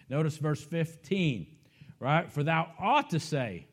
Notice 0.09 0.39
verse 0.39 0.63
15, 0.63 1.47
right? 2.01 2.33
For 2.33 2.43
thou 2.43 2.71
ought 2.79 3.11
to 3.11 3.21
say, 3.21 3.67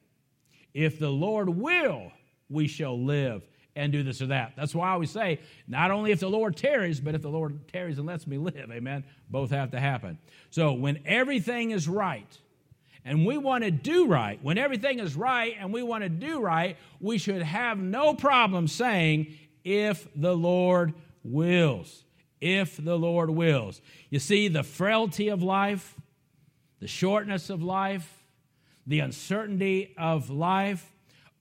if 0.74 1.00
the 1.00 1.10
Lord 1.10 1.50
will, 1.50 2.12
we 2.50 2.68
shall 2.68 3.02
live 3.02 3.48
and 3.76 3.91
do 3.91 4.03
this 4.03 4.22
or 4.22 4.28
that. 4.28 4.53
That's 4.55 4.76
why 4.76 4.89
I 4.89 4.91
always 4.91 5.11
say, 5.11 5.39
not 5.67 5.91
only 5.91 6.11
if 6.11 6.19
the 6.19 6.30
Lord 6.30 6.57
tarries, 6.57 6.99
but 6.99 7.15
if 7.15 7.22
the 7.22 7.30
Lord 7.30 7.67
tarries 7.72 7.97
and 7.97 8.07
lets 8.07 8.28
me 8.28 8.38
live. 8.38 8.69
Amen. 8.72 9.03
Both 9.30 9.51
have 9.51 9.72
to 9.72 9.80
happen. 9.80 10.17
So 10.49 10.74
when 10.74 10.99
everything 11.05 11.72
is 11.72 11.88
right, 11.88 12.38
and 13.03 13.26
we 13.26 13.38
want 13.38 13.63
to 13.63 13.72
do 13.72 14.07
right, 14.07 14.39
when 14.43 14.57
everything 14.57 14.99
is 14.99 15.15
right 15.15 15.55
and 15.59 15.74
we 15.74 15.82
want 15.82 16.03
to 16.03 16.09
do 16.09 16.39
right, 16.39 16.78
we 16.99 17.17
should 17.17 17.41
have 17.41 17.80
no 17.80 18.13
problem 18.13 18.67
saying, 18.67 19.36
if 19.63 20.07
the 20.15 20.36
Lord 20.36 20.93
wills. 21.24 22.03
If 22.39 22.78
the 22.78 22.97
Lord 22.97 23.30
wills. 23.30 23.82
You 24.09 24.19
see, 24.19 24.47
the 24.47 24.63
frailty 24.63 25.30
of 25.30 25.41
life, 25.43 25.95
the 26.80 26.88
shortness 26.88 27.49
of 27.49 27.61
life, 27.61 28.24
the 28.88 28.99
uncertainty 28.99 29.93
of 29.97 30.30
life 30.30 30.91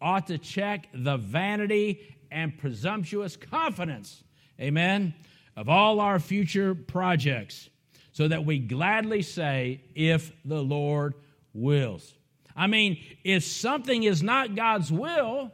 ought 0.00 0.26
to 0.28 0.38
check 0.38 0.88
the 0.94 1.16
vanity 1.16 2.16
and 2.30 2.56
presumptuous 2.56 3.36
confidence, 3.36 4.22
amen, 4.60 5.14
of 5.56 5.68
all 5.68 6.00
our 6.00 6.18
future 6.18 6.74
projects, 6.74 7.68
so 8.12 8.28
that 8.28 8.44
we 8.44 8.58
gladly 8.58 9.22
say, 9.22 9.82
if 9.94 10.32
the 10.44 10.62
Lord 10.62 11.14
wills. 11.52 12.14
I 12.56 12.66
mean, 12.66 13.02
if 13.24 13.44
something 13.44 14.02
is 14.02 14.22
not 14.22 14.54
God's 14.54 14.90
will, 14.92 15.52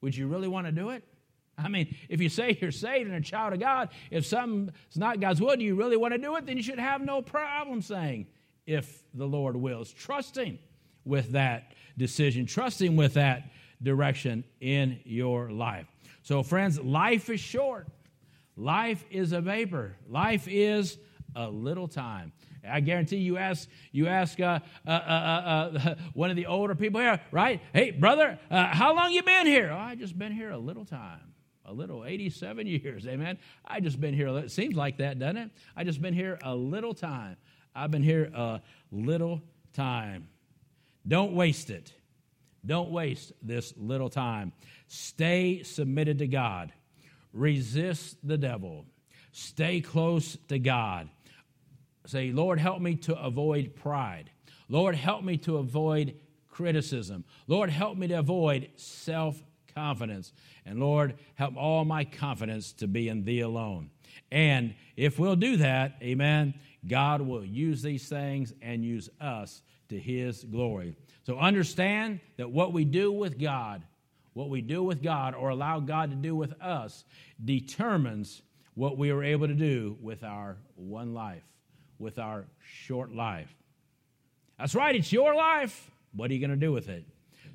would 0.00 0.16
you 0.16 0.26
really 0.26 0.48
want 0.48 0.66
to 0.66 0.72
do 0.72 0.90
it? 0.90 1.04
I 1.56 1.68
mean, 1.68 1.96
if 2.08 2.20
you 2.20 2.28
say 2.28 2.56
you're 2.60 2.70
saved 2.70 3.08
and 3.08 3.16
a 3.16 3.20
child 3.20 3.52
of 3.52 3.60
God, 3.60 3.88
if 4.10 4.24
something's 4.24 4.96
not 4.96 5.20
God's 5.20 5.40
will, 5.40 5.56
do 5.56 5.64
you 5.64 5.74
really 5.74 5.96
want 5.96 6.14
to 6.14 6.18
do 6.18 6.36
it? 6.36 6.46
Then 6.46 6.56
you 6.56 6.62
should 6.62 6.78
have 6.78 7.00
no 7.00 7.20
problem 7.20 7.82
saying, 7.82 8.26
if 8.66 9.02
the 9.14 9.26
Lord 9.26 9.56
wills. 9.56 9.92
Trusting 9.92 10.58
with 11.04 11.32
that 11.32 11.72
decision, 11.96 12.46
trusting 12.46 12.96
with 12.96 13.14
that 13.14 13.50
direction 13.82 14.44
in 14.60 15.00
your 15.04 15.50
life. 15.50 15.86
So, 16.22 16.42
friends, 16.42 16.78
life 16.78 17.30
is 17.30 17.40
short. 17.40 17.88
Life 18.56 19.04
is 19.10 19.32
a 19.32 19.40
vapor. 19.40 19.96
Life 20.08 20.48
is 20.48 20.98
a 21.36 21.48
little 21.48 21.88
time. 21.88 22.32
I 22.68 22.80
guarantee 22.80 23.18
you 23.18 23.38
ask 23.38 23.68
you 23.92 24.08
ask 24.08 24.40
uh, 24.40 24.58
uh, 24.86 24.90
uh, 24.90 24.92
uh, 24.92 25.78
uh 25.78 25.94
one 26.12 26.30
of 26.30 26.36
the 26.36 26.46
older 26.46 26.74
people 26.74 27.00
here, 27.00 27.20
right? 27.30 27.60
Hey, 27.72 27.92
brother, 27.92 28.38
uh, 28.50 28.66
how 28.66 28.94
long 28.94 29.12
you 29.12 29.22
been 29.22 29.46
here? 29.46 29.70
Oh, 29.72 29.78
I 29.78 29.94
just 29.94 30.18
been 30.18 30.32
here 30.32 30.50
a 30.50 30.58
little 30.58 30.84
time, 30.84 31.34
a 31.64 31.72
little, 31.72 32.04
87 32.04 32.66
years. 32.66 33.06
Amen. 33.06 33.38
I 33.64 33.80
just 33.80 34.00
been 34.00 34.14
here. 34.14 34.28
It 34.38 34.50
seems 34.50 34.74
like 34.74 34.98
that, 34.98 35.18
doesn't 35.18 35.36
it? 35.36 35.50
I 35.76 35.84
just 35.84 36.02
been 36.02 36.14
here 36.14 36.38
a 36.42 36.54
little 36.54 36.94
time. 36.94 37.36
I've 37.74 37.90
been 37.90 38.02
here 38.02 38.30
a 38.34 38.60
little 38.90 39.40
time. 39.72 40.28
Don't 41.06 41.32
waste 41.32 41.70
it. 41.70 41.92
Don't 42.64 42.90
waste 42.90 43.32
this 43.42 43.72
little 43.76 44.10
time. 44.10 44.52
Stay 44.86 45.62
submitted 45.62 46.18
to 46.18 46.26
God. 46.26 46.72
Resist 47.32 48.16
the 48.26 48.38
devil. 48.38 48.86
Stay 49.32 49.80
close 49.80 50.36
to 50.48 50.58
God. 50.58 51.08
Say, 52.06 52.32
Lord, 52.32 52.58
help 52.58 52.80
me 52.80 52.96
to 52.96 53.18
avoid 53.18 53.76
pride. 53.76 54.30
Lord, 54.68 54.94
help 54.94 55.22
me 55.22 55.36
to 55.38 55.58
avoid 55.58 56.14
criticism. 56.48 57.24
Lord, 57.46 57.70
help 57.70 57.96
me 57.96 58.08
to 58.08 58.18
avoid 58.18 58.70
self 58.76 59.42
confidence. 59.74 60.32
And 60.66 60.80
Lord, 60.80 61.14
help 61.34 61.56
all 61.56 61.84
my 61.84 62.04
confidence 62.04 62.72
to 62.74 62.88
be 62.88 63.08
in 63.08 63.24
Thee 63.24 63.40
alone. 63.40 63.90
And 64.32 64.74
if 64.96 65.18
we'll 65.18 65.36
do 65.36 65.58
that, 65.58 65.96
amen, 66.02 66.54
God 66.86 67.20
will 67.20 67.44
use 67.44 67.82
these 67.82 68.08
things 68.08 68.52
and 68.60 68.84
use 68.84 69.08
us 69.20 69.62
to 69.88 69.98
His 69.98 70.44
glory. 70.44 70.96
So 71.28 71.38
understand 71.38 72.20
that 72.38 72.50
what 72.50 72.72
we 72.72 72.86
do 72.86 73.12
with 73.12 73.38
God, 73.38 73.82
what 74.32 74.48
we 74.48 74.62
do 74.62 74.82
with 74.82 75.02
God 75.02 75.34
or 75.34 75.50
allow 75.50 75.78
God 75.78 76.08
to 76.08 76.16
do 76.16 76.34
with 76.34 76.58
us, 76.58 77.04
determines 77.44 78.40
what 78.72 78.96
we 78.96 79.10
are 79.10 79.22
able 79.22 79.46
to 79.46 79.52
do 79.52 79.98
with 80.00 80.24
our 80.24 80.56
one 80.74 81.12
life, 81.12 81.42
with 81.98 82.18
our 82.18 82.46
short 82.62 83.14
life. 83.14 83.54
That's 84.58 84.74
right, 84.74 84.96
it's 84.96 85.12
your 85.12 85.34
life. 85.34 85.90
What 86.16 86.30
are 86.30 86.32
you 86.32 86.40
going 86.40 86.48
to 86.48 86.56
do 86.56 86.72
with 86.72 86.88
it? 86.88 87.04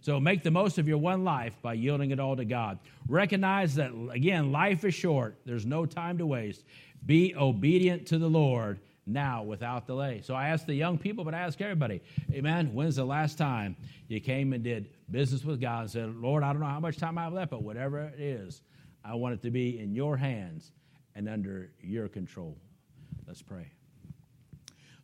So 0.02 0.20
make 0.20 0.44
the 0.44 0.52
most 0.52 0.78
of 0.78 0.88
your 0.88 1.00
one 1.00 1.24
life 1.24 1.60
by 1.64 1.74
yielding 1.74 2.12
it 2.12 2.20
all 2.20 2.36
to 2.36 2.46
God. 2.46 2.78
Recognize 3.08 3.74
that, 3.76 3.90
again, 4.12 4.52
life 4.52 4.86
is 4.86 4.94
short, 4.94 5.36
there's 5.48 5.66
no 5.66 5.88
time 5.88 6.20
to 6.20 6.28
waste. 6.28 6.64
Be 7.04 7.34
obedient 7.36 8.06
to 8.08 8.20
the 8.20 8.30
Lord 8.30 8.80
now 9.06 9.44
without 9.44 9.86
delay. 9.86 10.22
So 10.24 10.34
I 10.34 10.50
ask 10.50 10.66
the 10.66 10.74
young 10.74 10.98
people, 10.98 11.24
but 11.24 11.34
I 11.34 11.40
ask 11.40 11.60
everybody, 11.62 12.02
Amen. 12.32 12.74
When's 12.74 12.96
the 12.96 13.06
last 13.06 13.38
time 13.38 13.76
you 14.08 14.20
came 14.20 14.54
and 14.54 14.64
did 14.64 14.90
business 15.12 15.44
with 15.44 15.60
God 15.60 15.82
and 15.82 15.92
said, 15.92 16.16
Lord, 16.16 16.44
I 16.44 16.52
don't 16.52 16.62
know 16.62 16.68
how 16.68 16.80
much 16.80 16.98
time 16.98 17.18
I 17.18 17.24
have 17.24 17.34
left, 17.34 17.52
but 17.52 17.64
whatever 17.64 18.00
it 18.00 18.20
is, 18.20 18.62
I 19.04 19.16
want 19.16 19.36
it 19.36 19.42
to 19.44 19.52
be 19.52 19.80
in 19.80 19.94
your 19.94 20.18
hands 20.18 20.72
and 21.16 21.28
under 21.28 21.70
your 21.82 22.08
control. 22.08 22.58
Let's 23.28 23.42
pray. 23.42 23.72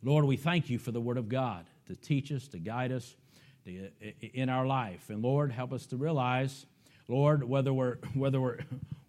Lord, 0.02 0.24
we 0.24 0.36
thank 0.36 0.70
you 0.70 0.78
for 0.78 0.92
the 0.92 1.00
Word 1.00 1.18
of 1.18 1.28
God 1.28 1.66
to 1.88 1.94
teach 1.94 2.32
us, 2.32 2.48
to 2.48 2.58
guide 2.58 2.92
us 2.92 3.16
to, 3.64 3.90
in 4.32 4.48
our 4.48 4.66
life. 4.66 5.10
And 5.10 5.22
Lord, 5.22 5.52
help 5.52 5.72
us 5.72 5.86
to 5.86 5.96
realize, 5.96 6.64
Lord, 7.08 7.44
whether 7.44 7.72
we're, 7.72 7.96
whether 8.14 8.40
we're, 8.40 8.58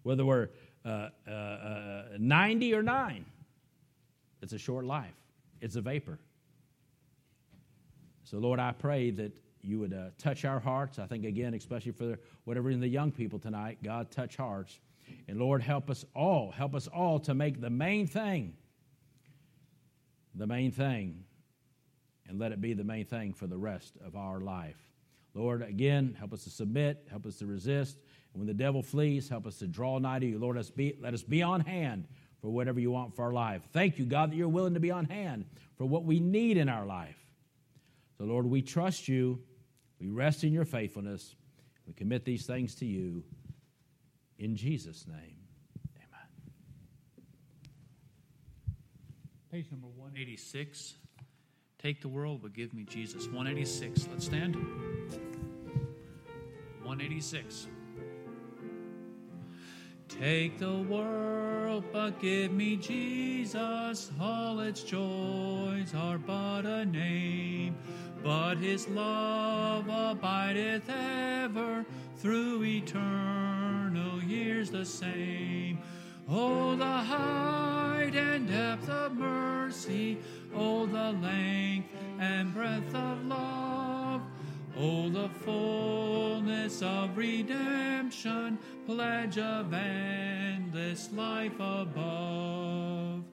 whether 0.04 0.26
we're 0.26 0.50
uh, 0.84 1.10
uh, 1.28 1.32
uh, 1.32 2.04
90 2.18 2.74
or 2.74 2.84
9, 2.84 3.26
it's 4.42 4.54
a 4.54 4.58
short 4.58 4.86
life, 4.86 5.16
it's 5.62 5.76
a 5.76 5.82
vapor. 5.82 6.20
So, 8.24 8.38
Lord, 8.38 8.60
I 8.60 8.72
pray 8.72 9.12
that 9.12 9.34
you 9.62 9.80
would 9.80 9.94
uh, 9.94 10.10
touch 10.18 10.46
our 10.46 10.60
hearts. 10.60 11.00
I 11.00 11.06
think, 11.06 11.26
again, 11.26 11.54
especially 11.54 11.92
for 11.92 12.18
whatever 12.46 12.72
in 12.72 12.80
the 12.80 12.88
young 12.88 13.12
people 13.12 13.40
tonight, 13.40 13.80
God, 13.84 14.10
touch 14.10 14.38
hearts. 14.38 14.80
And 15.28 15.38
Lord, 15.38 15.62
help 15.62 15.90
us 15.90 16.06
all, 16.16 16.52
help 16.52 16.74
us 16.74 16.88
all 16.88 17.20
to 17.20 17.34
make 17.34 17.60
the 17.60 17.70
main 17.70 18.08
thing 18.08 18.54
the 20.36 20.48
main 20.48 20.72
thing 20.72 21.26
and 22.28 22.40
let 22.40 22.52
it 22.52 22.62
be 22.62 22.74
the 22.74 22.84
main 22.84 23.06
thing 23.06 23.34
for 23.34 23.48
the 23.48 23.58
rest 23.58 23.98
of 24.06 24.16
our 24.16 24.40
life. 24.40 24.78
Lord, 25.34 25.62
again, 25.62 26.16
help 26.18 26.34
us 26.34 26.44
to 26.46 26.50
submit, 26.50 27.06
help 27.10 27.26
us 27.26 27.38
to 27.38 27.46
resist. 27.46 27.98
And 28.34 28.40
when 28.40 28.48
the 28.48 28.54
devil 28.54 28.82
flees, 28.82 29.28
help 29.28 29.46
us 29.46 29.58
to 29.58 29.68
draw 29.68 29.98
nigh 29.98 30.20
to 30.20 30.26
you. 30.26 30.40
Lord, 30.40 30.58
us 30.58 30.70
be, 30.70 30.96
let 31.02 31.14
us 31.14 31.24
be 31.24 31.42
on 31.42 31.62
hand 31.62 32.08
for 32.42 32.50
whatever 32.50 32.80
you 32.80 32.92
want 32.92 33.16
for 33.16 33.24
our 33.24 33.34
life. 33.34 33.62
Thank 33.72 34.00
you, 34.00 34.06
God, 34.06 34.32
that 34.32 34.36
you're 34.36 34.50
willing 34.50 34.74
to 34.74 34.80
be 34.80 34.92
on 34.92 35.06
hand 35.06 35.46
for 35.78 35.86
what 35.86 36.04
we 36.04 36.20
need 36.20 36.58
in 36.58 36.70
our 36.70 36.86
life. 36.86 37.18
So, 38.18 38.26
Lord, 38.26 38.46
we 38.46 38.62
trust 38.62 39.08
you. 39.08 39.40
We 40.00 40.10
rest 40.10 40.44
in 40.44 40.52
your 40.52 40.66
faithfulness. 40.66 41.36
We 41.88 41.94
commit 41.94 42.26
these 42.26 42.46
things 42.46 42.76
to 42.76 42.86
you. 42.86 43.24
In 44.40 44.56
Jesus' 44.56 45.06
name, 45.08 45.38
amen. 45.98 46.28
Page 49.52 49.72
number 49.72 49.88
186. 49.88 50.96
Take 51.82 52.02
the 52.02 52.08
world, 52.08 52.42
but 52.42 52.54
give 52.54 52.74
me 52.74 52.84
Jesus. 52.84 53.26
186. 53.26 54.08
Let's 54.12 54.26
stand. 54.26 54.56
186. 56.84 57.68
Take 60.20 60.60
the 60.60 60.74
world, 60.74 61.86
but 61.94 62.20
give 62.20 62.52
me 62.52 62.76
Jesus. 62.76 64.12
All 64.20 64.60
its 64.60 64.84
joys 64.84 65.94
are 65.96 66.18
but 66.18 66.66
a 66.66 66.86
name, 66.86 67.78
but 68.22 68.58
his 68.58 68.88
love 68.90 69.88
abideth 69.88 70.90
ever 70.90 71.86
through 72.18 72.64
eternal 72.64 74.22
years 74.24 74.70
the 74.70 74.86
same. 74.86 75.80
Oh, 76.30 76.76
the 76.76 76.86
height 76.86 78.14
and 78.16 78.48
depth 78.48 78.90
of 78.90 79.14
mercy, 79.14 80.18
oh, 80.54 80.86
the 80.86 81.14
length 81.14 81.90
and 82.20 82.54
breadth 82.54 82.94
of 82.94 83.26
love. 83.26 84.22
Oh, 84.78 85.10
the 85.10 85.30
fullness 85.30 86.82
of 86.82 87.18
redemption, 87.18 88.58
pledge 88.86 89.38
of 89.38 89.74
endless 89.74 91.12
life 91.12 91.56
above. 91.56 93.24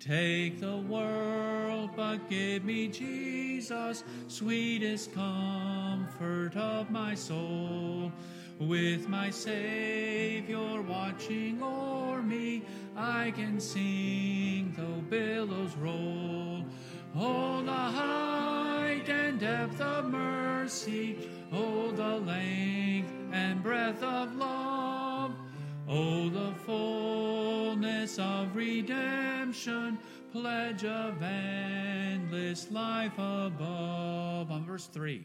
Take 0.00 0.60
the 0.60 0.76
world, 0.76 1.90
but 1.96 2.28
give 2.28 2.64
me 2.64 2.88
Jesus, 2.88 4.04
sweetest 4.26 5.12
comfort 5.14 6.56
of 6.56 6.90
my 6.90 7.14
soul. 7.14 8.12
With 8.58 9.08
my 9.08 9.30
Savior 9.30 10.82
watching 10.82 11.62
o'er 11.62 12.22
me, 12.22 12.62
I 12.96 13.30
can 13.32 13.60
sing 13.60 14.74
though 14.76 15.02
billows 15.08 15.76
roll. 15.76 16.64
Oh, 17.16 17.62
the 17.62 17.72
height 17.72 19.08
and 19.08 19.40
depth 19.40 19.80
of 19.80 20.06
mercy, 20.06 21.16
oh, 21.52 21.90
the 21.92 22.18
length 22.18 23.12
and 23.32 23.62
breadth 23.62 24.02
of 24.02 24.36
love, 24.36 25.32
oh, 25.88 26.28
the 26.28 26.52
fullness 26.66 28.18
of 28.18 28.54
redemption, 28.54 29.98
pledge 30.32 30.84
of 30.84 31.22
endless 31.22 32.70
life 32.70 33.14
above. 33.14 34.50
On 34.50 34.64
verse 34.66 34.86
3. 34.86 35.24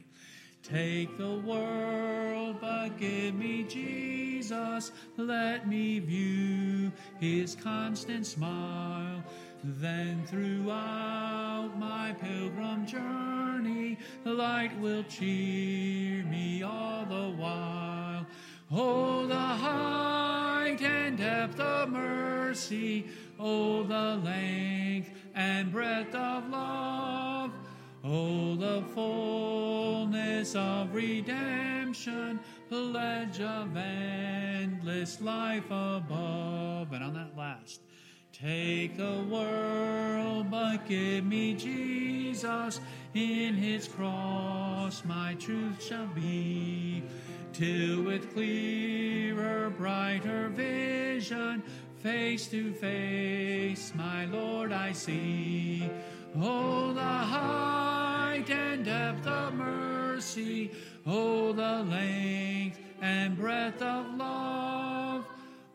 Take 0.64 1.18
the 1.18 1.42
world, 1.46 2.56
but 2.62 2.98
give 2.98 3.36
me 3.36 3.64
Jesus. 3.64 4.94
Let 5.18 5.68
me 5.68 6.00
view 6.00 6.94
his 7.20 7.56
constant 7.56 8.26
smile. 8.26 9.22
Then 9.64 10.26
throughout 10.26 11.72
my 11.78 12.14
pilgrim 12.20 12.86
journey, 12.86 13.98
the 14.26 14.34
light 14.34 14.78
will 14.82 15.04
cheer 15.04 16.26
me 16.26 16.64
all 16.64 17.06
the 17.06 17.30
while. 17.38 18.26
Oh, 18.70 19.26
the 19.26 19.36
height 19.36 20.82
and 20.82 21.18
depth 21.18 21.62
of 21.62 21.90
mercy, 21.90 23.08
oh, 23.40 23.84
the 23.84 24.20
length 24.24 25.12
and 25.34 25.72
breadth 25.72 26.14
of 26.14 26.50
love. 26.50 27.52
Oh, 28.04 28.56
the 28.56 28.84
fullness 28.94 30.56
of 30.56 30.94
redemption, 30.94 32.42
pledge 32.68 33.40
of 33.40 33.78
endless 33.78 35.22
life 35.22 35.68
above. 35.68 36.92
And 36.92 37.02
on 37.02 37.14
that 37.14 37.38
last, 37.38 37.80
take 38.34 38.98
the 38.98 39.24
world, 39.30 40.50
but 40.50 40.88
give 40.88 41.24
me 41.24 41.54
Jesus. 41.54 42.82
In 43.14 43.54
his 43.54 43.88
cross, 43.88 45.06
my 45.06 45.36
truth 45.36 45.84
shall 45.84 46.08
be, 46.08 47.04
till 47.54 48.02
with 48.04 48.34
clearer, 48.34 49.70
brighter 49.70 50.50
vision, 50.50 51.62
face 52.00 52.48
to 52.48 52.74
face, 52.74 53.94
my 53.96 54.26
Lord, 54.26 54.72
I 54.72 54.92
see. 54.94 55.88
Oh, 56.36 56.92
the 56.94 57.02
height 57.02 58.50
and 58.50 58.84
depth 58.84 59.28
of 59.28 59.54
mercy, 59.54 60.72
oh, 61.06 61.54
the 61.54 61.84
length 61.84 62.80
and 63.00 63.38
breadth 63.38 63.82
of 63.84 64.16
love, 64.16 65.13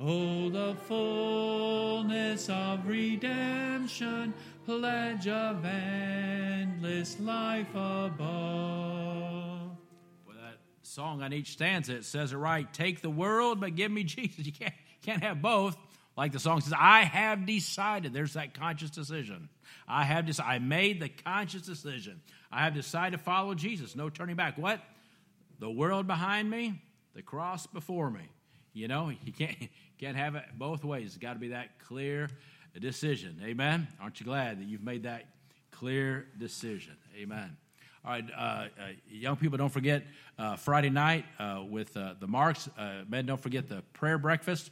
oh, 0.01 0.49
the 0.51 0.75
fullness 0.87 2.49
of 2.49 2.87
redemption, 2.87 4.35
pledge 4.65 5.29
of 5.29 5.65
endless 5.65 7.19
life 7.21 7.71
above. 7.71 8.19
Well, 10.27 10.37
that 10.41 10.59
song 10.83 11.23
on 11.23 11.33
each 11.33 11.53
stanza, 11.53 11.97
it 11.97 12.05
says 12.05 12.33
it 12.33 12.37
right. 12.37 12.73
Take 12.73 13.03
the 13.03 13.11
world, 13.11 13.61
but 13.61 13.75
give 13.75 13.91
me 13.91 14.05
Jesus. 14.05 14.47
You 14.47 14.53
can't, 14.53 14.75
can't 15.03 15.23
have 15.23 15.43
both. 15.43 15.77
Like 16.17 16.33
the 16.33 16.41
song 16.41 16.61
says, 16.61 16.75
I 16.77 17.03
have 17.05 17.47
decided. 17.47 18.13
There's 18.13 18.33
that 18.33 18.53
conscious 18.53 18.91
decision. 18.91 19.49
I 19.87 20.03
have 20.03 20.27
decided. 20.27 20.51
I 20.51 20.59
made 20.59 21.01
the 21.01 21.09
conscious 21.09 21.63
decision. 21.63 22.21
I 22.51 22.65
have 22.65 22.75
decided 22.75 23.17
to 23.17 23.23
follow 23.23 23.55
Jesus. 23.55 23.95
No 23.95 24.11
turning 24.11 24.35
back. 24.35 24.59
What? 24.59 24.81
The 25.61 25.71
world 25.71 26.07
behind 26.07 26.51
me, 26.51 26.83
the 27.15 27.23
cross 27.23 27.67
before 27.67 28.11
me. 28.11 28.29
You 28.73 28.89
know, 28.89 29.11
you 29.25 29.33
can't, 29.33 29.57
can't 29.99 30.17
have 30.17 30.37
it 30.37 30.45
both 30.57 30.85
ways. 30.85 31.09
It's 31.09 31.17
got 31.17 31.33
to 31.33 31.39
be 31.41 31.49
that 31.49 31.81
clear 31.81 32.31
decision. 32.79 33.41
Amen? 33.45 33.89
Aren't 34.01 34.21
you 34.21 34.27
glad 34.27 34.61
that 34.61 34.65
you've 34.65 34.85
made 34.85 35.03
that 35.03 35.25
clear 35.73 36.27
decision? 36.39 36.97
Amen. 37.17 37.57
All 38.05 38.13
right, 38.13 38.25
uh, 38.35 38.39
uh, 38.41 38.67
young 39.11 39.35
people, 39.37 39.59
don't 39.59 39.73
forget 39.73 40.05
uh, 40.39 40.55
Friday 40.55 40.89
night 40.89 41.25
uh, 41.41 41.65
with 41.69 41.97
uh, 41.97 42.15
the 42.21 42.29
Marks. 42.29 42.69
Uh, 42.79 43.03
men, 43.09 43.27
don't 43.27 43.41
forget 43.41 43.69
the 43.69 43.83
prayer 43.93 44.19
breakfast 44.19 44.71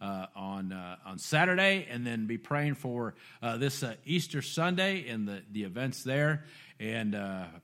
on 0.00 0.72
on 1.04 1.18
Saturday, 1.18 1.88
and 1.90 2.06
then 2.06 2.26
be 2.26 2.38
praying 2.38 2.76
for 2.76 3.14
this 3.56 3.82
Easter 4.06 4.42
Sunday 4.42 5.08
and 5.08 5.26
the 5.26 5.42
the 5.50 5.64
events 5.64 6.04
there. 6.04 6.44
And 6.78 7.16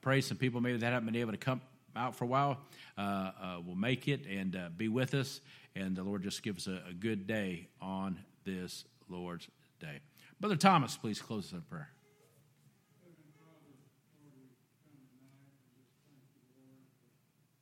pray 0.02 0.20
some 0.20 0.36
people 0.36 0.60
maybe 0.60 0.78
that 0.78 0.92
haven't 0.92 1.06
been 1.06 1.20
able 1.20 1.30
to 1.30 1.38
come 1.38 1.60
out 1.94 2.16
for 2.16 2.24
a 2.24 2.28
while 2.28 2.58
will 2.98 3.76
make 3.76 4.08
it 4.08 4.26
and 4.26 4.58
be 4.76 4.88
with 4.88 5.14
us. 5.14 5.40
And 5.76 5.96
the 5.96 6.02
Lord 6.04 6.22
just 6.22 6.42
give 6.42 6.56
us 6.56 6.66
a, 6.66 6.82
a 6.88 6.92
good 6.92 7.26
day 7.26 7.68
on 7.80 8.18
this 8.44 8.84
Lord's 9.08 9.48
day. 9.80 10.00
Brother 10.40 10.56
Thomas, 10.56 10.96
please 10.96 11.20
close 11.20 11.46
us 11.46 11.52
in 11.52 11.62
prayer. 11.62 11.93